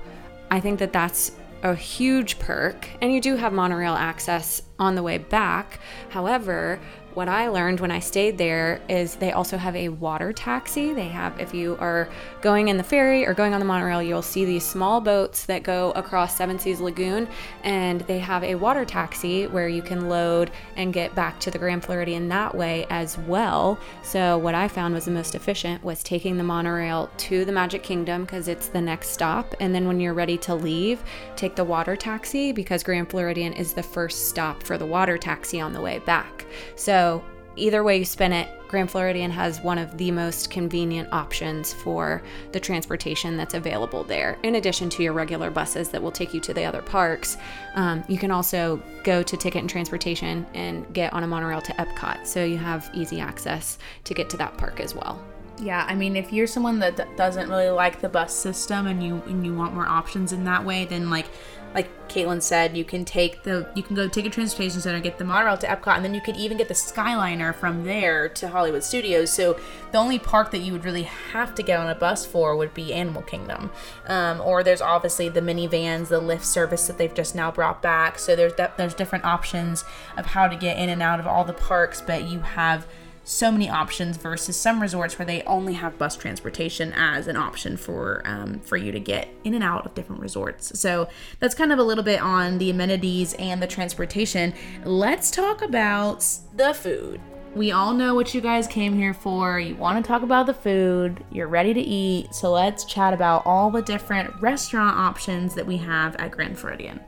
I 0.49 0.59
think 0.59 0.79
that 0.79 0.93
that's 0.93 1.33
a 1.63 1.75
huge 1.75 2.39
perk. 2.39 2.87
And 3.01 3.13
you 3.13 3.21
do 3.21 3.35
have 3.35 3.53
monorail 3.53 3.93
access 3.93 4.61
on 4.79 4.95
the 4.95 5.03
way 5.03 5.17
back. 5.17 5.79
However, 6.09 6.79
what 7.13 7.27
I 7.27 7.49
learned 7.49 7.79
when 7.79 7.91
I 7.91 7.99
stayed 7.99 8.37
there 8.37 8.81
is 8.87 9.15
they 9.15 9.31
also 9.31 9.57
have 9.57 9.75
a 9.75 9.89
water 9.89 10.31
taxi. 10.31 10.93
They 10.93 11.07
have, 11.09 11.39
if 11.39 11.53
you 11.53 11.77
are 11.79 12.09
going 12.41 12.69
in 12.69 12.77
the 12.77 12.83
ferry 12.83 13.25
or 13.27 13.33
going 13.33 13.53
on 13.53 13.59
the 13.59 13.65
monorail, 13.65 14.01
you'll 14.01 14.21
see 14.21 14.45
these 14.45 14.65
small 14.65 15.01
boats 15.01 15.45
that 15.45 15.63
go 15.63 15.91
across 15.91 16.35
Seven 16.35 16.57
Seas 16.57 16.79
Lagoon, 16.79 17.27
and 17.63 18.01
they 18.01 18.19
have 18.19 18.43
a 18.43 18.55
water 18.55 18.85
taxi 18.85 19.47
where 19.47 19.67
you 19.67 19.81
can 19.81 20.07
load 20.09 20.51
and 20.75 20.93
get 20.93 21.13
back 21.15 21.39
to 21.41 21.51
the 21.51 21.57
Grand 21.57 21.83
Floridian 21.83 22.29
that 22.29 22.55
way 22.55 22.85
as 22.89 23.17
well. 23.17 23.77
So, 24.03 24.37
what 24.37 24.55
I 24.55 24.67
found 24.67 24.93
was 24.93 25.05
the 25.05 25.11
most 25.11 25.35
efficient 25.35 25.83
was 25.83 26.03
taking 26.03 26.37
the 26.37 26.43
monorail 26.43 27.09
to 27.17 27.45
the 27.45 27.51
Magic 27.51 27.83
Kingdom 27.83 28.23
because 28.23 28.47
it's 28.47 28.67
the 28.67 28.81
next 28.81 29.09
stop, 29.09 29.53
and 29.59 29.75
then 29.75 29.87
when 29.87 29.99
you're 29.99 30.13
ready 30.13 30.37
to 30.39 30.55
leave, 30.55 31.03
take 31.35 31.55
the 31.55 31.65
water 31.65 31.95
taxi 31.95 32.51
because 32.51 32.83
Grand 32.83 33.09
Floridian 33.09 33.53
is 33.53 33.73
the 33.73 33.83
first 33.83 34.29
stop 34.29 34.63
for 34.63 34.77
the 34.77 34.85
water 34.85 35.17
taxi 35.17 35.59
on 35.59 35.73
the 35.73 35.81
way 35.81 35.99
back. 35.99 36.45
So, 36.75 37.00
so, 37.01 37.23
either 37.55 37.83
way 37.83 37.97
you 37.97 38.05
spin 38.05 38.31
it, 38.31 38.47
Grand 38.67 38.91
Floridian 38.91 39.31
has 39.31 39.59
one 39.59 39.79
of 39.79 39.97
the 39.97 40.11
most 40.11 40.51
convenient 40.51 41.11
options 41.11 41.73
for 41.73 42.21
the 42.51 42.59
transportation 42.59 43.37
that's 43.37 43.55
available 43.55 44.03
there. 44.03 44.37
In 44.43 44.53
addition 44.53 44.87
to 44.91 45.01
your 45.01 45.13
regular 45.13 45.49
buses 45.49 45.89
that 45.89 46.03
will 46.03 46.11
take 46.11 46.31
you 46.31 46.39
to 46.41 46.53
the 46.53 46.63
other 46.63 46.83
parks, 46.83 47.37
um, 47.73 48.03
you 48.07 48.19
can 48.19 48.29
also 48.29 48.79
go 49.03 49.23
to 49.23 49.35
Ticket 49.35 49.61
and 49.61 49.69
Transportation 49.69 50.45
and 50.53 50.93
get 50.93 51.11
on 51.11 51.23
a 51.23 51.27
monorail 51.27 51.59
to 51.61 51.73
Epcot. 51.73 52.27
So 52.27 52.43
you 52.45 52.59
have 52.59 52.87
easy 52.93 53.19
access 53.19 53.79
to 54.03 54.13
get 54.13 54.29
to 54.29 54.37
that 54.37 54.55
park 54.57 54.79
as 54.79 54.93
well. 54.93 55.19
Yeah, 55.59 55.85
I 55.89 55.95
mean, 55.95 56.15
if 56.15 56.31
you're 56.31 56.47
someone 56.47 56.77
that 56.79 56.97
d- 56.97 57.03
doesn't 57.17 57.49
really 57.49 57.69
like 57.69 57.99
the 57.99 58.09
bus 58.09 58.33
system 58.33 58.85
and 58.85 59.03
you 59.03 59.23
and 59.25 59.43
you 59.43 59.55
want 59.55 59.73
more 59.73 59.87
options 59.87 60.33
in 60.33 60.43
that 60.45 60.63
way, 60.63 60.85
then 60.85 61.09
like 61.09 61.25
like 61.73 62.09
Caitlin 62.09 62.41
said, 62.41 62.75
you 62.75 62.83
can 62.83 63.05
take 63.05 63.43
the 63.43 63.69
you 63.75 63.83
can 63.83 63.95
go 63.95 64.07
take 64.07 64.25
a 64.25 64.29
transportation 64.29 64.81
center, 64.81 64.99
get 64.99 65.17
the 65.17 65.23
monorail 65.23 65.57
to 65.57 65.67
Epcot, 65.67 65.95
and 65.95 66.03
then 66.03 66.13
you 66.13 66.21
could 66.21 66.35
even 66.35 66.57
get 66.57 66.67
the 66.67 66.73
Skyliner 66.73 67.55
from 67.55 67.85
there 67.85 68.27
to 68.29 68.49
Hollywood 68.49 68.83
Studios. 68.83 69.31
So 69.31 69.59
the 69.91 69.97
only 69.97 70.19
park 70.19 70.51
that 70.51 70.59
you 70.59 70.73
would 70.73 70.83
really 70.83 71.03
have 71.03 71.55
to 71.55 71.63
get 71.63 71.79
on 71.79 71.89
a 71.89 71.95
bus 71.95 72.25
for 72.25 72.55
would 72.55 72.73
be 72.73 72.93
Animal 72.93 73.21
Kingdom, 73.21 73.71
um, 74.07 74.41
or 74.41 74.63
there's 74.63 74.81
obviously 74.81 75.29
the 75.29 75.41
Minnie 75.41 75.67
Vans, 75.67 76.09
the 76.09 76.21
Lyft 76.21 76.43
service 76.43 76.87
that 76.87 76.97
they've 76.97 77.13
just 77.13 77.35
now 77.35 77.51
brought 77.51 77.81
back. 77.81 78.19
So 78.19 78.35
there's 78.35 78.53
de- 78.53 78.73
there's 78.77 78.93
different 78.93 79.23
options 79.23 79.85
of 80.17 80.25
how 80.25 80.47
to 80.47 80.55
get 80.55 80.77
in 80.77 80.89
and 80.89 81.01
out 81.01 81.19
of 81.19 81.27
all 81.27 81.45
the 81.45 81.53
parks, 81.53 82.01
but 82.01 82.23
you 82.23 82.39
have 82.39 82.85
so 83.31 83.49
many 83.49 83.69
options 83.69 84.17
versus 84.17 84.57
some 84.57 84.81
resorts 84.81 85.17
where 85.17 85.25
they 85.25 85.41
only 85.43 85.73
have 85.73 85.97
bus 85.97 86.17
transportation 86.17 86.91
as 86.97 87.27
an 87.27 87.37
option 87.37 87.77
for 87.77 88.21
um, 88.25 88.59
for 88.59 88.75
you 88.75 88.91
to 88.91 88.99
get 88.99 89.29
in 89.45 89.53
and 89.53 89.63
out 89.63 89.85
of 89.85 89.95
different 89.95 90.21
resorts. 90.21 90.77
So 90.77 91.07
that's 91.39 91.55
kind 91.55 91.71
of 91.71 91.79
a 91.79 91.83
little 91.83 92.03
bit 92.03 92.21
on 92.21 92.57
the 92.57 92.69
amenities 92.69 93.33
and 93.35 93.63
the 93.63 93.67
transportation. 93.67 94.53
Let's 94.83 95.31
talk 95.31 95.61
about 95.61 96.27
the 96.55 96.73
food. 96.73 97.21
We 97.55 97.71
all 97.71 97.93
know 97.93 98.15
what 98.15 98.33
you 98.33 98.41
guys 98.41 98.67
came 98.67 98.95
here 98.95 99.13
for. 99.13 99.59
You 99.59 99.75
want 99.75 100.03
to 100.03 100.07
talk 100.07 100.23
about 100.23 100.45
the 100.45 100.53
food, 100.53 101.23
you're 101.31 101.47
ready 101.47 101.73
to 101.73 101.81
eat. 101.81 102.35
So 102.35 102.51
let's 102.51 102.83
chat 102.83 103.13
about 103.13 103.45
all 103.45 103.71
the 103.71 103.81
different 103.81 104.41
restaurant 104.41 104.97
options 104.97 105.55
that 105.55 105.65
we 105.65 105.77
have 105.77 106.17
at 106.17 106.31
Grand 106.31 106.59
Floridian. 106.59 106.99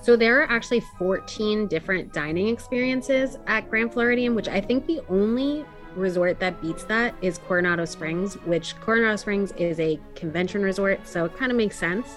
So 0.00 0.16
there 0.16 0.40
are 0.40 0.50
actually 0.50 0.80
14 0.98 1.66
different 1.66 2.12
dining 2.12 2.48
experiences 2.48 3.38
at 3.46 3.68
Grand 3.68 3.92
Floridian, 3.92 4.34
which 4.34 4.48
I 4.48 4.60
think 4.60 4.86
the 4.86 5.00
only 5.08 5.64
resort 5.94 6.38
that 6.40 6.60
beats 6.62 6.84
that 6.84 7.14
is 7.20 7.38
Coronado 7.38 7.84
Springs, 7.84 8.34
which 8.46 8.78
Coronado 8.80 9.16
Springs 9.16 9.52
is 9.52 9.80
a 9.80 9.98
convention 10.14 10.62
resort, 10.62 11.06
so 11.06 11.24
it 11.24 11.36
kind 11.36 11.50
of 11.50 11.56
makes 11.56 11.76
sense. 11.76 12.16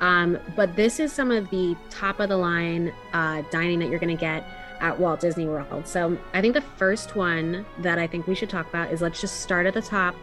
Um, 0.00 0.38
but 0.56 0.74
this 0.76 0.98
is 0.98 1.12
some 1.12 1.30
of 1.30 1.48
the 1.50 1.76
top 1.90 2.20
of 2.20 2.30
the 2.30 2.36
line 2.36 2.92
uh, 3.12 3.42
dining 3.50 3.78
that 3.80 3.90
you're 3.90 3.98
going 3.98 4.16
to 4.16 4.20
get 4.20 4.44
at 4.80 4.98
Walt 4.98 5.20
Disney 5.20 5.46
World. 5.46 5.86
So 5.86 6.16
I 6.32 6.40
think 6.40 6.54
the 6.54 6.62
first 6.62 7.14
one 7.14 7.66
that 7.80 7.98
I 7.98 8.06
think 8.06 8.26
we 8.26 8.34
should 8.34 8.48
talk 8.48 8.68
about 8.68 8.90
is 8.90 9.02
let's 9.02 9.20
just 9.20 9.40
start 9.40 9.66
at 9.66 9.74
the 9.74 9.82
top 9.82 10.14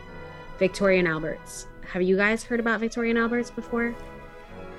Victoria 0.57 0.99
and 0.99 1.07
Albert's. 1.07 1.67
Have 1.85 2.01
you 2.01 2.17
guys 2.17 2.43
heard 2.43 2.59
about 2.59 2.79
Victoria 2.79 3.11
and 3.11 3.19
Albert's 3.19 3.51
before? 3.51 3.95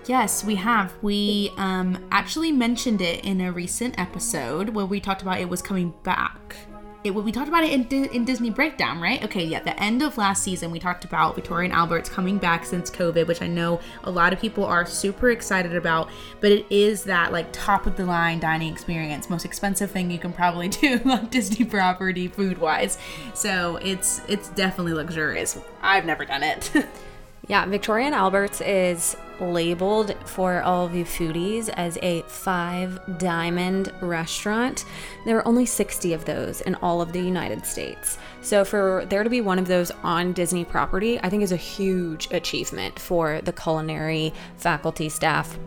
Yes, 0.07 0.45
we 0.45 0.55
have. 0.57 0.93
We 1.03 1.53
um, 1.57 2.07
actually 2.11 2.53
mentioned 2.53 3.01
it 3.01 3.25
in 3.25 3.41
a 3.41 3.53
recent 3.53 3.99
episode 3.99 4.71
where 4.71 4.87
we 4.87 5.01
talked 5.01 5.23
about 5.23 5.39
it 5.41 5.49
was 5.49 5.61
coming 5.61 5.93
back. 6.03 6.57
It, 7.05 7.13
we 7.13 7.31
talked 7.31 7.49
about 7.49 7.63
it 7.63 7.73
in, 7.73 8.05
in 8.07 8.25
Disney 8.25 8.51
Breakdown, 8.51 9.01
right? 9.01 9.23
Okay, 9.23 9.45
yeah, 9.45 9.61
the 9.61 9.81
end 9.81 10.03
of 10.03 10.19
last 10.19 10.43
season, 10.43 10.71
we 10.73 10.81
talked 10.81 11.05
about 11.05 11.37
Victoria 11.37 11.67
and 11.67 11.73
Albert's 11.73 12.09
coming 12.09 12.39
back 12.39 12.65
since 12.65 12.91
COVID, 12.91 13.29
which 13.29 13.41
I 13.41 13.47
know 13.47 13.81
a 14.03 14.11
lot 14.11 14.33
of 14.33 14.41
people 14.41 14.65
are 14.65 14.85
super 14.85 15.31
excited 15.31 15.77
about. 15.77 16.11
But 16.41 16.51
it 16.51 16.67
is 16.71 17.05
that 17.05 17.31
like 17.31 17.49
top 17.53 17.87
of 17.87 17.97
the 17.97 18.05
line 18.05 18.41
dining 18.41 18.73
experience, 18.73 19.31
most 19.31 19.45
expensive 19.45 19.91
thing 19.91 20.11
you 20.11 20.19
can 20.19 20.33
probably 20.33 20.69
do 20.69 21.01
on 21.05 21.27
Disney 21.27 21.65
property 21.65 22.29
food 22.29 22.59
wise. 22.59 22.99
So 23.35 23.77
it's 23.77 24.21
it's 24.27 24.49
definitely 24.51 24.95
luxurious. 24.95 25.59
I've 25.81 26.05
never 26.05 26.25
done 26.25 26.43
it. 26.43 26.71
Yeah, 27.49 27.65
Victoria 27.65 28.07
and 28.07 28.15
Albert's 28.15 28.61
is 28.61 29.17
labeled 29.41 30.15
for 30.27 30.63
all 30.63 30.85
of 30.85 30.95
you 30.95 31.05
foodies 31.05 31.71
as 31.71 31.97
a 32.03 32.23
five 32.23 33.01
diamond 33.19 33.91
restaurant. 34.03 34.85
There 35.25 35.39
are 35.39 35.49
only 35.49 35.65
60 35.65 36.13
of 36.13 36.27
those 36.27 36.61
in 36.63 36.75
all 36.77 37.01
of 37.01 37.13
the 37.13 37.21
United 37.21 37.65
States. 37.65 38.19
So 38.43 38.65
for 38.65 39.07
there 39.09 39.25
to 39.25 39.31
be 39.31 39.41
one 39.41 39.59
of 39.59 39.67
those 39.67 39.91
on 40.03 40.35
Disney 40.35 40.65
property, 40.65 41.19
I 41.21 41.31
think 41.31 41.43
is 41.43 41.53
a 41.53 41.57
huge 41.57 42.31
achievement 42.33 42.99
for 42.99 43.41
the 43.41 43.53
culinary 43.53 44.35
faculty, 44.59 45.09
staff, 45.09 45.59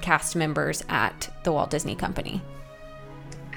cast 0.00 0.34
members 0.34 0.82
at 0.88 1.32
the 1.44 1.52
Walt 1.52 1.70
Disney 1.70 1.94
Company. 1.94 2.42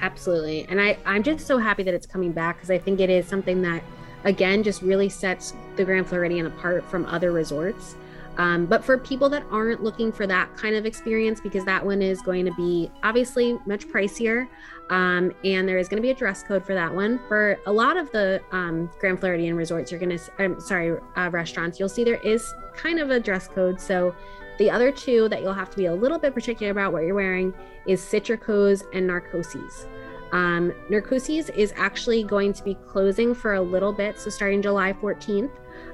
Absolutely. 0.00 0.66
And 0.68 0.80
I, 0.80 0.98
I'm 1.06 1.22
just 1.22 1.46
so 1.46 1.58
happy 1.58 1.82
that 1.82 1.94
it's 1.94 2.06
coming 2.06 2.30
back 2.30 2.56
because 2.56 2.70
I 2.70 2.78
think 2.78 3.00
it 3.00 3.10
is 3.10 3.26
something 3.26 3.62
that 3.62 3.82
again 4.24 4.62
just 4.62 4.82
really 4.82 5.08
sets 5.08 5.54
the 5.76 5.84
Grand 5.84 6.06
Floridian 6.06 6.46
apart 6.46 6.84
from 6.88 7.06
other 7.06 7.32
resorts. 7.32 7.96
Um, 8.36 8.66
but 8.66 8.84
for 8.84 8.98
people 8.98 9.28
that 9.28 9.44
aren't 9.50 9.82
looking 9.82 10.10
for 10.10 10.26
that 10.26 10.56
kind 10.56 10.74
of 10.74 10.86
experience, 10.86 11.40
because 11.40 11.64
that 11.66 11.84
one 11.84 12.02
is 12.02 12.20
going 12.20 12.44
to 12.46 12.54
be 12.54 12.90
obviously 13.02 13.56
much 13.64 13.86
pricier, 13.86 14.48
um, 14.90 15.32
and 15.44 15.68
there 15.68 15.78
is 15.78 15.88
going 15.88 15.98
to 15.98 16.02
be 16.02 16.10
a 16.10 16.14
dress 16.14 16.42
code 16.42 16.64
for 16.64 16.74
that 16.74 16.92
one. 16.92 17.20
For 17.28 17.56
a 17.66 17.72
lot 17.72 17.96
of 17.96 18.10
the 18.10 18.42
um, 18.50 18.90
Grand 18.98 19.20
Floridian 19.20 19.56
resorts, 19.56 19.92
you're 19.92 20.00
going 20.00 20.18
to, 20.18 20.32
I'm 20.38 20.60
sorry, 20.60 20.98
uh, 21.16 21.30
restaurants, 21.30 21.78
you'll 21.78 21.88
see 21.88 22.02
there 22.02 22.16
is 22.24 22.52
kind 22.76 22.98
of 22.98 23.10
a 23.10 23.20
dress 23.20 23.46
code. 23.46 23.80
So 23.80 24.14
the 24.58 24.68
other 24.70 24.90
two 24.90 25.28
that 25.28 25.42
you'll 25.42 25.52
have 25.52 25.70
to 25.70 25.76
be 25.76 25.86
a 25.86 25.94
little 25.94 26.18
bit 26.18 26.34
particular 26.34 26.72
about 26.72 26.92
what 26.92 27.04
you're 27.04 27.14
wearing 27.14 27.54
is 27.86 28.00
Citricos 28.00 28.82
and 28.92 29.08
Narcoossee's. 29.08 29.86
Um, 30.34 30.72
is 30.90 31.72
actually 31.76 32.24
going 32.24 32.52
to 32.54 32.64
be 32.64 32.74
closing 32.88 33.36
for 33.36 33.54
a 33.54 33.60
little 33.60 33.92
bit, 33.92 34.18
so 34.18 34.30
starting 34.30 34.60
July 34.60 34.92
14th. 34.92 35.50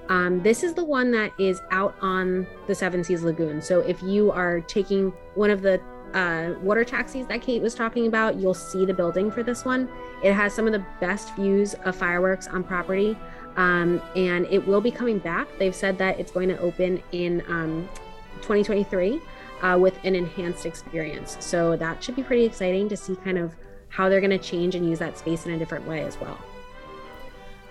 Um, 0.09 0.43
this 0.43 0.63
is 0.63 0.73
the 0.73 0.83
one 0.83 1.11
that 1.11 1.33
is 1.39 1.61
out 1.71 1.95
on 2.01 2.47
the 2.67 2.75
Seven 2.75 3.05
Seas 3.05 3.23
Lagoon. 3.23 3.61
So 3.61 3.81
if 3.81 4.03
you 4.03 4.33
are 4.33 4.63
taking 4.63 5.13
one 5.35 5.51
of 5.51 5.61
the 5.61 5.79
uh, 6.15 6.55
water 6.63 6.85
taxis 6.85 7.27
that 7.27 7.43
Kate 7.43 7.61
was 7.61 7.75
talking 7.75 8.07
about, 8.07 8.37
you'll 8.37 8.55
see 8.55 8.87
the 8.87 8.95
building 8.95 9.31
for 9.31 9.43
this 9.43 9.67
one. 9.67 9.91
It 10.25 10.33
has 10.33 10.55
some 10.55 10.67
of 10.67 10.73
the 10.73 10.85
best 11.01 11.37
views 11.37 11.75
of 11.85 11.95
fireworks 11.95 12.49
on 12.49 12.65
property, 12.65 13.19
um, 13.57 14.01
and 14.17 14.47
it 14.47 14.67
will 14.67 14.81
be 14.81 14.91
coming 14.91 15.19
back. 15.19 15.49
They've 15.59 15.75
said 15.75 15.99
that 15.99 16.19
it's 16.19 16.33
going 16.33 16.49
to 16.49 16.59
open 16.61 17.03
in 17.13 17.43
um, 17.47 17.91
2023 18.37 19.21
uh, 19.61 19.77
with 19.79 20.03
an 20.03 20.15
enhanced 20.15 20.65
experience. 20.65 21.37
So 21.41 21.77
that 21.77 22.03
should 22.03 22.17
be 22.17 22.23
pretty 22.23 22.47
exciting 22.47 22.89
to 22.89 22.97
see 22.97 23.17
kind 23.17 23.37
of 23.37 23.55
how 23.91 24.09
they're 24.09 24.21
going 24.21 24.31
to 24.31 24.39
change 24.39 24.75
and 24.75 24.89
use 24.89 24.99
that 24.99 25.19
space 25.19 25.45
in 25.45 25.53
a 25.53 25.59
different 25.59 25.87
way 25.87 26.01
as 26.01 26.19
well. 26.19 26.39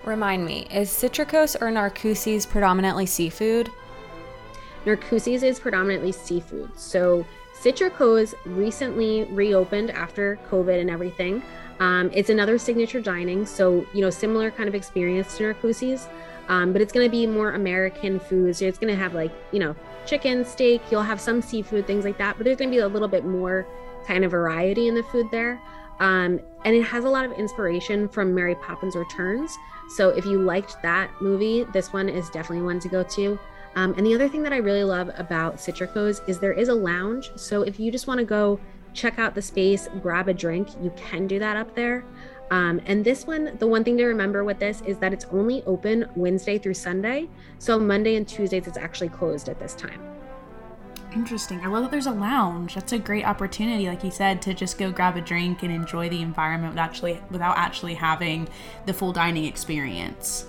Remind 0.04 0.44
me, 0.46 0.66
is 0.72 0.88
Citricos 0.88 1.60
or 1.60 1.70
Narcoossee's 1.70 2.46
predominantly 2.46 3.04
seafood? 3.04 3.68
Narcoossee's 4.86 5.42
is 5.42 5.58
predominantly 5.58 6.12
seafood. 6.12 6.70
So 6.78 7.26
Citricos 7.54 8.34
recently 8.46 9.24
reopened 9.24 9.90
after 9.90 10.38
COVID 10.50 10.80
and 10.80 10.88
everything. 10.88 11.42
Um, 11.80 12.10
it's 12.14 12.30
another 12.30 12.58
signature 12.58 13.00
dining, 13.00 13.44
so 13.44 13.86
you 13.92 14.00
know, 14.00 14.10
similar 14.10 14.50
kind 14.50 14.68
of 14.68 14.74
experience 14.74 15.36
to 15.36 15.44
Narcoossee's, 15.44 16.08
um, 16.48 16.72
but 16.72 16.80
it's 16.80 16.92
going 16.92 17.06
to 17.06 17.10
be 17.10 17.26
more 17.26 17.52
American 17.52 18.18
foods. 18.20 18.58
So 18.58 18.66
it's 18.66 18.78
going 18.78 18.92
to 18.92 18.98
have 18.98 19.14
like 19.14 19.32
you 19.52 19.58
know, 19.58 19.76
chicken, 20.06 20.44
steak. 20.44 20.80
You'll 20.90 21.02
have 21.02 21.20
some 21.20 21.42
seafood, 21.42 21.86
things 21.86 22.04
like 22.04 22.16
that, 22.18 22.38
but 22.38 22.44
there's 22.44 22.56
going 22.56 22.70
to 22.70 22.74
be 22.74 22.80
a 22.80 22.88
little 22.88 23.08
bit 23.08 23.26
more 23.26 23.66
kind 24.06 24.24
of 24.24 24.30
variety 24.30 24.88
in 24.88 24.94
the 24.94 25.02
food 25.04 25.26
there. 25.30 25.60
Um, 26.00 26.40
and 26.64 26.74
it 26.74 26.82
has 26.82 27.04
a 27.04 27.08
lot 27.08 27.24
of 27.24 27.32
inspiration 27.32 28.08
from 28.08 28.34
Mary 28.34 28.54
Poppins 28.56 28.96
Returns. 28.96 29.56
So 29.96 30.08
if 30.10 30.24
you 30.24 30.42
liked 30.42 30.82
that 30.82 31.10
movie, 31.20 31.64
this 31.72 31.92
one 31.92 32.08
is 32.08 32.28
definitely 32.30 32.64
one 32.64 32.80
to 32.80 32.88
go 32.88 33.02
to. 33.02 33.38
Um, 33.76 33.94
and 33.96 34.04
the 34.04 34.14
other 34.14 34.28
thing 34.28 34.42
that 34.42 34.52
I 34.52 34.56
really 34.56 34.82
love 34.82 35.10
about 35.16 35.56
Citricos 35.56 36.28
is 36.28 36.40
there 36.40 36.52
is 36.52 36.68
a 36.68 36.74
lounge. 36.74 37.30
So 37.36 37.62
if 37.62 37.78
you 37.78 37.92
just 37.92 38.06
want 38.06 38.18
to 38.18 38.24
go 38.24 38.58
check 38.94 39.18
out 39.18 39.34
the 39.34 39.42
space, 39.42 39.88
grab 40.02 40.28
a 40.28 40.34
drink, 40.34 40.68
you 40.82 40.92
can 40.96 41.26
do 41.26 41.38
that 41.38 41.56
up 41.56 41.74
there. 41.76 42.04
Um, 42.50 42.80
and 42.86 43.04
this 43.04 43.26
one, 43.26 43.56
the 43.58 43.66
one 43.66 43.84
thing 43.84 43.96
to 43.98 44.06
remember 44.06 44.42
with 44.42 44.58
this 44.58 44.80
is 44.80 44.98
that 44.98 45.12
it's 45.12 45.26
only 45.26 45.62
open 45.64 46.06
Wednesday 46.16 46.58
through 46.58 46.74
Sunday. 46.74 47.28
So 47.58 47.78
Monday 47.78 48.16
and 48.16 48.26
Tuesdays, 48.26 48.66
it's 48.66 48.76
actually 48.76 49.10
closed 49.10 49.48
at 49.48 49.60
this 49.60 49.74
time. 49.74 50.00
Interesting. 51.12 51.60
I 51.64 51.66
love 51.66 51.82
that 51.82 51.90
there's 51.90 52.06
a 52.06 52.12
lounge. 52.12 52.76
That's 52.76 52.92
a 52.92 52.98
great 52.98 53.24
opportunity, 53.24 53.86
like 53.86 54.04
you 54.04 54.12
said, 54.12 54.40
to 54.42 54.54
just 54.54 54.78
go 54.78 54.92
grab 54.92 55.16
a 55.16 55.20
drink 55.20 55.62
and 55.62 55.72
enjoy 55.72 56.08
the 56.08 56.22
environment 56.22 56.72
without 56.72 56.84
actually 56.90 57.20
without 57.30 57.58
actually 57.58 57.94
having 57.94 58.48
the 58.86 58.92
full 58.92 59.12
dining 59.12 59.44
experience. 59.44 60.46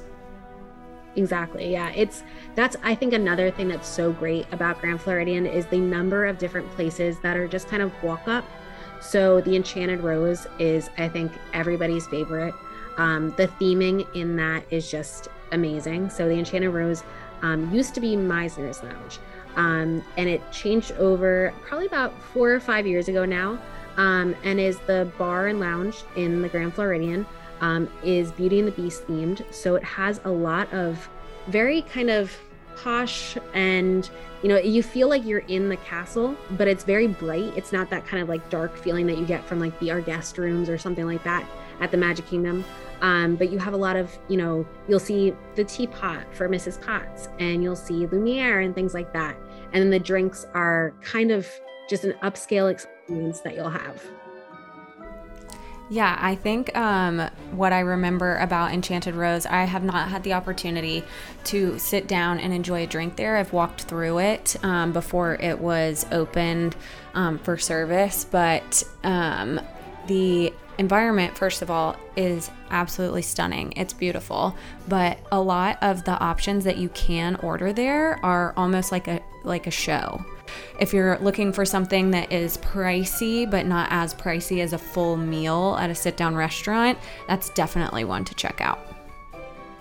Exactly. 1.15 1.71
Yeah. 1.71 1.89
It's 1.95 2.23
that's 2.55 2.75
I 2.83 2.93
think 2.95 3.13
another 3.13 3.49
thing 3.49 3.67
that's 3.67 3.87
so 3.87 4.11
great 4.11 4.45
about 4.51 4.79
Grand 4.79 5.01
Floridian 5.01 5.45
is 5.45 5.65
the 5.65 5.79
number 5.79 6.25
of 6.25 6.37
different 6.37 6.69
places 6.71 7.19
that 7.21 7.35
are 7.35 7.47
just 7.47 7.67
kind 7.67 7.81
of 7.81 7.91
walk 8.03 8.27
up. 8.27 8.45
So 9.01 9.41
the 9.41 9.55
Enchanted 9.55 10.01
Rose 10.01 10.45
is 10.59 10.89
I 10.97 11.09
think 11.09 11.31
everybody's 11.53 12.05
favorite. 12.07 12.53
Um, 12.97 13.33
the 13.35 13.47
theming 13.47 14.05
in 14.15 14.35
that 14.35 14.63
is 14.69 14.91
just 14.91 15.27
amazing. 15.51 16.11
So 16.11 16.27
the 16.27 16.35
Enchanted 16.35 16.71
Rose 16.71 17.03
um, 17.41 17.73
used 17.73 17.95
to 17.95 17.99
be 17.99 18.15
Mizner's 18.15 18.83
Lounge. 18.83 19.17
Um, 19.55 20.03
and 20.17 20.29
it 20.29 20.41
changed 20.51 20.91
over 20.93 21.53
probably 21.63 21.87
about 21.87 22.19
four 22.21 22.51
or 22.51 22.59
five 22.59 22.87
years 22.87 23.07
ago 23.07 23.25
now, 23.25 23.59
um, 23.97 24.35
and 24.43 24.59
is 24.59 24.79
the 24.87 25.11
bar 25.17 25.47
and 25.47 25.59
lounge 25.59 26.03
in 26.15 26.41
the 26.41 26.49
Grand 26.49 26.73
Floridian. 26.73 27.25
Um, 27.59 27.87
is 28.03 28.31
Beauty 28.31 28.57
and 28.57 28.67
the 28.67 28.71
Beast 28.71 29.05
themed, 29.05 29.45
so 29.53 29.75
it 29.75 29.83
has 29.83 30.19
a 30.23 30.31
lot 30.31 30.71
of 30.73 31.07
very 31.47 31.83
kind 31.83 32.09
of 32.09 32.35
posh 32.75 33.37
and 33.53 34.09
you 34.41 34.49
know 34.49 34.57
you 34.57 34.81
feel 34.81 35.07
like 35.07 35.25
you're 35.25 35.39
in 35.39 35.69
the 35.69 35.77
castle 35.77 36.35
but 36.51 36.67
it's 36.67 36.83
very 36.83 37.07
bright 37.07 37.53
it's 37.55 37.71
not 37.71 37.89
that 37.89 38.05
kind 38.05 38.23
of 38.23 38.29
like 38.29 38.47
dark 38.49 38.75
feeling 38.77 39.05
that 39.05 39.17
you 39.17 39.25
get 39.25 39.43
from 39.45 39.59
like 39.59 39.77
the 39.79 39.91
our 39.91 40.01
guest 40.01 40.37
rooms 40.37 40.69
or 40.69 40.77
something 40.77 41.05
like 41.05 41.23
that 41.23 41.45
at 41.81 41.91
the 41.91 41.97
magic 41.97 42.25
kingdom 42.27 42.63
um, 43.01 43.35
but 43.35 43.51
you 43.51 43.57
have 43.57 43.73
a 43.73 43.77
lot 43.77 43.95
of, 43.95 44.17
you 44.27 44.37
know, 44.37 44.65
you'll 44.87 44.99
see 44.99 45.33
the 45.55 45.63
teapot 45.63 46.33
for 46.33 46.47
Mrs. 46.47 46.79
Potts 46.79 47.29
and 47.39 47.63
you'll 47.63 47.75
see 47.75 48.05
Lumiere 48.05 48.61
and 48.61 48.75
things 48.75 48.93
like 48.93 49.11
that. 49.13 49.35
And 49.73 49.81
then 49.81 49.89
the 49.89 49.99
drinks 49.99 50.45
are 50.53 50.93
kind 51.01 51.31
of 51.31 51.47
just 51.89 52.03
an 52.03 52.13
upscale 52.21 52.71
experience 52.71 53.41
that 53.41 53.55
you'll 53.55 53.69
have. 53.69 54.03
Yeah, 55.89 56.17
I 56.21 56.35
think 56.35 56.75
um, 56.77 57.19
what 57.51 57.73
I 57.73 57.81
remember 57.81 58.37
about 58.37 58.71
Enchanted 58.71 59.13
Rose, 59.13 59.45
I 59.45 59.65
have 59.65 59.83
not 59.83 60.07
had 60.07 60.23
the 60.23 60.33
opportunity 60.33 61.03
to 61.45 61.77
sit 61.79 62.07
down 62.07 62.39
and 62.39 62.53
enjoy 62.53 62.83
a 62.83 62.87
drink 62.87 63.17
there. 63.17 63.35
I've 63.35 63.51
walked 63.51 63.81
through 63.81 64.19
it 64.19 64.55
um, 64.63 64.93
before 64.93 65.35
it 65.35 65.59
was 65.59 66.05
opened 66.11 66.77
um, 67.13 67.39
for 67.39 67.57
service, 67.57 68.23
but 68.23 68.83
um, 69.03 69.59
the 70.07 70.53
environment, 70.77 71.37
first 71.37 71.61
of 71.61 71.69
all, 71.69 71.95
is 72.15 72.49
absolutely 72.69 73.21
stunning. 73.21 73.73
It's 73.75 73.93
beautiful, 73.93 74.55
but 74.87 75.19
a 75.31 75.39
lot 75.41 75.77
of 75.81 76.03
the 76.05 76.17
options 76.19 76.63
that 76.65 76.77
you 76.77 76.89
can 76.89 77.35
order 77.37 77.73
there 77.73 78.23
are 78.23 78.53
almost 78.57 78.91
like 78.91 79.07
a 79.07 79.21
like 79.43 79.67
a 79.67 79.71
show. 79.71 80.23
If 80.79 80.93
you're 80.93 81.17
looking 81.19 81.53
for 81.53 81.65
something 81.65 82.11
that 82.11 82.31
is 82.31 82.57
pricey 82.57 83.49
but 83.49 83.65
not 83.65 83.87
as 83.91 84.13
pricey 84.13 84.61
as 84.61 84.73
a 84.73 84.77
full 84.77 85.17
meal 85.17 85.77
at 85.79 85.89
a 85.89 85.95
sit-down 85.95 86.35
restaurant, 86.35 86.97
that's 87.27 87.49
definitely 87.51 88.03
one 88.03 88.25
to 88.25 88.35
check 88.35 88.61
out. 88.61 88.90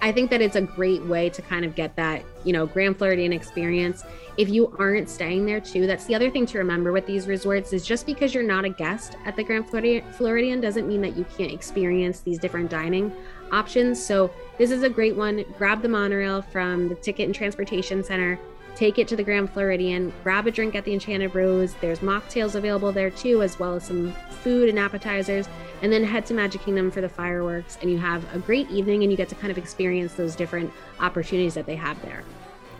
I 0.02 0.12
think 0.12 0.30
that 0.30 0.40
it's 0.40 0.56
a 0.56 0.62
great 0.62 1.04
way 1.04 1.28
to 1.30 1.42
kind 1.42 1.64
of 1.64 1.74
get 1.74 1.94
that, 1.96 2.24
you 2.44 2.54
know, 2.54 2.66
Grand 2.66 2.96
Floridian 2.96 3.32
experience. 3.32 4.02
If 4.38 4.48
you 4.48 4.74
aren't 4.78 5.10
staying 5.10 5.44
there 5.44 5.60
too, 5.60 5.86
that's 5.86 6.06
the 6.06 6.14
other 6.14 6.30
thing 6.30 6.46
to 6.46 6.58
remember 6.58 6.90
with 6.90 7.06
these 7.06 7.26
resorts 7.26 7.74
is 7.74 7.84
just 7.84 8.06
because 8.06 8.32
you're 8.32 8.42
not 8.42 8.64
a 8.64 8.70
guest 8.70 9.16
at 9.26 9.36
the 9.36 9.44
Grand 9.44 9.68
Floridian 9.68 10.60
doesn't 10.60 10.88
mean 10.88 11.02
that 11.02 11.16
you 11.16 11.26
can't 11.36 11.52
experience 11.52 12.20
these 12.20 12.38
different 12.38 12.70
dining 12.70 13.12
options. 13.52 14.02
So 14.02 14.30
this 14.56 14.70
is 14.70 14.84
a 14.84 14.88
great 14.88 15.16
one. 15.16 15.44
Grab 15.58 15.82
the 15.82 15.88
monorail 15.88 16.40
from 16.40 16.88
the 16.88 16.94
Ticket 16.94 17.26
and 17.26 17.34
Transportation 17.34 18.02
Center 18.02 18.38
take 18.80 18.98
it 18.98 19.06
to 19.06 19.14
the 19.14 19.22
Grand 19.22 19.52
Floridian, 19.52 20.10
grab 20.22 20.46
a 20.46 20.50
drink 20.50 20.74
at 20.74 20.86
the 20.86 20.94
Enchanted 20.94 21.34
Rose. 21.34 21.74
There's 21.82 21.98
mocktails 21.98 22.54
available 22.54 22.92
there 22.92 23.10
too, 23.10 23.42
as 23.42 23.58
well 23.58 23.74
as 23.74 23.84
some 23.84 24.14
food 24.42 24.70
and 24.70 24.78
appetizers, 24.78 25.50
and 25.82 25.92
then 25.92 26.02
head 26.02 26.24
to 26.26 26.34
Magic 26.34 26.62
Kingdom 26.62 26.90
for 26.90 27.02
the 27.02 27.08
fireworks. 27.08 27.76
And 27.82 27.90
you 27.90 27.98
have 27.98 28.24
a 28.34 28.38
great 28.38 28.70
evening 28.70 29.02
and 29.02 29.12
you 29.12 29.18
get 29.18 29.28
to 29.28 29.34
kind 29.34 29.50
of 29.50 29.58
experience 29.58 30.14
those 30.14 30.34
different 30.34 30.72
opportunities 30.98 31.52
that 31.54 31.66
they 31.66 31.76
have 31.76 32.00
there. 32.00 32.24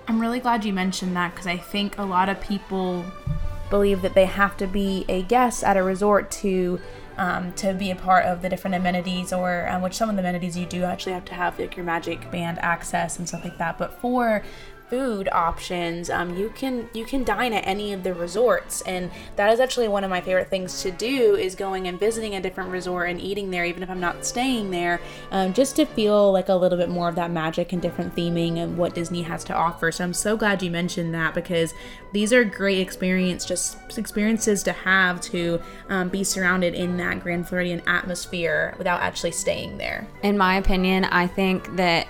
I'm 0.08 0.18
really 0.18 0.40
glad 0.40 0.64
you 0.64 0.72
mentioned 0.72 1.14
that 1.16 1.32
because 1.32 1.46
I 1.46 1.58
think 1.58 1.98
a 1.98 2.04
lot 2.04 2.30
of 2.30 2.40
people 2.40 3.04
believe 3.68 4.00
that 4.00 4.14
they 4.14 4.24
have 4.24 4.56
to 4.56 4.66
be 4.66 5.04
a 5.06 5.20
guest 5.20 5.62
at 5.62 5.76
a 5.76 5.82
resort 5.82 6.30
to 6.30 6.80
um, 7.18 7.52
to 7.54 7.74
be 7.74 7.90
a 7.90 7.96
part 7.96 8.24
of 8.24 8.40
the 8.40 8.48
different 8.48 8.74
amenities 8.74 9.34
or 9.34 9.68
um, 9.68 9.82
which 9.82 9.92
some 9.92 10.08
of 10.08 10.16
the 10.16 10.20
amenities 10.22 10.56
you 10.56 10.64
do 10.64 10.84
actually 10.84 11.12
have 11.12 11.26
to 11.26 11.34
have 11.34 11.58
like 11.58 11.76
your 11.76 11.84
magic 11.84 12.30
band 12.30 12.58
access 12.60 13.18
and 13.18 13.28
stuff 13.28 13.44
like 13.44 13.58
that 13.58 13.76
but 13.76 14.00
for 14.00 14.42
food 14.90 15.28
options 15.32 16.10
um, 16.10 16.36
you 16.36 16.50
can 16.50 16.88
you 16.92 17.04
can 17.04 17.24
dine 17.24 17.52
at 17.52 17.66
any 17.66 17.92
of 17.92 18.02
the 18.02 18.12
resorts. 18.12 18.82
And 18.82 19.10
that 19.36 19.52
is 19.52 19.60
actually 19.60 19.88
one 19.88 20.04
of 20.04 20.10
my 20.10 20.20
favorite 20.20 20.48
things 20.48 20.82
to 20.82 20.90
do 20.90 21.36
is 21.36 21.54
going 21.54 21.86
and 21.86 21.98
visiting 21.98 22.34
a 22.34 22.40
different 22.40 22.70
resort 22.70 23.08
and 23.08 23.20
eating 23.20 23.50
there 23.50 23.64
even 23.64 23.82
if 23.82 23.90
i'm 23.90 24.00
not 24.00 24.24
staying 24.24 24.70
there 24.70 25.00
um, 25.30 25.54
just 25.54 25.76
to 25.76 25.84
feel 25.84 26.32
like 26.32 26.48
a 26.48 26.54
little 26.54 26.76
bit 26.76 26.88
more 26.88 27.08
of 27.08 27.14
that 27.14 27.30
magic 27.30 27.72
and 27.72 27.80
different 27.80 28.14
theming 28.14 28.58
and 28.58 28.76
what 28.76 28.94
disney 28.94 29.22
has 29.22 29.44
to 29.44 29.54
offer. 29.54 29.92
So 29.92 30.04
i'm 30.04 30.14
so 30.14 30.36
glad 30.36 30.62
you 30.62 30.70
mentioned 30.70 31.14
that 31.14 31.34
because 31.34 31.74
these 32.12 32.32
are 32.32 32.44
great 32.44 32.80
experience 32.80 33.44
just 33.44 33.76
experiences 33.96 34.62
to 34.64 34.72
have 34.72 35.20
to 35.20 35.60
um, 35.88 36.08
be 36.08 36.24
surrounded 36.24 36.74
in 36.74 36.96
that 36.96 37.20
grand 37.20 37.48
floridian 37.48 37.82
atmosphere 37.86 38.74
without 38.78 39.00
actually 39.00 39.32
staying 39.32 39.78
there. 39.78 40.06
In 40.22 40.36
my 40.36 40.56
opinion 40.56 41.04
i 41.04 41.26
think 41.26 41.76
that 41.76 42.06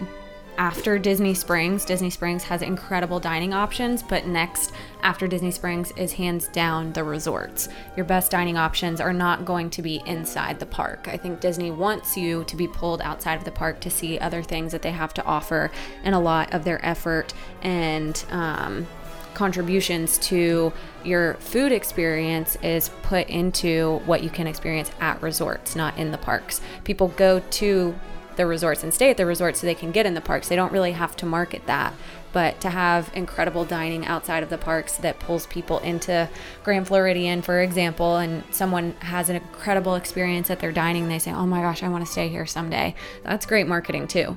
after 0.59 0.99
Disney 0.99 1.35
Springs. 1.35 1.85
Disney 1.85 2.11
Springs 2.11 2.45
has 2.45 2.63
incredible 2.63 3.19
dining 3.19 3.55
options, 3.55 4.03
but 4.03 4.27
next 4.27 4.73
after 5.03 5.27
Disney 5.27 5.51
Springs 5.51 5.93
is 5.97 6.13
hands 6.13 6.49
down 6.49 6.93
the 6.93 7.05
resorts. 7.05 7.69
Your 7.97 8.05
best 8.05 8.31
dining 8.31 8.57
options 8.57 9.01
are 9.01 9.13
not 9.13 9.45
going 9.45 9.71
to 9.71 9.83
be 9.83 10.03
inside 10.07 10.59
the 10.59 10.67
park. 10.67 11.09
I 11.09 11.17
think 11.17 11.41
Disney 11.41 11.71
wants 11.71 12.17
you 12.17 12.45
to 12.45 12.57
be 12.57 12.69
pulled 12.69 13.01
outside 13.01 13.37
of 13.37 13.45
the 13.45 13.51
park 13.51 13.81
to 13.81 13.91
see 13.91 14.19
other 14.19 14.43
things 14.43 14.73
that 14.73 14.83
they 14.83 14.93
have 14.93 15.15
to 15.15 15.25
offer, 15.25 15.71
and 16.05 16.15
a 16.15 16.19
lot 16.19 16.53
of 16.53 16.65
their 16.65 16.85
effort 16.85 17.33
and 17.63 18.25
um, 18.31 18.87
contributions 19.35 20.19
to 20.19 20.73
your 21.05 21.35
food 21.35 21.73
experience 21.73 22.57
is 22.57 22.91
put 23.03 23.29
into 23.29 24.01
what 24.05 24.23
you 24.23 24.29
can 24.29 24.47
experience 24.47 24.91
at 25.01 25.23
resorts, 25.23 25.75
not 25.75 25.97
in 25.97 26.11
the 26.11 26.19
parks. 26.19 26.61
People 26.85 27.09
go 27.17 27.41
to 27.51 27.95
the 28.41 28.47
resorts 28.47 28.83
and 28.83 28.93
stay 28.95 29.11
at 29.11 29.19
the 29.19 29.27
resorts 29.27 29.61
so 29.61 29.67
they 29.67 29.75
can 29.75 29.93
get 29.93 30.07
in 30.07 30.15
the 30.15 30.21
parks. 30.23 30.49
They 30.49 30.57
don't 30.57 30.73
really 30.73 30.93
have 30.93 31.15
to 31.17 31.27
market 31.27 31.67
that. 31.67 31.93
but 32.33 32.61
to 32.61 32.71
have 32.71 33.11
incredible 33.15 33.65
dining 33.65 34.07
outside 34.07 34.43
of 34.43 34.51
the 34.51 34.59
parks 34.59 34.97
that 34.99 35.19
pulls 35.19 35.47
people 35.47 35.79
into 35.81 36.29
Grand 36.63 36.87
Floridian, 36.87 37.43
for 37.43 37.61
example, 37.61 38.17
and 38.19 38.45
someone 38.51 38.93
has 39.01 39.29
an 39.29 39.37
incredible 39.37 39.95
experience 39.97 40.51
at 40.51 40.61
their 40.61 40.73
dining, 40.73 41.09
they 41.09 41.19
say, 41.19 41.33
oh 41.33 41.47
my 41.47 41.61
gosh, 41.61 41.83
I 41.83 41.89
want 41.89 42.07
to 42.07 42.11
stay 42.11 42.29
here 42.29 42.47
someday. 42.47 42.95
That's 43.25 43.47
great 43.47 43.67
marketing 43.67 44.07
too. 44.07 44.37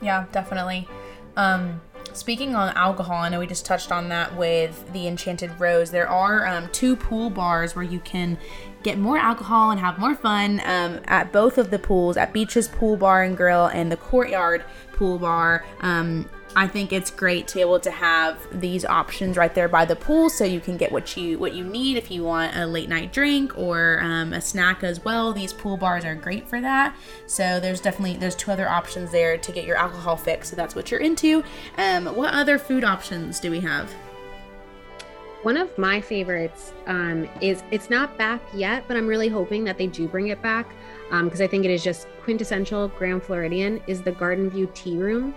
Yeah, 0.00 0.26
definitely. 0.32 0.88
Um, 1.36 1.80
Speaking 2.14 2.56
on 2.56 2.74
alcohol, 2.74 3.16
I 3.16 3.28
know 3.28 3.38
we 3.38 3.46
just 3.46 3.66
touched 3.66 3.92
on 3.92 4.08
that 4.08 4.34
with 4.34 4.92
the 4.92 5.06
Enchanted 5.06 5.60
Rose. 5.60 5.90
There 5.90 6.08
are 6.08 6.46
um, 6.46 6.68
two 6.72 6.96
pool 6.96 7.30
bars 7.30 7.76
where 7.76 7.84
you 7.84 8.00
can 8.00 8.38
get 8.82 8.98
more 8.98 9.18
alcohol 9.18 9.70
and 9.70 9.80
have 9.80 9.98
more 9.98 10.14
fun 10.14 10.60
um, 10.64 11.00
at 11.06 11.32
both 11.32 11.58
of 11.58 11.70
the 11.70 11.78
pools 11.78 12.16
at 12.16 12.32
Beaches 12.32 12.68
Pool 12.68 12.96
Bar 12.96 13.24
and 13.24 13.36
Grill 13.36 13.66
and 13.66 13.90
the 13.90 13.96
Courtyard 13.96 14.64
Pool 14.92 15.18
Bar. 15.18 15.64
Um, 15.80 16.28
I 16.56 16.66
think 16.66 16.92
it's 16.92 17.10
great 17.10 17.46
to 17.48 17.54
be 17.56 17.60
able 17.60 17.78
to 17.80 17.90
have 17.90 18.38
these 18.60 18.84
options 18.84 19.36
right 19.36 19.54
there 19.54 19.68
by 19.68 19.84
the 19.84 19.94
pool, 19.94 20.30
so 20.30 20.44
you 20.44 20.60
can 20.60 20.76
get 20.76 20.90
what 20.90 21.16
you 21.16 21.38
what 21.38 21.54
you 21.54 21.62
need 21.62 21.96
if 21.96 22.10
you 22.10 22.24
want 22.24 22.56
a 22.56 22.66
late 22.66 22.88
night 22.88 23.12
drink 23.12 23.56
or 23.56 24.00
um, 24.02 24.32
a 24.32 24.40
snack 24.40 24.82
as 24.82 25.04
well. 25.04 25.32
These 25.32 25.52
pool 25.52 25.76
bars 25.76 26.04
are 26.04 26.14
great 26.14 26.48
for 26.48 26.60
that. 26.60 26.96
So 27.26 27.60
there's 27.60 27.80
definitely 27.80 28.16
there's 28.16 28.34
two 28.34 28.50
other 28.50 28.68
options 28.68 29.12
there 29.12 29.36
to 29.36 29.52
get 29.52 29.66
your 29.66 29.76
alcohol 29.76 30.16
fix. 30.16 30.48
So 30.48 30.56
that's 30.56 30.74
what 30.74 30.90
you're 30.90 31.00
into. 31.00 31.44
Um, 31.76 32.06
what 32.06 32.32
other 32.32 32.58
food 32.58 32.82
options 32.82 33.40
do 33.40 33.50
we 33.50 33.60
have? 33.60 33.94
One 35.42 35.56
of 35.56 35.76
my 35.78 36.00
favorites 36.00 36.72
um, 36.86 37.28
is 37.40 37.62
it's 37.70 37.90
not 37.90 38.18
back 38.18 38.40
yet, 38.52 38.84
but 38.88 38.96
I'm 38.96 39.06
really 39.06 39.28
hoping 39.28 39.62
that 39.64 39.78
they 39.78 39.86
do 39.86 40.08
bring 40.08 40.28
it 40.28 40.42
back 40.42 40.68
because 41.10 41.40
um, 41.40 41.44
I 41.44 41.46
think 41.46 41.64
it 41.64 41.70
is 41.70 41.84
just 41.84 42.08
quintessential 42.24 42.88
Grand 42.88 43.22
Floridian. 43.22 43.80
Is 43.86 44.02
the 44.02 44.12
Garden 44.12 44.50
View 44.50 44.68
Tea 44.74 44.96
Room. 44.96 45.34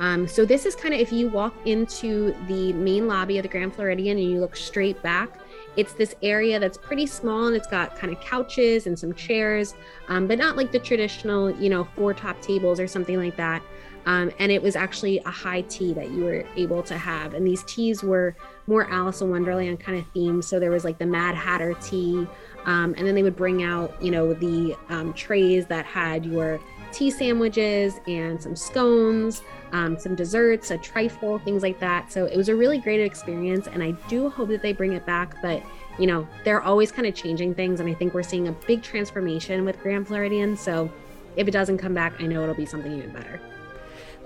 Um, 0.00 0.26
so 0.26 0.46
this 0.46 0.64
is 0.64 0.74
kind 0.74 0.94
of 0.94 1.00
if 1.00 1.12
you 1.12 1.28
walk 1.28 1.54
into 1.66 2.34
the 2.48 2.72
main 2.72 3.06
lobby 3.06 3.38
of 3.38 3.42
the 3.42 3.48
Grand 3.48 3.74
Floridian 3.74 4.16
and 4.16 4.26
you 4.26 4.40
look 4.40 4.56
straight 4.56 5.00
back, 5.02 5.38
it's 5.76 5.92
this 5.92 6.14
area 6.22 6.58
that's 6.58 6.78
pretty 6.78 7.06
small 7.06 7.46
and 7.46 7.54
it's 7.54 7.66
got 7.66 7.96
kind 7.96 8.12
of 8.12 8.20
couches 8.20 8.86
and 8.86 8.98
some 8.98 9.12
chairs, 9.12 9.74
um, 10.08 10.26
but 10.26 10.38
not 10.38 10.56
like 10.56 10.72
the 10.72 10.78
traditional, 10.78 11.50
you 11.50 11.68
know, 11.68 11.84
four 11.94 12.14
top 12.14 12.40
tables 12.40 12.80
or 12.80 12.86
something 12.86 13.16
like 13.16 13.36
that. 13.36 13.62
Um, 14.06 14.32
and 14.38 14.50
it 14.50 14.62
was 14.62 14.74
actually 14.74 15.18
a 15.20 15.30
high 15.30 15.62
tea 15.62 15.92
that 15.94 16.10
you 16.10 16.24
were 16.24 16.44
able 16.56 16.82
to 16.84 16.98
have. 16.98 17.34
And 17.34 17.46
these 17.46 17.62
teas 17.64 18.02
were 18.02 18.34
more 18.66 18.90
Alice 18.90 19.20
in 19.20 19.30
Wonderland 19.30 19.80
kind 19.80 19.98
of 19.98 20.06
themes. 20.12 20.46
So 20.46 20.58
there 20.58 20.70
was 20.70 20.84
like 20.84 20.98
the 20.98 21.06
Mad 21.06 21.34
Hatter 21.34 21.74
tea. 21.74 22.26
Um, 22.64 22.94
and 22.96 23.06
then 23.06 23.14
they 23.14 23.22
would 23.22 23.36
bring 23.36 23.62
out, 23.62 24.00
you 24.02 24.10
know, 24.10 24.34
the 24.34 24.76
um, 24.88 25.12
trays 25.14 25.66
that 25.66 25.84
had 25.84 26.24
your 26.24 26.60
tea 26.92 27.10
sandwiches 27.10 28.00
and 28.06 28.40
some 28.40 28.54
scones, 28.54 29.42
um, 29.72 29.98
some 29.98 30.14
desserts, 30.14 30.70
a 30.70 30.78
trifle, 30.78 31.38
things 31.38 31.62
like 31.62 31.80
that. 31.80 32.12
So 32.12 32.26
it 32.26 32.36
was 32.36 32.48
a 32.48 32.54
really 32.54 32.78
great 32.78 33.00
experience, 33.00 33.66
and 33.66 33.82
I 33.82 33.92
do 34.08 34.28
hope 34.28 34.48
that 34.50 34.62
they 34.62 34.72
bring 34.72 34.92
it 34.92 35.04
back. 35.06 35.40
But 35.42 35.62
you 35.98 36.06
know, 36.06 36.26
they're 36.44 36.62
always 36.62 36.92
kind 36.92 37.06
of 37.06 37.14
changing 37.14 37.54
things, 37.54 37.80
and 37.80 37.88
I 37.88 37.94
think 37.94 38.14
we're 38.14 38.22
seeing 38.22 38.48
a 38.48 38.52
big 38.52 38.82
transformation 38.82 39.64
with 39.64 39.80
Grand 39.80 40.06
Floridian. 40.06 40.56
So 40.56 40.90
if 41.36 41.48
it 41.48 41.50
doesn't 41.50 41.78
come 41.78 41.94
back, 41.94 42.20
I 42.20 42.26
know 42.26 42.42
it'll 42.42 42.54
be 42.54 42.66
something 42.66 42.92
even 42.96 43.12
better. 43.12 43.40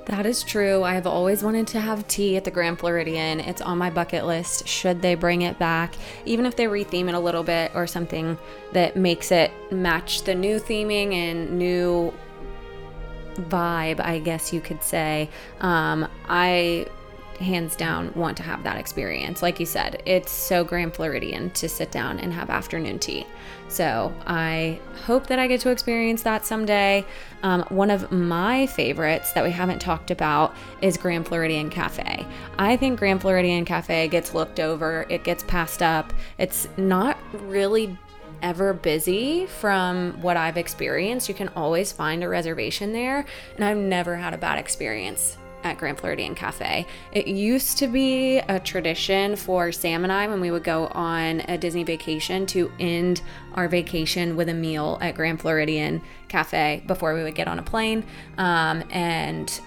That 0.06 0.24
is 0.24 0.44
true. 0.44 0.84
I 0.84 0.94
have 0.94 1.06
always 1.06 1.42
wanted 1.42 1.66
to 1.68 1.80
have 1.80 2.06
tea 2.06 2.36
at 2.36 2.44
the 2.44 2.50
Grand 2.52 2.78
Floridian. 2.78 3.40
It's 3.40 3.60
on 3.60 3.76
my 3.76 3.90
bucket 3.90 4.24
list 4.24 4.68
should 4.68 5.02
they 5.02 5.16
bring 5.16 5.42
it 5.42 5.58
back, 5.58 5.96
even 6.24 6.46
if 6.46 6.54
they 6.54 6.66
retheme 6.66 7.08
it 7.08 7.14
a 7.14 7.18
little 7.18 7.42
bit 7.42 7.72
or 7.74 7.88
something 7.88 8.38
that 8.72 8.96
makes 8.96 9.32
it 9.32 9.50
match 9.72 10.22
the 10.22 10.34
new 10.34 10.60
theming 10.60 11.12
and 11.12 11.58
new 11.58 12.14
vibe, 13.34 13.98
I 13.98 14.20
guess 14.20 14.52
you 14.52 14.60
could 14.60 14.82
say. 14.84 15.28
Um, 15.60 16.08
I 16.28 16.86
hands 17.40 17.76
down 17.76 18.12
want 18.14 18.36
to 18.36 18.42
have 18.42 18.62
that 18.62 18.76
experience. 18.76 19.42
Like 19.42 19.60
you 19.60 19.66
said, 19.66 20.02
it's 20.06 20.30
so 20.30 20.64
Grand 20.64 20.94
Floridian 20.94 21.50
to 21.50 21.68
sit 21.68 21.90
down 21.90 22.18
and 22.18 22.32
have 22.32 22.48
afternoon 22.48 22.98
tea. 22.98 23.26
So 23.68 24.14
I 24.26 24.80
hope 25.04 25.26
that 25.26 25.38
I 25.38 25.46
get 25.46 25.60
to 25.62 25.70
experience 25.70 26.22
that 26.22 26.46
someday. 26.46 27.04
Um, 27.42 27.62
one 27.68 27.90
of 27.90 28.10
my 28.12 28.66
favorites 28.66 29.32
that 29.32 29.44
we 29.44 29.50
haven't 29.50 29.80
talked 29.80 30.10
about 30.10 30.54
is 30.82 30.96
Grand 30.96 31.26
Floridian 31.26 31.68
Cafe. 31.68 32.26
I 32.58 32.76
think 32.76 32.98
Grand 32.98 33.20
Floridian 33.20 33.64
Cafe 33.64 34.08
gets 34.08 34.34
looked 34.34 34.60
over, 34.60 35.04
it 35.08 35.24
gets 35.24 35.42
passed 35.42 35.82
up. 35.82 36.12
It's 36.38 36.68
not 36.76 37.18
really 37.32 37.98
ever 38.42 38.72
busy 38.72 39.46
from 39.46 40.12
what 40.20 40.36
I've 40.36 40.56
experienced. 40.56 41.28
You 41.28 41.34
can 41.34 41.48
always 41.48 41.90
find 41.90 42.22
a 42.22 42.28
reservation 42.28 42.92
there, 42.92 43.24
and 43.56 43.64
I've 43.64 43.78
never 43.78 44.16
had 44.16 44.34
a 44.34 44.38
bad 44.38 44.58
experience 44.58 45.38
at 45.66 45.78
Grand 45.78 45.98
Floridian 45.98 46.34
Cafe. 46.34 46.86
It 47.12 47.26
used 47.26 47.78
to 47.78 47.88
be 47.88 48.38
a 48.38 48.60
tradition 48.60 49.34
for 49.36 49.72
Sam 49.72 50.04
and 50.04 50.12
I 50.12 50.28
when 50.28 50.40
we 50.40 50.50
would 50.50 50.64
go 50.64 50.86
on 50.88 51.40
a 51.40 51.58
Disney 51.58 51.82
vacation 51.82 52.46
to 52.46 52.70
end 52.78 53.20
our 53.54 53.68
vacation 53.68 54.36
with 54.36 54.48
a 54.48 54.54
meal 54.54 54.98
at 55.00 55.16
Grand 55.16 55.40
Floridian 55.40 56.00
Cafe 56.28 56.84
before 56.86 57.14
we 57.14 57.22
would 57.22 57.34
get 57.34 57.48
on 57.48 57.58
a 57.58 57.62
plane. 57.62 58.04
Um, 58.38 58.84
and 58.90 59.60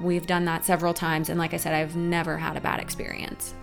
we've 0.00 0.26
done 0.26 0.44
that 0.44 0.64
several 0.64 0.94
times. 0.94 1.28
And 1.28 1.38
like 1.38 1.52
I 1.52 1.56
said, 1.56 1.74
I've 1.74 1.96
never 1.96 2.38
had 2.38 2.56
a 2.56 2.60
bad 2.60 2.80
experience. 2.80 3.54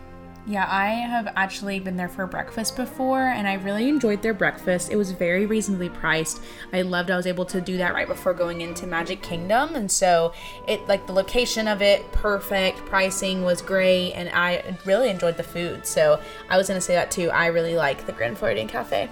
Yeah, 0.48 0.66
I 0.68 0.88
have 0.88 1.32
actually 1.36 1.80
been 1.80 1.96
there 1.96 2.10
for 2.10 2.26
breakfast 2.26 2.76
before 2.76 3.22
and 3.22 3.48
I 3.48 3.54
really 3.56 3.88
enjoyed 3.88 4.24
their 4.24 4.34
breakfast. 4.34 4.92
It 4.92 4.96
was 4.96 5.12
very 5.12 5.46
reasonably 5.46 5.90
priced. 5.90 6.42
I 6.74 6.82
loved 6.82 7.12
I 7.12 7.16
was 7.16 7.28
able 7.28 7.46
to 7.46 7.62
do 7.62 7.78
that 7.78 7.94
right 7.94 8.08
before 8.08 8.34
going 8.34 8.62
into 8.62 8.88
Magic 8.88 9.22
Kingdom 9.22 9.76
and 9.76 9.92
so 9.92 10.34
it 10.68 10.88
like 10.88 11.06
the 11.06 11.14
location 11.14 11.68
of 11.68 11.84
it 11.84 12.12
perfect, 12.12 12.80
pricing 12.88 13.44
was 13.44 13.62
great 13.62 14.14
and 14.14 14.30
I 14.30 14.76
really 14.84 15.12
enjoyed 15.12 15.38
the 15.38 15.44
food. 15.44 15.86
So, 15.86 16.20
I 16.50 16.58
was 16.58 16.68
going 16.68 16.80
to 16.80 16.86
say 16.86 16.96
that 16.96 17.12
too. 17.12 17.30
I 17.30 17.48
really 17.48 17.76
like 17.76 18.08
the 18.08 18.12
Grand 18.12 18.38
Floridian 18.38 18.68
Cafe. 18.68 19.10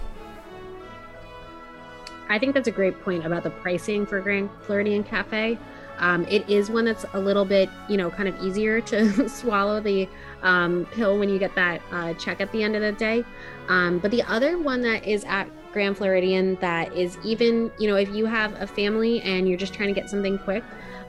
I 2.27 2.39
think 2.39 2.55
that's 2.55 2.67
a 2.67 2.71
great 2.71 2.99
point 3.01 3.25
about 3.25 3.43
the 3.43 3.49
pricing 3.51 4.05
for 4.05 4.19
Grand 4.19 4.49
Floridian 4.61 5.03
Cafe. 5.03 5.59
Um, 5.99 6.25
it 6.27 6.49
is 6.49 6.69
one 6.71 6.85
that's 6.85 7.05
a 7.13 7.19
little 7.19 7.45
bit, 7.45 7.69
you 7.89 7.97
know, 7.97 8.09
kind 8.09 8.29
of 8.29 8.41
easier 8.41 8.81
to 8.81 9.27
swallow 9.29 9.79
the 9.79 10.07
um, 10.41 10.85
pill 10.91 11.17
when 11.17 11.29
you 11.29 11.39
get 11.39 11.53
that 11.55 11.81
uh, 11.91 12.13
check 12.15 12.41
at 12.41 12.51
the 12.51 12.63
end 12.63 12.75
of 12.75 12.81
the 12.81 12.91
day. 12.93 13.23
Um, 13.67 13.99
but 13.99 14.11
the 14.11 14.23
other 14.23 14.57
one 14.57 14.81
that 14.81 15.05
is 15.05 15.23
at 15.25 15.47
Grand 15.71 15.97
Floridian 15.97 16.55
that 16.61 16.93
is 16.95 17.17
even, 17.23 17.71
you 17.77 17.87
know, 17.87 17.95
if 17.95 18.09
you 18.09 18.25
have 18.25 18.59
a 18.61 18.67
family 18.67 19.21
and 19.21 19.47
you're 19.47 19.57
just 19.57 19.73
trying 19.73 19.93
to 19.93 19.99
get 19.99 20.09
something 20.09 20.37
quick, 20.39 20.63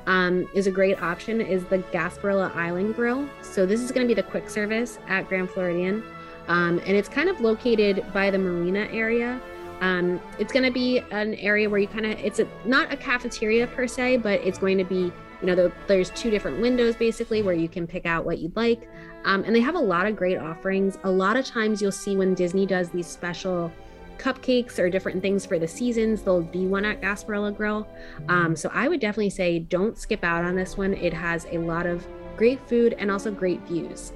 um, 0.07 0.49
is 0.55 0.67
a 0.67 0.71
great 0.71 1.01
option 1.03 1.41
is 1.41 1.65
the 1.67 1.79
Gasparilla 1.79 2.55
Island 2.55 2.95
Grill. 2.95 3.29
So 3.43 3.67
this 3.67 3.81
is 3.81 3.93
going 3.93 4.07
to 4.07 4.15
be 4.15 4.21
the 4.21 4.27
quick 4.27 4.51
service 4.51 4.99
at 5.09 5.29
Grand 5.29 5.51
Floridian. 5.51 6.03
Um, 6.49 6.79
and 6.81 6.97
it's 6.97 7.09
kind 7.09 7.29
of 7.29 7.41
located 7.41 8.05
by 8.13 8.31
the 8.31 8.39
marina 8.39 8.89
area. 8.91 9.41
Um, 9.81 10.21
it's 10.39 10.53
going 10.53 10.65
to 10.65 10.71
be 10.71 10.99
an 11.11 11.35
area 11.35 11.71
where 11.71 11.81
you 11.81 11.89
kind 11.89 12.07
of, 12.07 12.19
it's 12.19 12.39
a, 12.39 12.49
not 12.65 12.93
a 12.93 12.97
cafeteria 12.97 13.67
per 13.67 13.87
se, 13.87 14.19
but 14.19 14.41
it's 14.41 14.59
going 14.59 14.77
to 14.79 14.85
be, 14.85 15.13
you 15.41 15.47
know, 15.47 15.55
the, 15.55 15.73
there's 15.87 16.11
two 16.11 16.31
different 16.31 16.61
windows 16.61 16.97
basically 16.97 17.43
where 17.43 17.55
you 17.55 17.69
can 17.69 17.87
pick 17.87 18.07
out 18.07 18.25
what 18.25 18.39
you'd 18.39 18.57
like. 18.57 18.89
Um, 19.25 19.45
and 19.45 19.55
they 19.55 19.61
have 19.61 19.75
a 19.75 19.81
lot 19.81 20.07
of 20.07 20.17
great 20.17 20.39
offerings. 20.39 20.99
A 21.05 21.11
lot 21.11 21.37
of 21.37 21.45
times 21.45 21.81
you'll 21.81 21.93
see 21.93 22.17
when 22.17 22.35
Disney 22.35 22.67
does 22.67 22.91
these 22.91 23.07
special 23.07 23.73
cupcakes 24.21 24.79
or 24.79 24.91
different 24.91 25.23
things 25.23 25.47
for 25.47 25.59
the 25.59 25.67
seasons, 25.67 26.23
there'll 26.23 26.43
be 26.43 26.67
one 26.67 26.85
at 26.85 27.01
Gasparilla 27.01 27.57
Grill. 27.57 27.89
Um, 28.29 28.55
so 28.55 28.71
I 28.73 28.87
would 28.87 29.01
definitely 29.01 29.31
say 29.31 29.61
don't 29.61 29.97
skip 29.97 30.23
out 30.23 30.45
on 30.45 30.55
this 30.55 30.77
one. 30.77 30.95
It 30.95 31.15
has 31.15 31.47
a 31.51 31.59
lot 31.59 31.87
of 31.87 32.07
great 32.37 32.61
food 32.69 32.95
and 32.99 33.11
also 33.11 33.31
great 33.31 33.61
views. 33.63 34.13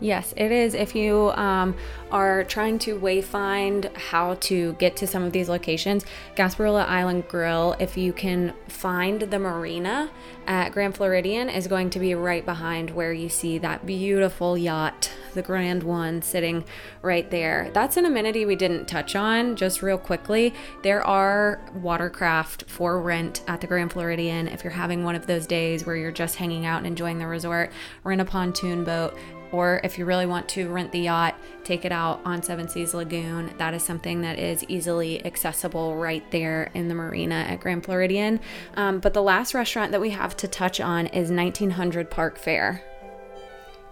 Yes, 0.00 0.34
it 0.36 0.52
is. 0.52 0.74
If 0.74 0.94
you 0.94 1.30
um, 1.30 1.74
are 2.10 2.44
trying 2.44 2.78
to 2.80 2.98
wayfind 2.98 3.94
how 3.96 4.34
to 4.34 4.74
get 4.74 4.96
to 4.96 5.06
some 5.06 5.22
of 5.22 5.32
these 5.32 5.48
locations, 5.48 6.04
Gasparilla 6.36 6.86
Island 6.86 7.28
Grill, 7.28 7.74
if 7.78 7.96
you 7.96 8.12
can 8.12 8.52
find 8.68 9.22
the 9.22 9.38
marina 9.38 10.10
at 10.46 10.70
Grand 10.70 10.96
Floridian, 10.96 11.48
is 11.48 11.66
going 11.68 11.90
to 11.90 11.98
be 11.98 12.14
right 12.14 12.44
behind 12.44 12.90
where 12.90 13.12
you 13.12 13.28
see 13.28 13.56
that 13.58 13.86
beautiful 13.86 14.58
yacht, 14.58 15.10
the 15.32 15.42
grand 15.42 15.82
one, 15.82 16.20
sitting 16.22 16.64
right 17.00 17.30
there. 17.30 17.70
That's 17.72 17.96
an 17.96 18.04
amenity 18.04 18.44
we 18.44 18.56
didn't 18.56 18.86
touch 18.86 19.16
on 19.16 19.56
just 19.56 19.80
real 19.80 19.98
quickly. 19.98 20.52
There 20.82 21.02
are 21.02 21.60
watercraft 21.76 22.64
for 22.68 23.00
rent 23.00 23.42
at 23.46 23.60
the 23.60 23.66
Grand 23.66 23.92
Floridian 23.92 24.48
if 24.48 24.64
you're 24.64 24.72
having 24.72 25.04
one 25.04 25.14
of 25.14 25.26
those 25.26 25.46
days 25.46 25.86
where 25.86 25.96
you're 25.96 26.12
just 26.12 26.36
hanging 26.36 26.66
out 26.66 26.78
and 26.78 26.86
enjoying 26.86 27.18
the 27.18 27.26
resort. 27.26 27.72
Rent 28.02 28.20
a 28.20 28.24
pontoon 28.24 28.84
boat 28.84 29.16
or 29.54 29.80
if 29.84 29.98
you 29.98 30.04
really 30.04 30.26
want 30.26 30.48
to 30.48 30.68
rent 30.68 30.90
the 30.90 30.98
yacht, 30.98 31.38
take 31.62 31.84
it 31.84 31.92
out 31.92 32.20
on 32.24 32.42
Seven 32.42 32.68
Seas 32.68 32.92
Lagoon. 32.92 33.54
That 33.58 33.72
is 33.72 33.84
something 33.84 34.20
that 34.22 34.36
is 34.36 34.64
easily 34.66 35.24
accessible 35.24 35.94
right 35.94 36.28
there 36.32 36.72
in 36.74 36.88
the 36.88 36.94
marina 36.94 37.36
at 37.36 37.60
Grand 37.60 37.84
Floridian. 37.84 38.40
Um, 38.76 38.98
but 38.98 39.14
the 39.14 39.22
last 39.22 39.54
restaurant 39.54 39.92
that 39.92 40.00
we 40.00 40.10
have 40.10 40.36
to 40.38 40.48
touch 40.48 40.80
on 40.80 41.06
is 41.06 41.30
1900 41.30 42.10
Park 42.10 42.36
Fare. 42.36 42.82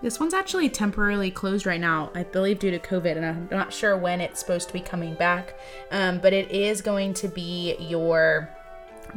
This 0.02 0.18
one's 0.18 0.34
actually 0.34 0.68
temporarily 0.68 1.30
closed 1.30 1.64
right 1.64 1.80
now, 1.80 2.10
I 2.12 2.24
believe 2.24 2.58
due 2.58 2.72
to 2.72 2.80
COVID, 2.80 3.16
and 3.16 3.24
I'm 3.24 3.48
not 3.52 3.72
sure 3.72 3.96
when 3.96 4.20
it's 4.20 4.40
supposed 4.40 4.66
to 4.66 4.72
be 4.72 4.80
coming 4.80 5.14
back. 5.14 5.56
Um, 5.92 6.18
but 6.18 6.32
it 6.32 6.50
is 6.50 6.82
going 6.82 7.14
to 7.14 7.28
be 7.28 7.76
your 7.78 8.50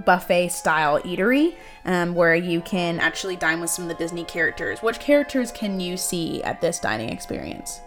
buffet 0.06 0.50
style 0.50 1.00
eatery 1.02 1.56
um, 1.86 2.16
where 2.16 2.36
you 2.36 2.62
can 2.62 3.00
actually 3.00 3.36
dine 3.36 3.62
with 3.62 3.70
some 3.70 3.84
of 3.84 3.90
the 3.90 3.96
Disney 3.96 4.24
characters. 4.24 4.82
Which 4.82 5.00
characters 5.00 5.52
can 5.52 5.80
you 5.80 5.98
see 5.98 6.44
at 6.44 6.62
this 6.62 6.80
dining 6.80 7.10
experience? 7.10 7.80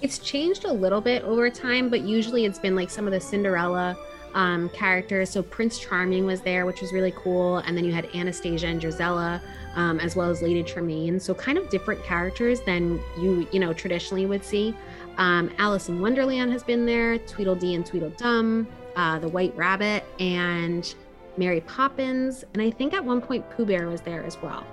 It's 0.00 0.18
changed 0.18 0.64
a 0.64 0.72
little 0.72 1.00
bit 1.00 1.22
over 1.22 1.48
time, 1.48 1.88
but 1.88 2.00
usually 2.00 2.44
it's 2.44 2.58
been 2.58 2.74
like 2.74 2.90
some 2.90 3.06
of 3.06 3.12
the 3.12 3.20
Cinderella 3.20 3.96
um, 4.34 4.68
characters. 4.70 5.30
So 5.30 5.42
Prince 5.42 5.78
Charming 5.78 6.26
was 6.26 6.40
there, 6.40 6.66
which 6.66 6.80
was 6.80 6.92
really 6.92 7.12
cool. 7.16 7.58
And 7.58 7.76
then 7.76 7.84
you 7.84 7.92
had 7.92 8.08
Anastasia 8.14 8.66
and 8.66 8.80
Drizella, 8.80 9.40
um, 9.74 10.00
as 10.00 10.16
well 10.16 10.30
as 10.30 10.42
Lady 10.42 10.62
Tremaine. 10.62 11.20
So 11.20 11.34
kind 11.34 11.58
of 11.58 11.68
different 11.70 12.02
characters 12.02 12.60
than 12.62 13.00
you, 13.18 13.46
you 13.52 13.60
know, 13.60 13.72
traditionally 13.72 14.26
would 14.26 14.44
see. 14.44 14.74
Um, 15.18 15.50
Alice 15.58 15.88
in 15.88 16.00
Wonderland 16.00 16.52
has 16.52 16.62
been 16.62 16.86
there, 16.86 17.18
Tweedledee 17.18 17.74
and 17.74 17.84
Tweedledum, 17.84 18.66
uh, 18.96 19.18
the 19.18 19.28
White 19.28 19.56
Rabbit, 19.56 20.04
and 20.20 20.94
Mary 21.36 21.60
Poppins. 21.62 22.44
And 22.52 22.62
I 22.62 22.70
think 22.70 22.92
at 22.94 23.04
one 23.04 23.20
point 23.20 23.48
Pooh 23.50 23.64
Bear 23.66 23.88
was 23.88 24.00
there 24.02 24.22
as 24.24 24.40
well. 24.42 24.66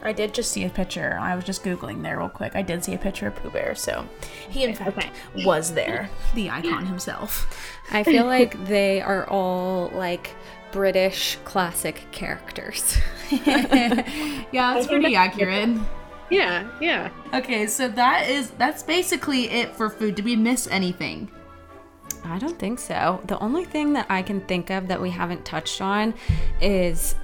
I 0.00 0.12
did 0.12 0.32
just 0.32 0.52
see 0.52 0.64
a 0.64 0.70
picture. 0.70 1.18
I 1.20 1.34
was 1.34 1.44
just 1.44 1.64
googling 1.64 2.02
there 2.02 2.18
real 2.18 2.28
quick. 2.28 2.54
I 2.54 2.62
did 2.62 2.84
see 2.84 2.94
a 2.94 2.98
picture 2.98 3.26
of 3.26 3.34
Pooh 3.34 3.50
Bear, 3.50 3.74
so 3.74 4.06
he 4.48 4.62
in 4.62 4.74
fact 4.74 4.96
Okay. 4.96 5.10
was 5.44 5.72
there, 5.72 6.08
the 6.36 6.50
icon 6.50 6.86
himself. 6.86 7.52
I 7.90 8.04
feel 8.04 8.24
like 8.24 8.66
they 8.66 9.00
are 9.00 9.26
all 9.28 9.88
like 9.94 10.30
British 10.70 11.36
classic 11.44 12.00
characters. 12.12 12.96
yeah, 13.30 14.04
that's 14.52 14.86
pretty 14.86 15.16
accurate. 15.16 15.76
Yeah, 16.30 16.68
yeah. 16.80 17.10
Okay, 17.34 17.66
so 17.66 17.88
that 17.88 18.28
is 18.28 18.50
that's 18.52 18.84
basically 18.84 19.50
it 19.50 19.74
for 19.74 19.90
food. 19.90 20.14
Did 20.14 20.24
we 20.26 20.36
miss 20.36 20.68
anything? 20.68 21.28
I 22.24 22.38
don't 22.38 22.58
think 22.58 22.78
so. 22.78 23.20
The 23.26 23.38
only 23.38 23.64
thing 23.64 23.92
that 23.94 24.06
I 24.08 24.22
can 24.22 24.40
think 24.42 24.70
of 24.70 24.88
that 24.88 25.00
we 25.00 25.10
haven't 25.10 25.44
touched 25.44 25.80
on 25.80 26.14
is 26.60 27.14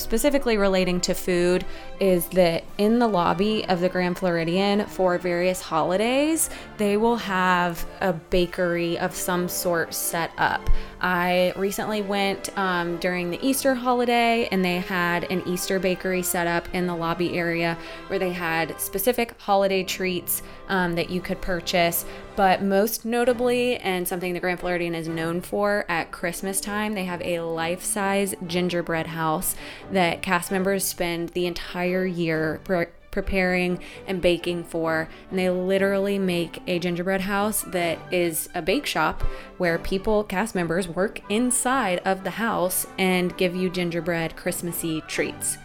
specifically 0.00 0.56
relating 0.56 1.00
to 1.00 1.14
food 1.14 1.64
is 2.00 2.26
that 2.28 2.64
in 2.78 2.98
the 2.98 3.06
lobby 3.06 3.64
of 3.66 3.80
the 3.80 3.88
Grand 3.88 4.18
Floridian 4.18 4.86
for 4.86 5.18
various 5.18 5.60
holidays, 5.60 6.48
they 6.78 6.96
will 6.96 7.16
have 7.16 7.84
a 8.00 8.12
bakery 8.12 8.98
of 8.98 9.14
some 9.14 9.48
sort 9.48 9.92
set 9.92 10.30
up. 10.38 10.68
I 11.00 11.52
recently 11.56 12.02
went 12.02 12.56
um, 12.58 12.96
during 12.98 13.30
the 13.30 13.38
Easter 13.46 13.74
holiday 13.74 14.48
and 14.50 14.64
they 14.64 14.78
had 14.78 15.24
an 15.24 15.46
Easter 15.46 15.78
bakery 15.78 16.22
set 16.22 16.46
up 16.46 16.66
in 16.74 16.86
the 16.86 16.94
lobby 16.94 17.36
area 17.36 17.76
where 18.06 18.18
they 18.18 18.32
had 18.32 18.80
specific 18.80 19.38
holiday 19.40 19.84
treats 19.84 20.42
um, 20.68 20.94
that 20.94 21.10
you 21.10 21.20
could 21.20 21.40
purchase. 21.40 22.06
But 22.36 22.62
most 22.62 23.04
notably, 23.04 23.76
and 23.76 24.06
something 24.06 24.32
the 24.32 24.40
Grand 24.40 24.60
Floridian 24.60 24.94
is 24.94 25.08
known 25.08 25.40
for 25.40 25.84
at 25.88 26.10
Christmas 26.10 26.60
time, 26.60 26.94
they 26.94 27.04
have 27.04 27.20
a 27.22 27.40
life 27.40 27.82
size 27.82 28.34
gingerbread 28.46 29.08
house 29.08 29.54
that 29.92 30.22
cast 30.22 30.50
members 30.50 30.84
spend 30.84 31.30
the 31.30 31.46
entire 31.46 32.06
year 32.06 32.60
pre- 32.64 32.86
preparing 33.10 33.80
and 34.06 34.22
baking 34.22 34.64
for. 34.64 35.08
And 35.30 35.38
they 35.38 35.50
literally 35.50 36.18
make 36.18 36.62
a 36.66 36.78
gingerbread 36.78 37.22
house 37.22 37.62
that 37.62 37.98
is 38.12 38.48
a 38.54 38.62
bake 38.62 38.86
shop 38.86 39.22
where 39.58 39.78
people, 39.78 40.24
cast 40.24 40.54
members, 40.54 40.88
work 40.88 41.20
inside 41.28 42.00
of 42.04 42.24
the 42.24 42.30
house 42.30 42.86
and 42.98 43.36
give 43.36 43.54
you 43.54 43.68
gingerbread 43.68 44.36
Christmassy 44.36 45.02
treats. 45.02 45.58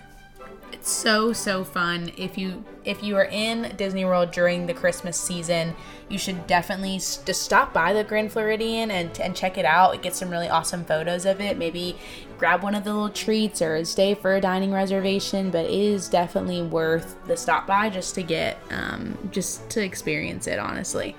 So 0.85 1.33
so 1.33 1.63
fun. 1.63 2.11
If 2.15 2.37
you 2.37 2.63
if 2.83 3.01
you 3.01 3.17
are 3.17 3.25
in 3.25 3.73
Disney 3.75 4.05
World 4.05 4.29
during 4.29 4.67
the 4.67 4.73
Christmas 4.75 5.17
season, 5.17 5.75
you 6.09 6.19
should 6.19 6.45
definitely 6.45 6.97
just 6.97 7.41
stop 7.41 7.73
by 7.73 7.91
the 7.91 8.03
Grand 8.03 8.31
Floridian 8.31 8.91
and 8.91 9.19
and 9.19 9.35
check 9.35 9.57
it 9.57 9.65
out. 9.65 9.99
Get 10.03 10.15
some 10.15 10.29
really 10.29 10.47
awesome 10.47 10.85
photos 10.85 11.25
of 11.25 11.41
it. 11.41 11.57
Maybe 11.57 11.97
grab 12.37 12.61
one 12.61 12.75
of 12.75 12.83
the 12.83 12.93
little 12.93 13.09
treats 13.09 13.63
or 13.63 13.83
stay 13.83 14.13
for 14.13 14.35
a 14.35 14.41
dining 14.41 14.71
reservation. 14.71 15.49
But 15.49 15.65
it 15.65 15.71
is 15.71 16.07
definitely 16.07 16.61
worth 16.61 17.15
the 17.25 17.35
stop 17.35 17.65
by 17.65 17.89
just 17.89 18.13
to 18.13 18.21
get 18.21 18.59
um, 18.69 19.17
just 19.31 19.67
to 19.71 19.83
experience 19.83 20.45
it. 20.45 20.59
Honestly. 20.59 21.15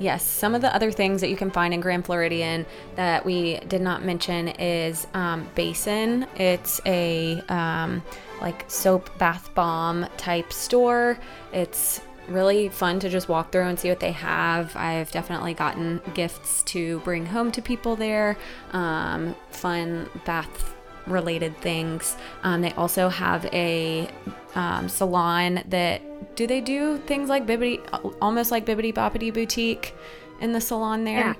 Yes, 0.00 0.24
some 0.24 0.56
of 0.56 0.60
the 0.60 0.74
other 0.74 0.90
things 0.90 1.20
that 1.20 1.30
you 1.30 1.36
can 1.36 1.52
find 1.52 1.72
in 1.72 1.78
Grand 1.78 2.04
Floridian 2.04 2.66
that 2.96 3.24
we 3.24 3.60
did 3.68 3.80
not 3.80 4.04
mention 4.04 4.48
is 4.48 5.06
um, 5.14 5.48
Basin. 5.54 6.26
It's 6.34 6.80
a 6.84 7.40
um, 7.48 8.02
like 8.44 8.64
soap 8.68 9.10
bath 9.18 9.52
bomb 9.54 10.06
type 10.18 10.52
store. 10.52 11.18
It's 11.52 12.02
really 12.28 12.68
fun 12.68 13.00
to 13.00 13.08
just 13.08 13.28
walk 13.28 13.50
through 13.50 13.62
and 13.62 13.80
see 13.80 13.88
what 13.88 14.00
they 14.00 14.12
have. 14.12 14.76
I've 14.76 15.10
definitely 15.10 15.54
gotten 15.54 16.00
gifts 16.12 16.62
to 16.64 17.00
bring 17.00 17.24
home 17.24 17.50
to 17.52 17.62
people 17.62 17.96
there. 17.96 18.36
Um, 18.72 19.34
fun 19.50 20.10
bath 20.26 20.74
related 21.06 21.56
things. 21.58 22.16
Um, 22.42 22.60
they 22.60 22.72
also 22.72 23.08
have 23.08 23.46
a 23.46 24.08
um, 24.54 24.90
salon 24.90 25.64
that 25.68 26.36
do 26.36 26.46
they 26.46 26.60
do 26.60 26.98
things 26.98 27.30
like 27.30 27.46
Bibbidi, 27.46 27.80
almost 28.20 28.50
like 28.50 28.66
Bibbidi 28.66 28.92
Bobbidi 28.92 29.32
Boutique 29.32 29.94
in 30.40 30.52
the 30.52 30.60
salon 30.60 31.04
there? 31.04 31.18
Yeah. 31.18 31.34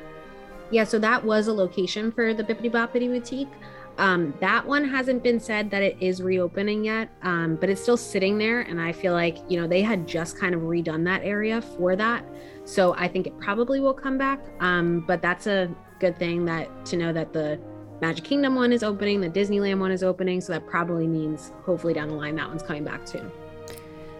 Yeah, 0.70 0.84
so 0.84 0.98
that 0.98 1.22
was 1.22 1.46
a 1.46 1.52
location 1.52 2.10
for 2.10 2.32
the 2.32 2.42
Bibbidi 2.42 2.70
Bobbidi 2.70 3.08
Boutique. 3.08 3.52
Um, 3.98 4.34
that 4.40 4.66
one 4.66 4.84
hasn't 4.84 5.22
been 5.22 5.38
said 5.38 5.70
that 5.70 5.82
it 5.82 5.96
is 6.00 6.20
reopening 6.20 6.84
yet, 6.84 7.10
um, 7.22 7.56
but 7.56 7.68
it's 7.70 7.80
still 7.80 7.96
sitting 7.96 8.38
there. 8.38 8.62
And 8.62 8.80
I 8.80 8.92
feel 8.92 9.12
like, 9.12 9.38
you 9.48 9.60
know, 9.60 9.66
they 9.66 9.82
had 9.82 10.06
just 10.06 10.38
kind 10.38 10.54
of 10.54 10.62
redone 10.62 11.04
that 11.04 11.22
area 11.22 11.62
for 11.62 11.94
that. 11.96 12.24
So 12.64 12.94
I 12.94 13.08
think 13.08 13.26
it 13.26 13.38
probably 13.38 13.80
will 13.80 13.94
come 13.94 14.18
back. 14.18 14.40
Um, 14.60 15.04
but 15.06 15.22
that's 15.22 15.46
a 15.46 15.74
good 16.00 16.18
thing 16.18 16.44
that 16.46 16.84
to 16.86 16.96
know 16.96 17.12
that 17.12 17.32
the 17.32 17.60
Magic 18.00 18.24
Kingdom 18.24 18.56
one 18.56 18.72
is 18.72 18.82
opening, 18.82 19.20
the 19.20 19.30
Disneyland 19.30 19.78
one 19.78 19.92
is 19.92 20.02
opening. 20.02 20.40
So 20.40 20.52
that 20.52 20.66
probably 20.66 21.06
means 21.06 21.52
hopefully 21.64 21.94
down 21.94 22.08
the 22.08 22.14
line 22.14 22.34
that 22.36 22.48
one's 22.48 22.62
coming 22.62 22.84
back 22.84 23.06
too. 23.06 23.30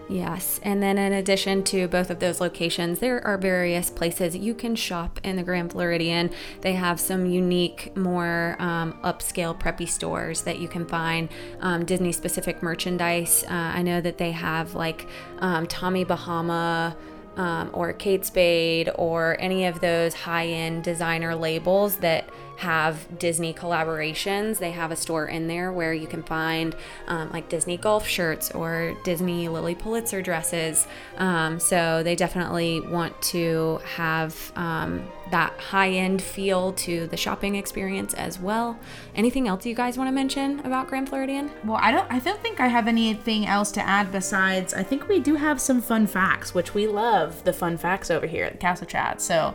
Yes, 0.09 0.61
and 0.63 0.83
then 0.83 0.99
in 0.99 1.15
addition 1.15 1.63
to 1.65 1.89
both 1.89 2.11
of 2.11 2.19
those 2.19 2.39
locations, 2.41 2.99
there 2.99 3.27
are 3.27 3.39
various 3.39 3.89
places 3.89 4.37
you 4.37 4.55
can 4.55 4.77
shop 4.77 5.19
in 5.25 5.37
the 5.37 5.43
Grand 5.43 5.73
Floridian. 5.73 6.31
They 6.61 6.75
have 6.75 7.01
some 7.01 7.25
unique, 7.25 7.97
more 7.97 8.57
um, 8.59 8.99
upscale 9.03 9.59
preppy 9.59 9.89
stores 9.89 10.43
that 10.43 10.59
you 10.59 10.69
can 10.69 10.85
find 10.85 11.31
um, 11.61 11.87
Disney 11.87 12.13
specific 12.13 12.63
merchandise. 12.63 13.45
Uh, 13.45 13.53
I 13.53 13.83
know 13.83 14.03
that 14.03 14.19
they 14.19 14.33
have 14.33 14.75
like 14.75 15.07
um, 15.39 15.67
Tommy 15.67 16.05
Bahama. 16.05 16.97
Um, 17.37 17.71
or 17.73 17.93
Kate 17.93 18.25
Spade, 18.25 18.91
or 18.95 19.37
any 19.41 19.67
of 19.67 19.81
those 19.81 20.15
high 20.15 20.47
end 20.47 20.85
designer 20.85 21.35
labels 21.35 21.97
that 21.97 22.31
have 22.57 23.19
Disney 23.19 23.53
collaborations. 23.53 24.59
They 24.59 24.71
have 24.73 24.91
a 24.91 24.97
store 24.97 25.27
in 25.27 25.49
there 25.49 25.73
where 25.73 25.93
you 25.93 26.07
can 26.07 26.23
find 26.23 26.75
um, 27.09 27.31
like 27.31 27.49
Disney 27.49 27.77
golf 27.77 28.07
shirts 28.07 28.51
or 28.53 28.97
Disney 29.05 29.49
Lilly 29.49 29.75
Pulitzer 29.75 30.23
dresses. 30.23 30.87
Um, 31.19 31.59
so 31.59 32.03
they 32.03 32.15
definitely 32.15 32.81
want 32.81 33.21
to 33.23 33.81
have 33.97 34.53
um, 34.57 35.07
that 35.31 35.59
high 35.59 35.91
end 35.91 36.23
feel 36.23 36.73
to 36.73 37.07
the 37.09 37.17
shopping 37.17 37.57
experience 37.57 38.15
as 38.15 38.39
well. 38.39 38.79
Anything 39.15 39.49
else 39.49 39.67
you 39.67 39.75
guys 39.75 39.99
want 39.99 40.09
to 40.09 40.13
mention 40.13 40.61
about 40.61 40.89
Grand 40.89 41.09
Floridian? 41.09 41.51
Well, 41.65 41.79
I 41.81 41.91
don't 41.91 42.11
I 42.11 42.19
don't 42.19 42.41
think 42.41 42.61
I 42.61 42.69
have 42.69 42.89
anything 42.89 43.47
else 43.47 43.73
to 43.73 43.83
add 43.83 44.13
besides 44.13 44.75
I 44.75 44.83
think 44.83 45.09
we 45.09 45.21
do 45.21 45.35
have 45.35 45.61
some 45.61 45.81
fun 45.81 46.07
facts, 46.07 46.55
which 46.55 46.75
we 46.75 46.87
love 46.87 47.43
the 47.45 47.53
fun 47.53 47.77
facts 47.77 48.11
over 48.11 48.27
here 48.27 48.45
at 48.45 48.53
the 48.53 48.59
Castle 48.59 48.87
Chat. 48.87 49.21
So, 49.21 49.55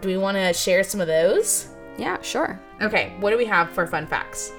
do 0.00 0.08
we 0.08 0.16
want 0.16 0.36
to 0.36 0.52
share 0.52 0.82
some 0.84 1.00
of 1.00 1.06
those? 1.06 1.68
Yeah, 1.98 2.20
sure. 2.22 2.60
Okay, 2.80 3.14
what 3.20 3.30
do 3.30 3.38
we 3.38 3.46
have 3.46 3.70
for 3.70 3.86
fun 3.86 4.06
facts? 4.06 4.52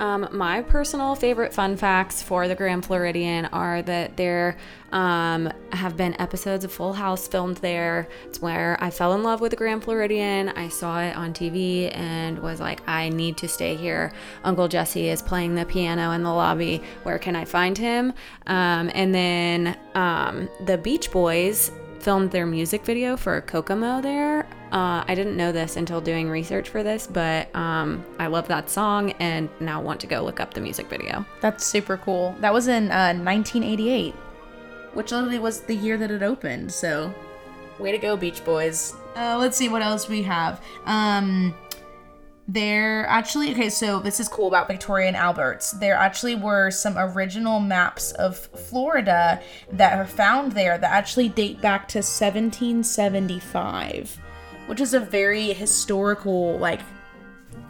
Um, 0.00 0.28
my 0.30 0.60
personal 0.62 1.14
favorite 1.14 1.54
fun 1.54 1.76
facts 1.76 2.22
for 2.22 2.48
the 2.48 2.54
Grand 2.54 2.84
Floridian 2.84 3.46
are 3.46 3.80
that 3.82 4.16
there 4.16 4.58
um, 4.92 5.50
have 5.72 5.96
been 5.96 6.20
episodes 6.20 6.64
of 6.64 6.72
Full 6.72 6.92
House 6.92 7.26
filmed 7.26 7.56
there. 7.58 8.08
It's 8.26 8.40
where 8.40 8.76
I 8.80 8.90
fell 8.90 9.14
in 9.14 9.22
love 9.22 9.40
with 9.40 9.50
the 9.50 9.56
Grand 9.56 9.84
Floridian. 9.84 10.50
I 10.50 10.68
saw 10.68 11.00
it 11.00 11.16
on 11.16 11.32
TV 11.32 11.90
and 11.96 12.38
was 12.40 12.60
like, 12.60 12.86
I 12.86 13.08
need 13.08 13.38
to 13.38 13.48
stay 13.48 13.74
here. 13.74 14.12
Uncle 14.44 14.68
Jesse 14.68 15.08
is 15.08 15.22
playing 15.22 15.54
the 15.54 15.64
piano 15.64 16.10
in 16.12 16.22
the 16.22 16.32
lobby. 16.32 16.82
Where 17.04 17.18
can 17.18 17.34
I 17.34 17.46
find 17.46 17.78
him? 17.78 18.12
Um, 18.46 18.90
and 18.94 19.14
then 19.14 19.78
um, 19.94 20.48
the 20.66 20.76
Beach 20.76 21.10
Boys 21.10 21.70
filmed 22.00 22.30
their 22.30 22.46
music 22.46 22.84
video 22.84 23.16
for 23.16 23.40
Kokomo 23.40 24.02
there. 24.02 24.46
Uh, 24.72 25.04
I 25.06 25.14
didn't 25.14 25.36
know 25.36 25.52
this 25.52 25.76
until 25.76 26.00
doing 26.00 26.28
research 26.28 26.68
for 26.68 26.82
this, 26.82 27.06
but 27.06 27.54
um, 27.54 28.04
I 28.18 28.26
love 28.26 28.48
that 28.48 28.68
song 28.68 29.12
and 29.12 29.48
now 29.60 29.80
want 29.80 30.00
to 30.00 30.06
go 30.06 30.22
look 30.22 30.40
up 30.40 30.54
the 30.54 30.60
music 30.60 30.88
video. 30.88 31.24
That's 31.40 31.64
super 31.64 31.96
cool. 31.98 32.34
That 32.40 32.52
was 32.52 32.66
in 32.66 32.90
uh, 32.90 33.14
1988, 33.14 34.14
which 34.94 35.12
literally 35.12 35.38
was 35.38 35.60
the 35.60 35.74
year 35.74 35.96
that 35.98 36.10
it 36.10 36.22
opened. 36.22 36.72
So, 36.72 37.14
way 37.78 37.92
to 37.92 37.98
go, 37.98 38.16
Beach 38.16 38.44
Boys. 38.44 38.94
Uh, 39.14 39.36
let's 39.38 39.56
see 39.56 39.68
what 39.68 39.82
else 39.82 40.08
we 40.08 40.22
have. 40.22 40.60
Um, 40.84 41.54
there 42.48 43.06
actually, 43.08 43.50
okay, 43.52 43.70
so 43.70 43.98
this 43.98 44.20
is 44.20 44.28
cool 44.28 44.46
about 44.46 44.68
Victoria 44.68 45.08
and 45.08 45.16
Albert's. 45.16 45.72
There 45.72 45.94
actually 45.94 46.36
were 46.36 46.70
some 46.70 46.96
original 46.96 47.58
maps 47.58 48.12
of 48.12 48.38
Florida 48.38 49.42
that 49.72 49.98
are 49.98 50.06
found 50.06 50.52
there 50.52 50.78
that 50.78 50.90
actually 50.90 51.28
date 51.28 51.60
back 51.60 51.88
to 51.88 51.98
1775, 51.98 54.20
which 54.66 54.80
is 54.80 54.94
a 54.94 55.00
very 55.00 55.52
historical, 55.52 56.58
like, 56.58 56.80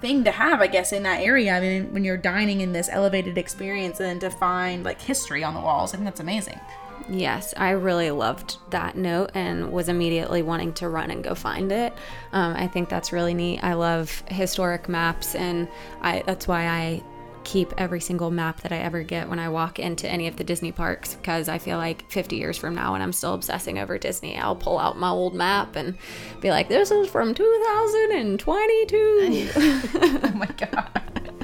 thing 0.01 0.24
to 0.24 0.30
have, 0.30 0.61
I 0.61 0.66
guess, 0.66 0.92
in 0.92 1.03
that 1.05 1.20
area. 1.20 1.57
I 1.57 1.61
mean, 1.61 1.92
when 1.92 2.05
you're 2.05 2.16
dining 2.16 2.61
in 2.61 2.72
this 2.72 2.88
elevated 2.90 3.38
experience 3.38 4.01
and 4.01 4.20
to 4.20 4.30
find 4.30 4.84
like 4.84 5.01
history 5.01 5.42
on 5.42 5.55
the 5.55 5.61
walls, 5.61 5.92
I 5.92 5.97
think 5.97 6.05
that's 6.05 6.20
amazing. 6.20 6.61
Yes, 7.09 7.55
I 7.57 7.70
really 7.70 8.11
loved 8.11 8.59
that 8.70 8.97
note 8.97 9.30
and 9.34 9.72
was 9.72 9.88
immediately 9.88 10.42
wanting 10.42 10.72
to 10.74 10.88
run 10.88 11.11
and 11.11 11.22
go 11.22 11.34
find 11.34 11.70
it. 11.70 11.92
Um, 12.32 12.57
I 12.57 12.66
think 12.66 12.88
that's 12.88 13.12
really 13.12 13.32
neat. 13.32 13.61
I 13.62 13.74
love 13.74 14.24
historic 14.28 14.88
maps, 14.88 15.36
and 15.36 15.68
I, 16.03 16.24
that's 16.26 16.49
why 16.49 16.66
I 16.66 17.03
keep 17.47 17.72
every 17.78 18.01
single 18.01 18.32
map 18.32 18.62
that 18.62 18.72
I 18.72 18.78
ever 18.78 19.05
get 19.05 19.28
when 19.28 19.38
I 19.38 19.49
walk 19.49 19.78
into 19.78 20.09
any 20.09 20.26
of 20.26 20.36
the 20.36 20.42
Disney 20.42 20.72
parks 20.72 21.14
because 21.14 21.49
I 21.49 21.59
feel 21.59 21.78
like 21.78 22.11
50 22.11 22.34
years 22.34 22.59
from 22.59 22.74
now, 22.74 22.90
when 22.92 23.01
I'm 23.01 23.12
still 23.12 23.34
obsessing 23.34 23.78
over 23.78 23.99
Disney, 23.99 24.36
I'll 24.36 24.57
pull 24.57 24.80
out 24.80 24.99
my 24.99 25.11
old 25.11 25.32
map 25.32 25.76
and 25.76 25.97
be 26.40 26.51
like, 26.51 26.68
this 26.68 26.90
is 26.90 27.09
from 27.09 27.34
2022. 27.34 29.51
oh 29.55 30.32
my 30.34 30.47
God. 30.59 30.90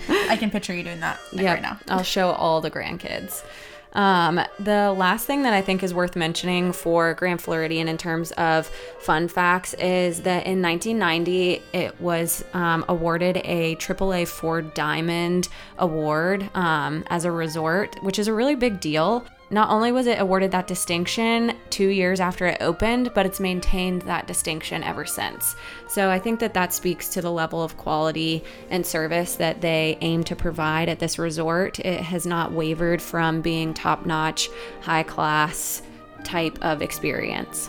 I 0.08 0.36
can 0.36 0.50
picture 0.50 0.74
you 0.74 0.82
doing 0.82 0.98
that 0.98 1.20
like, 1.32 1.46
right 1.46 1.62
now. 1.62 1.78
I'll 1.88 2.02
show 2.02 2.32
all 2.32 2.60
the 2.60 2.70
grandkids. 2.70 3.44
Um, 3.92 4.40
the 4.58 4.92
last 4.92 5.26
thing 5.26 5.42
that 5.42 5.52
I 5.52 5.60
think 5.60 5.82
is 5.82 5.92
worth 5.92 6.16
mentioning 6.16 6.72
for 6.72 7.14
Grand 7.14 7.40
Floridian 7.40 7.88
in 7.88 7.98
terms 7.98 8.30
of 8.32 8.66
fun 9.00 9.28
facts 9.28 9.74
is 9.74 10.22
that 10.22 10.46
in 10.46 10.62
1990 10.62 11.62
it 11.72 12.00
was 12.00 12.44
um, 12.54 12.84
awarded 12.88 13.38
a 13.44 13.76
AAA 13.76 14.28
Four 14.28 14.62
Diamond 14.62 15.48
Award 15.78 16.48
um, 16.54 17.04
as 17.08 17.24
a 17.24 17.30
resort, 17.30 18.02
which 18.02 18.18
is 18.18 18.28
a 18.28 18.32
really 18.32 18.54
big 18.54 18.80
deal. 18.80 19.26
Not 19.52 19.68
only 19.68 19.92
was 19.92 20.06
it 20.06 20.18
awarded 20.18 20.50
that 20.52 20.66
distinction 20.66 21.54
two 21.68 21.88
years 21.88 22.20
after 22.20 22.46
it 22.46 22.62
opened, 22.62 23.12
but 23.14 23.26
it's 23.26 23.38
maintained 23.38 24.00
that 24.02 24.26
distinction 24.26 24.82
ever 24.82 25.04
since. 25.04 25.54
So 25.88 26.08
I 26.08 26.18
think 26.18 26.40
that 26.40 26.54
that 26.54 26.72
speaks 26.72 27.10
to 27.10 27.20
the 27.20 27.30
level 27.30 27.62
of 27.62 27.76
quality 27.76 28.42
and 28.70 28.84
service 28.84 29.36
that 29.36 29.60
they 29.60 29.98
aim 30.00 30.24
to 30.24 30.34
provide 30.34 30.88
at 30.88 31.00
this 31.00 31.18
resort. 31.18 31.78
It 31.80 32.00
has 32.00 32.24
not 32.24 32.52
wavered 32.52 33.02
from 33.02 33.42
being 33.42 33.74
top 33.74 34.06
notch, 34.06 34.48
high 34.80 35.02
class 35.02 35.82
type 36.24 36.58
of 36.62 36.80
experience. 36.80 37.68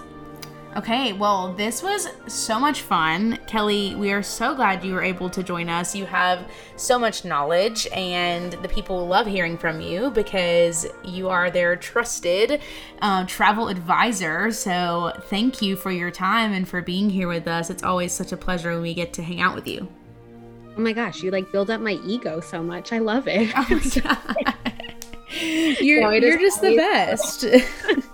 Okay, 0.76 1.14
well, 1.14 1.54
this 1.54 1.84
was 1.84 2.08
so 2.26 2.60
much 2.60 2.82
fun. 2.82 3.38
Kelly, 3.46 3.94
we 3.94 4.12
are 4.12 4.24
so 4.24 4.56
glad 4.56 4.84
you 4.84 4.94
were 4.94 5.04
able 5.04 5.30
to 5.30 5.44
join 5.44 5.70
us. 5.70 5.96
You 5.96 6.06
have 6.08 6.50
so 6.78 6.98
much 6.98 7.24
knowledge, 7.24 7.88
and 7.94 8.54
the 8.54 8.68
people 8.68 9.06
love 9.06 9.28
hearing 9.28 9.56
from 9.56 9.82
you 9.82 10.10
because 10.10 10.88
you 11.04 11.30
are 11.30 11.52
their 11.52 11.76
trusted 11.76 12.60
uh, 13.04 13.26
travel 13.26 13.68
advisor. 13.68 14.52
So, 14.52 15.14
thank 15.26 15.62
you 15.62 15.76
for 15.76 15.92
your 15.92 16.10
time 16.10 16.54
and 16.54 16.68
for 16.68 16.82
being 16.82 17.08
here 17.08 17.28
with 17.28 17.48
us. 17.48 17.70
It's 17.70 17.84
always 17.84 18.12
such 18.12 18.32
a 18.32 18.38
pleasure 18.38 18.72
when 18.72 18.82
we 18.82 18.96
get 18.96 19.14
to 19.14 19.24
hang 19.24 19.42
out 19.42 19.54
with 19.54 19.68
you. 19.68 19.88
Oh 20.76 20.82
my 20.82 20.94
gosh, 20.94 21.22
you 21.22 21.30
like 21.30 21.52
build 21.52 21.70
up 21.70 21.82
my 21.82 22.00
ego 22.04 22.40
so 22.40 22.64
much. 22.64 22.92
I 22.92 22.98
love 22.98 23.28
it. 23.28 23.52
Oh 23.56 23.68
you're, 25.82 26.02
no, 26.02 26.10
you're 26.10 26.40
just 26.40 26.62
the 26.62 26.76
best. 26.76 27.46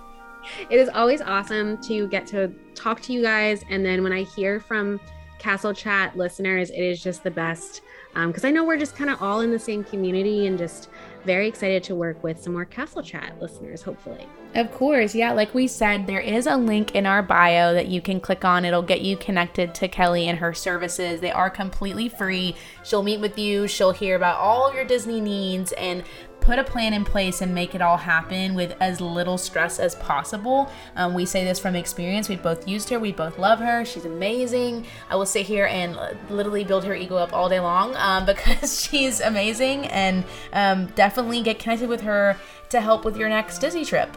it 0.70 0.78
is 0.78 0.88
always 0.88 1.20
awesome 1.20 1.76
to 1.82 2.06
get 2.08 2.26
to 2.28 2.52
talk 2.74 3.00
to 3.02 3.12
you 3.12 3.22
guys. 3.22 3.64
And 3.68 3.84
then 3.84 4.02
when 4.02 4.12
I 4.12 4.22
hear 4.22 4.60
from 4.60 5.00
Castle 5.38 5.74
Chat 5.74 6.16
listeners, 6.16 6.70
it 6.70 6.80
is 6.80 7.02
just 7.02 7.24
the 7.24 7.30
best. 7.30 7.82
Because 8.14 8.44
um, 8.44 8.48
I 8.48 8.50
know 8.50 8.64
we're 8.64 8.78
just 8.78 8.96
kind 8.96 9.08
of 9.08 9.22
all 9.22 9.40
in 9.40 9.52
the 9.52 9.58
same 9.58 9.84
community 9.84 10.46
and 10.46 10.58
just 10.58 10.88
very 11.24 11.46
excited 11.46 11.82
to 11.84 11.94
work 11.94 12.22
with 12.24 12.40
some 12.40 12.52
more 12.52 12.64
Castle 12.64 13.02
Chat 13.02 13.40
listeners, 13.40 13.82
hopefully. 13.82 14.26
Of 14.54 14.72
course. 14.72 15.14
Yeah. 15.14 15.32
Like 15.32 15.54
we 15.54 15.68
said, 15.68 16.06
there 16.06 16.20
is 16.20 16.46
a 16.46 16.56
link 16.56 16.94
in 16.96 17.06
our 17.06 17.22
bio 17.22 17.72
that 17.74 17.86
you 17.86 18.00
can 18.00 18.20
click 18.20 18.44
on. 18.44 18.64
It'll 18.64 18.82
get 18.82 19.00
you 19.00 19.16
connected 19.16 19.74
to 19.76 19.88
Kelly 19.88 20.28
and 20.28 20.38
her 20.40 20.52
services. 20.52 21.20
They 21.20 21.30
are 21.30 21.50
completely 21.50 22.08
free. 22.08 22.56
She'll 22.82 23.04
meet 23.04 23.20
with 23.20 23.38
you, 23.38 23.68
she'll 23.68 23.92
hear 23.92 24.16
about 24.16 24.38
all 24.38 24.74
your 24.74 24.84
Disney 24.84 25.20
needs 25.20 25.72
and 25.72 26.02
put 26.40 26.58
a 26.58 26.64
plan 26.64 26.92
in 26.92 27.04
place 27.04 27.40
and 27.40 27.54
make 27.54 27.74
it 27.74 27.82
all 27.82 27.96
happen 27.96 28.54
with 28.54 28.74
as 28.80 29.00
little 29.00 29.38
stress 29.38 29.78
as 29.78 29.94
possible. 29.96 30.70
Um, 30.96 31.14
we 31.14 31.26
say 31.26 31.44
this 31.44 31.58
from 31.58 31.76
experience. 31.76 32.28
We've 32.28 32.42
both 32.42 32.66
used 32.66 32.88
her. 32.90 32.98
We 32.98 33.12
both 33.12 33.38
love 33.38 33.58
her. 33.60 33.84
She's 33.84 34.04
amazing. 34.04 34.86
I 35.08 35.16
will 35.16 35.26
sit 35.26 35.46
here 35.46 35.66
and 35.66 35.98
literally 36.28 36.64
build 36.64 36.84
her 36.84 36.94
ego 36.94 37.16
up 37.16 37.32
all 37.32 37.48
day 37.48 37.60
long 37.60 37.94
um, 37.96 38.26
because 38.30 38.82
she's 38.82 39.20
amazing 39.20 39.86
and 39.86 40.24
um, 40.52 40.86
definitely 40.88 41.42
get 41.42 41.58
connected 41.58 41.88
with 41.88 42.02
her 42.02 42.36
to 42.70 42.80
help 42.80 43.04
with 43.04 43.16
your 43.16 43.28
next 43.28 43.58
Disney 43.58 43.84
trip. 43.84 44.16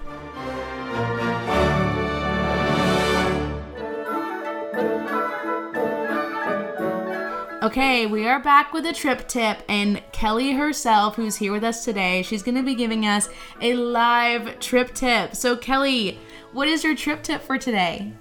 Okay, 7.64 8.08
we 8.08 8.28
are 8.28 8.42
back 8.42 8.74
with 8.74 8.86
a 8.86 8.92
trip 8.92 9.26
tip, 9.30 9.64
and 9.70 10.04
Kelly 10.12 10.52
herself, 10.52 11.16
who's 11.16 11.38
here 11.38 11.54
with 11.54 11.64
us 11.64 11.86
today, 11.86 12.22
she's 12.22 12.44
going 12.44 12.58
to 12.58 12.62
be 12.62 12.76
giving 12.76 13.06
us 13.06 13.30
a 13.62 13.74
live 13.76 14.60
trip 14.60 14.94
tip. 14.94 15.34
So, 15.34 15.56
Kelly, 15.56 16.20
what 16.52 16.68
is 16.68 16.84
your 16.84 16.94
trip 16.94 17.24
tip 17.24 17.42
for 17.42 17.58
today? 17.58 18.12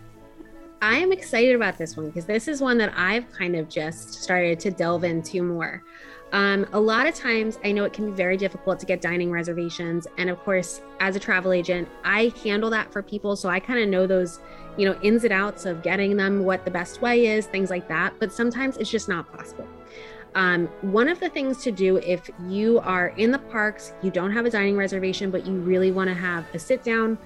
I 0.80 0.94
am 0.98 1.10
excited 1.10 1.56
about 1.56 1.76
this 1.76 1.96
one 1.96 2.06
because 2.06 2.24
this 2.24 2.46
is 2.46 2.60
one 2.60 2.78
that 2.78 2.92
I've 2.96 3.32
kind 3.32 3.56
of 3.56 3.68
just 3.68 4.14
started 4.22 4.60
to 4.60 4.70
delve 4.70 5.02
into 5.02 5.42
more. 5.42 5.82
Um, 6.30 6.64
a 6.72 6.78
lot 6.78 7.08
of 7.08 7.14
times, 7.16 7.58
I 7.64 7.72
know 7.72 7.82
it 7.82 7.92
can 7.92 8.10
be 8.10 8.16
very 8.16 8.36
difficult 8.36 8.78
to 8.78 8.86
get 8.86 9.00
dining 9.00 9.32
reservations. 9.32 10.06
And 10.18 10.30
of 10.30 10.38
course, 10.38 10.82
as 11.00 11.16
a 11.16 11.20
travel 11.20 11.52
agent, 11.52 11.88
I 12.04 12.32
handle 12.44 12.70
that 12.70 12.92
for 12.92 13.02
people. 13.02 13.34
So 13.34 13.48
I 13.48 13.58
kind 13.58 13.80
of 13.80 13.88
know 13.88 14.06
those 14.06 14.38
you 14.76 14.88
know, 14.88 14.98
ins 15.02 15.24
and 15.24 15.32
outs 15.32 15.66
of 15.66 15.82
getting 15.82 16.16
them 16.16 16.44
what 16.44 16.64
the 16.64 16.70
best 16.70 17.02
way 17.02 17.26
is, 17.26 17.46
things 17.46 17.70
like 17.70 17.88
that. 17.88 18.14
But 18.18 18.32
sometimes 18.32 18.76
it's 18.76 18.90
just 18.90 19.08
not 19.08 19.30
possible. 19.32 19.68
Um, 20.34 20.68
one 20.80 21.08
of 21.08 21.20
the 21.20 21.28
things 21.28 21.62
to 21.64 21.70
do 21.70 21.98
if 21.98 22.30
you 22.48 22.78
are 22.80 23.08
in 23.08 23.30
the 23.30 23.38
parks, 23.38 23.92
you 24.02 24.10
don't 24.10 24.32
have 24.32 24.46
a 24.46 24.50
dining 24.50 24.76
reservation, 24.76 25.30
but 25.30 25.46
you 25.46 25.54
really 25.54 25.90
want 25.90 26.08
to 26.08 26.14
have 26.14 26.46
a 26.54 26.58
sit 26.58 26.82
down, 26.82 27.18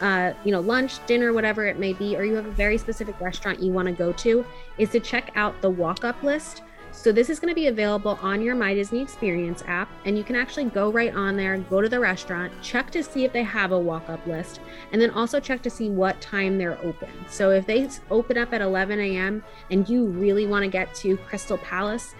uh, 0.00 0.32
you 0.42 0.52
know, 0.52 0.60
lunch, 0.60 1.04
dinner, 1.06 1.34
whatever 1.34 1.66
it 1.66 1.78
may 1.78 1.92
be, 1.92 2.16
or 2.16 2.24
you 2.24 2.34
have 2.34 2.46
a 2.46 2.52
very 2.52 2.78
specific 2.78 3.20
restaurant 3.20 3.60
you 3.60 3.72
want 3.72 3.88
to 3.88 3.92
go 3.92 4.12
to, 4.12 4.44
is 4.78 4.88
to 4.90 5.00
check 5.00 5.32
out 5.34 5.60
the 5.60 5.68
walk 5.68 6.04
up 6.04 6.22
list 6.22 6.62
so 6.96 7.12
this 7.12 7.28
is 7.28 7.38
going 7.38 7.50
to 7.50 7.54
be 7.54 7.66
available 7.66 8.18
on 8.22 8.40
your 8.40 8.54
My 8.54 8.72
Disney 8.72 9.02
Experience 9.02 9.62
app, 9.66 9.88
and 10.06 10.16
you 10.16 10.24
can 10.24 10.34
actually 10.34 10.64
go 10.64 10.90
right 10.90 11.14
on 11.14 11.36
there, 11.36 11.58
go 11.58 11.82
to 11.82 11.88
the 11.88 12.00
restaurant, 12.00 12.52
check 12.62 12.90
to 12.92 13.02
see 13.02 13.24
if 13.24 13.32
they 13.34 13.42
have 13.42 13.70
a 13.72 13.78
walk-up 13.78 14.26
list, 14.26 14.60
and 14.92 15.00
then 15.00 15.10
also 15.10 15.38
check 15.38 15.62
to 15.62 15.70
see 15.70 15.90
what 15.90 16.18
time 16.22 16.56
they're 16.56 16.82
open. 16.82 17.10
So 17.28 17.50
if 17.50 17.66
they 17.66 17.88
open 18.10 18.38
up 18.38 18.54
at 18.54 18.62
11 18.62 18.98
a.m. 18.98 19.44
and 19.70 19.86
you 19.88 20.06
really 20.06 20.46
want 20.46 20.64
to 20.64 20.68
get 20.68 20.94
to 20.96 21.18
Crystal 21.18 21.58
Palace, 21.58 22.14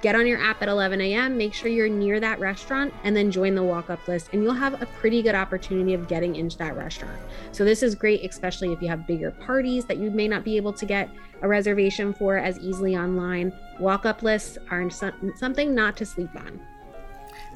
get 0.00 0.14
on 0.14 0.26
your 0.26 0.40
app 0.40 0.62
at 0.62 0.68
11 0.68 1.00
a.m., 1.00 1.36
make 1.36 1.54
sure 1.54 1.68
you're 1.68 1.88
near 1.88 2.20
that 2.20 2.38
restaurant, 2.40 2.94
and 3.04 3.16
then 3.16 3.30
join 3.30 3.54
the 3.54 3.62
walk 3.62 3.90
up 3.90 4.06
list. 4.06 4.30
And 4.32 4.42
you'll 4.42 4.52
have 4.52 4.80
a 4.80 4.86
pretty 4.86 5.22
good 5.22 5.34
opportunity 5.34 5.94
of 5.94 6.08
getting 6.08 6.36
into 6.36 6.56
that 6.58 6.76
restaurant. 6.76 7.18
So, 7.52 7.64
this 7.64 7.82
is 7.82 7.94
great, 7.94 8.24
especially 8.24 8.72
if 8.72 8.80
you 8.80 8.88
have 8.88 9.06
bigger 9.06 9.30
parties 9.30 9.84
that 9.86 9.98
you 9.98 10.10
may 10.10 10.28
not 10.28 10.44
be 10.44 10.56
able 10.56 10.72
to 10.74 10.86
get 10.86 11.10
a 11.42 11.48
reservation 11.48 12.12
for 12.12 12.36
as 12.36 12.58
easily 12.58 12.96
online. 12.96 13.52
Walk 13.78 14.06
up 14.06 14.22
lists 14.22 14.58
are 14.70 14.88
something 14.90 15.74
not 15.74 15.96
to 15.96 16.06
sleep 16.06 16.30
on. 16.36 16.60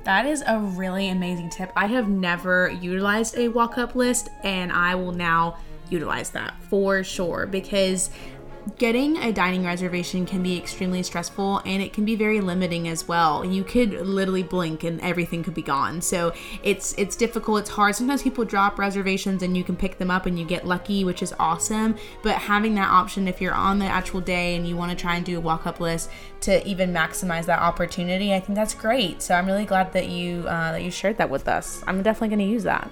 That 0.04 0.26
is 0.26 0.42
a 0.46 0.58
really 0.58 1.10
amazing 1.10 1.50
tip. 1.50 1.70
I 1.76 1.86
have 1.86 2.08
never 2.08 2.70
utilized 2.70 3.38
a 3.38 3.48
walk 3.48 3.78
up 3.78 3.94
list, 3.94 4.30
and 4.42 4.72
I 4.72 4.94
will 4.94 5.12
now 5.12 5.58
utilize 5.90 6.30
that 6.30 6.54
for 6.62 7.04
sure 7.04 7.46
because 7.46 8.10
getting 8.78 9.16
a 9.18 9.32
dining 9.32 9.64
reservation 9.64 10.26
can 10.26 10.42
be 10.42 10.56
extremely 10.56 11.02
stressful 11.02 11.62
and 11.64 11.82
it 11.82 11.92
can 11.92 12.04
be 12.04 12.16
very 12.16 12.40
limiting 12.40 12.88
as 12.88 13.06
well. 13.06 13.44
You 13.44 13.64
could 13.64 13.92
literally 13.92 14.42
blink 14.42 14.84
and 14.84 15.00
everything 15.00 15.42
could 15.42 15.54
be 15.54 15.62
gone. 15.62 16.00
So 16.00 16.32
it's 16.62 16.94
it's 16.98 17.16
difficult, 17.16 17.60
it's 17.60 17.70
hard. 17.70 17.94
Sometimes 17.94 18.22
people 18.22 18.44
drop 18.44 18.78
reservations 18.78 19.42
and 19.42 19.56
you 19.56 19.64
can 19.64 19.76
pick 19.76 19.98
them 19.98 20.10
up 20.10 20.26
and 20.26 20.38
you 20.38 20.44
get 20.44 20.66
lucky, 20.66 21.04
which 21.04 21.22
is 21.22 21.34
awesome. 21.38 21.96
But 22.22 22.36
having 22.36 22.74
that 22.76 22.88
option 22.88 23.28
if 23.28 23.40
you're 23.40 23.54
on 23.54 23.78
the 23.78 23.86
actual 23.86 24.20
day 24.20 24.56
and 24.56 24.66
you 24.66 24.76
want 24.76 24.90
to 24.90 24.96
try 24.96 25.16
and 25.16 25.24
do 25.24 25.36
a 25.38 25.40
walk-up 25.40 25.80
list 25.80 26.10
to 26.42 26.66
even 26.66 26.92
maximize 26.92 27.46
that 27.46 27.60
opportunity, 27.60 28.34
I 28.34 28.40
think 28.40 28.56
that's 28.56 28.74
great. 28.74 29.22
So 29.22 29.34
I'm 29.34 29.46
really 29.46 29.64
glad 29.64 29.92
that 29.92 30.08
you 30.08 30.40
uh, 30.40 30.72
that 30.72 30.82
you 30.82 30.90
shared 30.90 31.18
that 31.18 31.30
with 31.30 31.48
us. 31.48 31.82
I'm 31.86 32.02
definitely 32.02 32.36
going 32.36 32.46
to 32.46 32.52
use 32.52 32.64
that. 32.64 32.90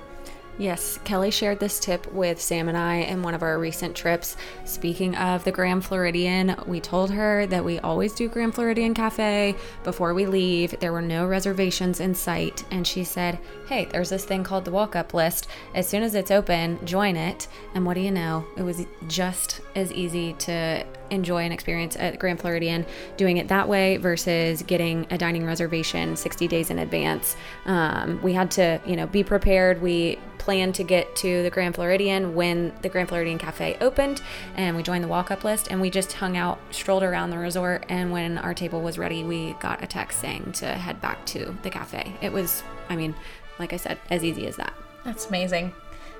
Yes, 0.59 0.99
Kelly 1.05 1.31
shared 1.31 1.59
this 1.59 1.81
tip 1.81 2.13
with 2.13 2.41
Sam 2.41 2.69
and 2.69 2.77
I 2.77 2.97
in 2.97 3.23
one 3.23 3.33
of 3.33 3.43
our 3.43 3.59
recent 3.59 3.97
trips. 3.97 4.37
Speaking 4.67 5.17
of 5.17 5.43
the 5.45 5.53
Grand 5.53 5.85
Floridian, 5.85 6.55
we 6.67 6.81
told 6.81 7.11
her 7.13 7.47
that 7.47 7.65
we 7.65 7.79
always 7.79 8.13
do 8.13 8.29
Grand 8.29 8.55
Floridian 8.55 8.93
Cafe 8.93 9.55
before 9.85 10.13
we 10.13 10.27
leave. 10.27 10.79
There 10.79 10.93
were 10.93 11.01
no 11.01 11.27
reservations 11.27 12.01
in 12.01 12.15
sight, 12.15 12.65
and 12.71 12.87
she 12.87 13.05
said, 13.05 13.39
Hey, 13.69 13.87
there's 13.87 14.11
this 14.11 14.27
thing 14.27 14.45
called 14.45 14.67
the 14.67 14.71
walk 14.71 14.97
up 14.97 15.15
list. 15.15 15.47
As 15.75 15.89
soon 15.89 16.03
as 16.03 16.15
it's 16.15 16.31
open, 16.31 16.85
join 16.85 17.17
it. 17.17 17.49
And 17.75 17.87
what 17.87 17.95
do 17.95 18.01
you 18.01 18.11
know? 18.11 18.47
It 18.59 18.63
was 18.63 18.85
just 19.07 19.63
as 19.75 19.91
easy 19.93 20.35
to 20.35 20.85
enjoy 21.11 21.45
an 21.45 21.53
experience 21.53 21.97
at 21.97 22.19
Grand 22.19 22.41
Floridian 22.41 22.87
doing 23.17 23.37
it 23.37 23.49
that 23.49 23.69
way 23.69 23.97
versus 23.97 24.63
getting 24.63 25.07
a 25.11 25.19
dining 25.19 25.45
reservation 25.45 26.17
60 26.17 26.49
days 26.49 26.71
in 26.71 26.79
advance. 26.79 27.37
Um, 27.67 28.21
we 28.23 28.33
had 28.33 28.51
to, 28.53 28.81
you 28.87 28.97
know, 28.97 29.07
be 29.07 29.23
prepared. 29.23 29.83
We 29.83 30.19
planned 30.39 30.75
to 30.75 30.83
get 30.83 31.15
to 31.15 31.43
the 31.43 31.51
Grand 31.51 31.75
Floridian 31.75 32.35
when 32.35 32.73
the 32.83 32.89
Grand 32.89 33.09
Floridian 33.09 33.39
Cafe 33.39 33.77
opened, 33.81 34.23
and 34.57 34.75
we 34.75 34.83
joined 34.83 35.05
the 35.05 35.09
walk 35.09 35.31
up 35.31 35.45
list, 35.45 35.69
and 35.71 35.81
we 35.81 35.91
just 35.91 36.15
hung 36.15 36.37
out, 36.37 36.59
strolled 36.71 37.03
around 37.03 37.31
the 37.31 37.39
resort, 37.39 37.85
and 37.89 38.11
when 38.11 38.39
our 38.39 38.55
table 38.55 38.81
was 38.81 38.99
ready, 38.99 39.23
we 39.23 39.53
got 39.61 39.83
a 39.85 39.87
text 39.87 40.19
saying 40.21 40.53
to 40.53 40.67
head 40.67 41.01
back 41.01 41.25
to 41.27 41.57
the 41.63 41.71
cafe. 41.71 42.15
It 42.23 42.33
was, 42.33 42.63
I 42.89 42.97
mean, 42.97 43.15
like 43.59 43.73
I 43.75 43.77
said, 43.77 43.99
as 44.09 44.25
easy 44.25 44.47
as 44.47 44.57
that. 44.57 44.73
That's 45.05 45.29
amazing. 45.29 45.75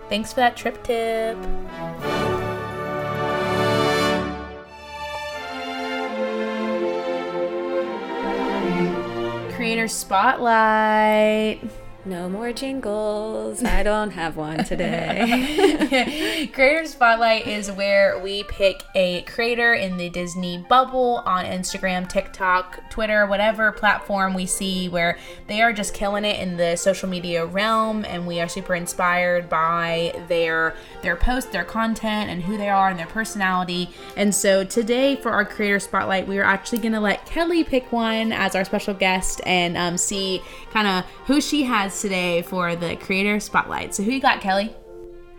Thanks 0.09 0.33
for 0.33 0.41
that 0.41 0.57
trip 0.57 0.83
tip. 0.85 1.37
Creator 9.71 9.87
Spotlight. 9.87 11.61
No 12.07 12.31
more 12.31 12.51
jingles. 12.55 13.63
I 13.63 13.83
don't 13.83 14.13
have 14.13 14.35
one 14.35 14.65
today. 14.65 16.49
creator 16.55 16.87
Spotlight 16.87 17.47
is 17.47 17.71
where 17.71 18.19
we 18.19 18.43
pick 18.45 18.83
a 18.95 19.21
creator 19.23 19.75
in 19.75 19.99
the 19.99 20.09
Disney 20.09 20.65
bubble 20.67 21.23
on 21.27 21.45
Instagram, 21.45 22.09
TikTok, 22.09 22.89
Twitter, 22.89 23.27
whatever 23.27 23.71
platform 23.71 24.33
we 24.33 24.47
see 24.47 24.89
where 24.89 25.19
they 25.47 25.61
are 25.61 25.75
just 25.75 25.93
killing 25.93 26.25
it 26.25 26.41
in 26.41 26.57
the 26.57 26.75
social 26.77 27.07
media 27.07 27.45
realm 27.45 28.07
and 28.07 28.27
we 28.27 28.41
are 28.41 28.49
super 28.49 28.75
inspired 28.75 29.51
by 29.51 30.19
their 30.29 30.75
their 31.03 31.17
posts, 31.17 31.51
their 31.51 31.65
content 31.65 32.31
and 32.31 32.43
who 32.43 32.57
they 32.57 32.71
are 32.71 32.89
and 32.89 32.99
their 32.99 33.07
personality. 33.09 33.91
And 34.17 34.35
so 34.35 34.65
today 34.65 35.17
for 35.17 35.33
our 35.33 35.45
creator 35.45 35.79
spotlight, 35.79 36.27
we 36.27 36.39
are 36.39 36.45
actually 36.45 36.79
going 36.79 36.93
to 36.93 37.01
let 37.01 37.27
Kelly 37.27 37.63
pick 37.63 37.93
one 37.93 38.33
as 38.33 38.55
our 38.55 38.65
special 38.65 38.95
guest 38.95 39.43
and 39.45 39.77
um, 39.77 39.99
see 39.99 40.41
kind 40.71 40.89
of 40.89 41.05
who 41.27 41.43
she 41.43 41.65
has 41.65 41.90
today 41.99 42.43
for 42.43 42.77
the 42.77 42.97
creator 42.97 43.41
spotlight. 43.41 43.95
So, 43.95 44.03
who 44.03 44.11
you 44.11 44.21
got, 44.21 44.41
Kelly? 44.41 44.75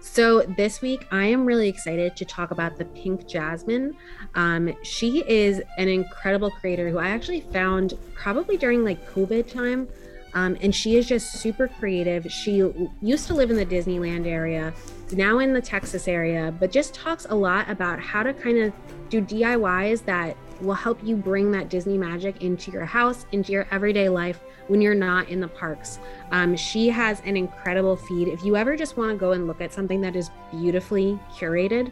So, 0.02 0.42
this 0.58 0.82
week 0.82 1.06
I 1.12 1.26
am 1.26 1.46
really 1.46 1.70
excited 1.70 2.16
to 2.16 2.26
talk 2.26 2.52
about 2.52 2.78
the 2.78 2.86
Pink 2.86 3.28
Jasmin. 3.28 3.96
Um, 4.34 4.74
she 4.82 5.24
is 5.28 5.62
an 5.78 5.88
incredible 5.88 6.50
creator 6.50 6.90
who 6.90 6.98
I 6.98 7.10
actually 7.10 7.42
found 7.42 7.94
probably 8.16 8.58
during 8.58 8.84
like 8.84 9.08
COVID 9.12 9.52
time. 9.52 9.88
Um, 10.34 10.58
and 10.62 10.74
she 10.74 10.96
is 10.96 11.08
just 11.08 11.34
super 11.34 11.68
creative. 11.68 12.32
She 12.32 12.64
used 13.02 13.28
to 13.28 13.34
live 13.34 13.52
in 13.52 13.58
the 13.58 13.66
Disneyland 13.66 14.26
area, 14.26 14.74
now 15.12 15.40
in 15.40 15.54
the 15.54 15.62
Texas 15.62 16.08
area, 16.08 16.54
but 16.58 16.72
just 16.72 16.94
talks 16.94 17.26
a 17.30 17.36
lot 17.36 17.70
about 17.70 18.00
how 18.00 18.24
to 18.24 18.34
kind 18.34 18.58
of 18.58 18.74
do 19.10 19.22
DIYs 19.22 20.06
that 20.06 20.38
will 20.62 20.74
help 20.74 21.04
you 21.04 21.16
bring 21.16 21.52
that 21.52 21.70
Disney 21.70 21.98
magic 21.98 22.42
into 22.42 22.72
your 22.72 22.86
house, 22.86 23.26
into 23.32 23.52
your 23.52 23.68
everyday 23.72 24.08
life 24.10 24.40
when 24.72 24.80
you're 24.80 24.96
not 24.96 25.28
in 25.28 25.42
the 25.42 25.50
parks. 25.50 26.00
Um, 26.32 26.56
she 26.56 26.88
has 26.88 27.22
an 27.26 27.36
incredible 27.36 27.98
feed. 27.98 28.30
If 28.30 28.46
you 28.46 28.56
ever 28.56 28.78
just 28.78 28.96
want 28.96 29.12
to 29.12 29.18
go 29.18 29.34
and 29.34 29.46
look 29.46 29.60
at 29.60 29.74
something 29.74 30.00
that 30.00 30.16
is 30.16 30.32
beautifully 30.50 31.20
curated, 31.36 31.92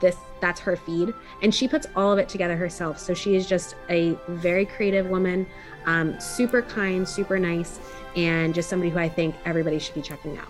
this 0.00 0.16
that's 0.40 0.60
her 0.60 0.76
feed 0.76 1.14
and 1.40 1.54
she 1.54 1.66
puts 1.66 1.86
all 1.96 2.12
of 2.12 2.18
it 2.18 2.28
together 2.28 2.54
herself 2.54 2.98
so 2.98 3.14
she 3.14 3.34
is 3.34 3.46
just 3.46 3.76
a 3.88 4.14
very 4.28 4.66
creative 4.66 5.06
woman 5.06 5.46
um, 5.86 6.20
super 6.20 6.60
kind 6.60 7.08
super 7.08 7.38
nice 7.38 7.80
and 8.14 8.54
just 8.54 8.68
somebody 8.68 8.90
who 8.90 8.98
i 8.98 9.08
think 9.08 9.34
everybody 9.46 9.78
should 9.78 9.94
be 9.94 10.02
checking 10.02 10.36
out 10.36 10.48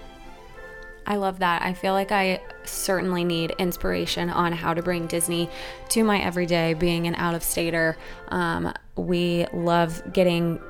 I 1.07 1.17
love 1.17 1.39
that. 1.39 1.63
I 1.63 1.73
feel 1.73 1.93
like 1.93 2.11
I 2.11 2.41
certainly 2.65 3.23
need 3.23 3.53
inspiration 3.59 4.29
on 4.29 4.53
how 4.53 4.75
to 4.75 4.83
bring 4.83 5.07
Disney 5.07 5.49
to 5.91 6.03
my 6.03 6.21
everyday 6.21 6.75
being 6.75 7.07
an 7.07 7.15
out 7.15 7.37
of 7.37 7.45
stater. 7.45 7.97
Um, 8.29 8.75
we 8.97 9.47
love 9.53 10.03
getting 10.13 10.61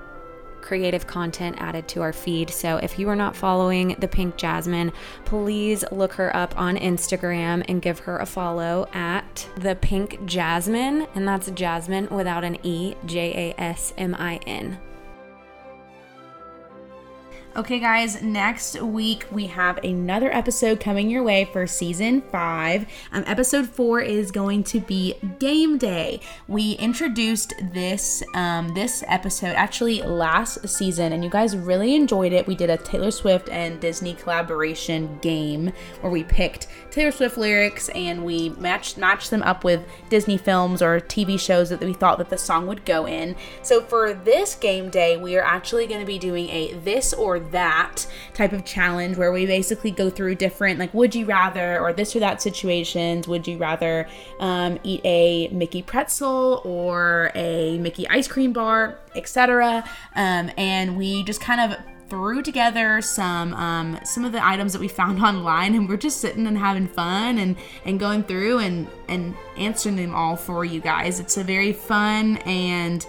creative 0.66 1.06
content 1.06 1.56
added 1.60 1.86
to 1.88 2.02
our 2.02 2.12
feed. 2.12 2.50
So 2.50 2.78
if 2.78 2.98
you 2.98 3.08
are 3.08 3.16
not 3.16 3.36
following 3.36 3.94
the 4.00 4.08
Pink 4.08 4.36
Jasmin, 4.36 4.92
please 5.24 5.84
look 5.92 6.12
her 6.14 6.34
up 6.34 6.58
on 6.58 6.76
Instagram 6.76 7.64
and 7.68 7.80
give 7.80 8.00
her 8.00 8.18
a 8.18 8.26
follow 8.26 8.88
at 8.92 9.48
the 9.56 9.76
Pink 9.76 10.24
Jasmin. 10.26 11.06
And 11.14 11.26
that's 11.26 11.50
Jasmine 11.52 12.08
without 12.08 12.42
an 12.42 12.58
E, 12.64 12.96
J 13.06 13.52
A 13.56 13.60
S 13.60 13.94
M 13.96 14.14
I 14.18 14.40
N. 14.46 14.78
Okay, 17.56 17.78
guys, 17.78 18.20
next 18.20 18.82
week 18.82 19.24
we 19.32 19.46
have 19.46 19.78
another 19.82 20.30
episode 20.30 20.78
coming 20.78 21.08
your 21.08 21.22
way 21.22 21.46
for 21.46 21.66
season 21.66 22.20
five. 22.20 22.84
Um, 23.12 23.24
episode 23.26 23.66
four 23.66 24.02
is 24.02 24.30
going 24.30 24.62
to 24.64 24.78
be 24.78 25.14
game 25.38 25.78
day. 25.78 26.20
We 26.48 26.72
introduced 26.72 27.54
this 27.72 28.22
um, 28.34 28.74
this 28.74 29.02
episode 29.06 29.54
actually 29.54 30.02
last 30.02 30.68
season, 30.68 31.14
and 31.14 31.24
you 31.24 31.30
guys 31.30 31.56
really 31.56 31.94
enjoyed 31.94 32.34
it. 32.34 32.46
We 32.46 32.54
did 32.54 32.68
a 32.68 32.76
Taylor 32.76 33.10
Swift 33.10 33.48
and 33.48 33.80
Disney 33.80 34.12
collaboration 34.12 35.18
game 35.22 35.72
where 36.02 36.12
we 36.12 36.24
picked 36.24 36.68
Taylor 36.90 37.10
Swift 37.10 37.38
lyrics 37.38 37.88
and 37.88 38.22
we 38.22 38.50
matched 38.50 38.98
matched 38.98 39.30
them 39.30 39.42
up 39.42 39.64
with 39.64 39.82
Disney 40.10 40.36
films 40.36 40.82
or 40.82 41.00
TV 41.00 41.40
shows 41.40 41.70
that 41.70 41.80
we 41.80 41.94
thought 41.94 42.18
that 42.18 42.28
the 42.28 42.36
song 42.36 42.66
would 42.66 42.84
go 42.84 43.06
in. 43.06 43.34
So 43.62 43.80
for 43.80 44.12
this 44.12 44.54
game 44.54 44.90
day, 44.90 45.16
we 45.16 45.38
are 45.38 45.42
actually 45.42 45.86
going 45.86 46.00
to 46.00 46.06
be 46.06 46.18
doing 46.18 46.50
a 46.50 46.74
this 46.74 47.14
or 47.14 47.45
that 47.50 48.06
type 48.34 48.52
of 48.52 48.64
challenge 48.64 49.16
where 49.16 49.32
we 49.32 49.46
basically 49.46 49.90
go 49.90 50.10
through 50.10 50.34
different 50.34 50.78
like 50.78 50.92
would 50.94 51.14
you 51.14 51.26
rather 51.26 51.80
or 51.80 51.92
this 51.92 52.14
or 52.14 52.20
that 52.20 52.42
situations? 52.42 53.26
Would 53.28 53.46
you 53.46 53.58
rather 53.58 54.08
um, 54.40 54.78
eat 54.82 55.00
a 55.04 55.48
mickey 55.48 55.82
pretzel 55.82 56.62
or 56.64 57.30
a 57.34 57.78
mickey 57.78 58.08
ice 58.08 58.28
cream 58.28 58.52
bar 58.52 58.98
etc 59.14 59.84
um, 60.14 60.50
and 60.56 60.96
we 60.96 61.22
just 61.24 61.40
kind 61.40 61.72
of 61.72 61.78
threw 62.08 62.42
together 62.42 63.00
some 63.00 63.52
um, 63.54 63.98
some 64.04 64.24
of 64.24 64.32
the 64.32 64.44
items 64.44 64.72
that 64.72 64.80
we 64.80 64.88
found 64.88 65.20
online 65.22 65.74
and 65.74 65.88
we're 65.88 65.96
just 65.96 66.20
sitting 66.20 66.46
and 66.46 66.58
having 66.58 66.86
fun 66.86 67.38
and 67.38 67.56
and 67.84 67.98
going 67.98 68.22
through 68.22 68.58
and 68.58 68.88
and 69.08 69.34
answering 69.56 69.96
them 69.96 70.14
all 70.14 70.36
for 70.36 70.64
you 70.64 70.80
guys. 70.80 71.20
It's 71.20 71.36
a 71.36 71.44
very 71.44 71.72
fun 71.72 72.38
and 72.38 73.06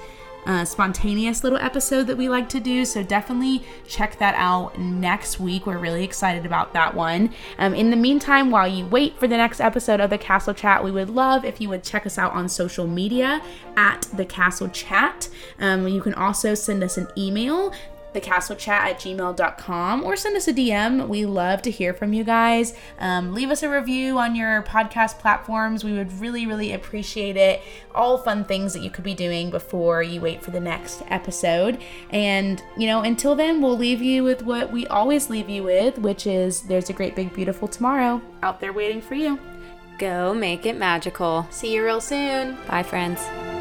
uh, 0.47 0.65
spontaneous 0.65 1.43
little 1.43 1.59
episode 1.59 2.07
that 2.07 2.17
we 2.17 2.29
like 2.29 2.49
to 2.49 2.59
do. 2.59 2.85
So 2.85 3.03
definitely 3.03 3.63
check 3.87 4.17
that 4.19 4.33
out 4.35 4.79
next 4.79 5.39
week. 5.39 5.67
We're 5.67 5.77
really 5.77 6.03
excited 6.03 6.45
about 6.45 6.73
that 6.73 6.95
one. 6.95 7.33
Um, 7.59 7.75
in 7.75 7.91
the 7.91 7.97
meantime, 7.97 8.49
while 8.49 8.67
you 8.67 8.85
wait 8.85 9.19
for 9.19 9.27
the 9.27 9.37
next 9.37 9.59
episode 9.59 9.99
of 9.99 10.09
the 10.09 10.17
Castle 10.17 10.53
Chat, 10.53 10.83
we 10.83 10.91
would 10.91 11.09
love 11.09 11.43
if 11.43 11.59
you 11.59 11.67
would 11.69 11.83
check 11.83 12.05
us 12.05 12.17
out 12.17 12.31
on 12.31 12.47
social 12.47 12.87
media 12.87 13.41
at 13.75 14.07
the 14.13 14.25
Castle 14.25 14.69
Chat. 14.69 15.29
Um, 15.59 15.87
you 15.87 16.01
can 16.01 16.13
also 16.13 16.55
send 16.55 16.81
us 16.81 16.97
an 16.97 17.07
email 17.17 17.73
thecastlechat 18.13 18.67
at 18.67 18.99
gmail.com 18.99 20.03
or 20.03 20.15
send 20.15 20.35
us 20.35 20.47
a 20.47 20.53
DM. 20.53 21.07
We 21.07 21.25
love 21.25 21.61
to 21.63 21.71
hear 21.71 21.93
from 21.93 22.13
you 22.13 22.23
guys. 22.23 22.73
Um, 22.99 23.33
leave 23.33 23.49
us 23.49 23.63
a 23.63 23.69
review 23.69 24.17
on 24.17 24.35
your 24.35 24.63
podcast 24.63 25.19
platforms. 25.19 25.83
We 25.83 25.93
would 25.93 26.11
really, 26.19 26.45
really 26.45 26.73
appreciate 26.73 27.37
it. 27.37 27.61
All 27.93 28.17
fun 28.17 28.45
things 28.45 28.73
that 28.73 28.81
you 28.81 28.89
could 28.89 29.03
be 29.03 29.13
doing 29.13 29.49
before 29.49 30.03
you 30.03 30.21
wait 30.21 30.41
for 30.41 30.51
the 30.51 30.59
next 30.59 31.03
episode. 31.07 31.79
And, 32.09 32.61
you 32.77 32.87
know, 32.87 33.01
until 33.01 33.35
then, 33.35 33.61
we'll 33.61 33.77
leave 33.77 34.01
you 34.01 34.23
with 34.23 34.43
what 34.43 34.71
we 34.71 34.87
always 34.87 35.29
leave 35.29 35.49
you 35.49 35.63
with, 35.63 35.97
which 35.97 36.27
is 36.27 36.61
there's 36.61 36.89
a 36.89 36.93
great, 36.93 37.15
big, 37.15 37.33
beautiful 37.33 37.67
tomorrow 37.67 38.21
out 38.43 38.59
there 38.59 38.73
waiting 38.73 39.01
for 39.01 39.15
you. 39.15 39.39
Go 39.97 40.33
make 40.33 40.65
it 40.65 40.77
magical. 40.77 41.47
See 41.49 41.73
you 41.73 41.83
real 41.83 42.01
soon. 42.01 42.57
Bye, 42.67 42.83
friends. 42.83 43.56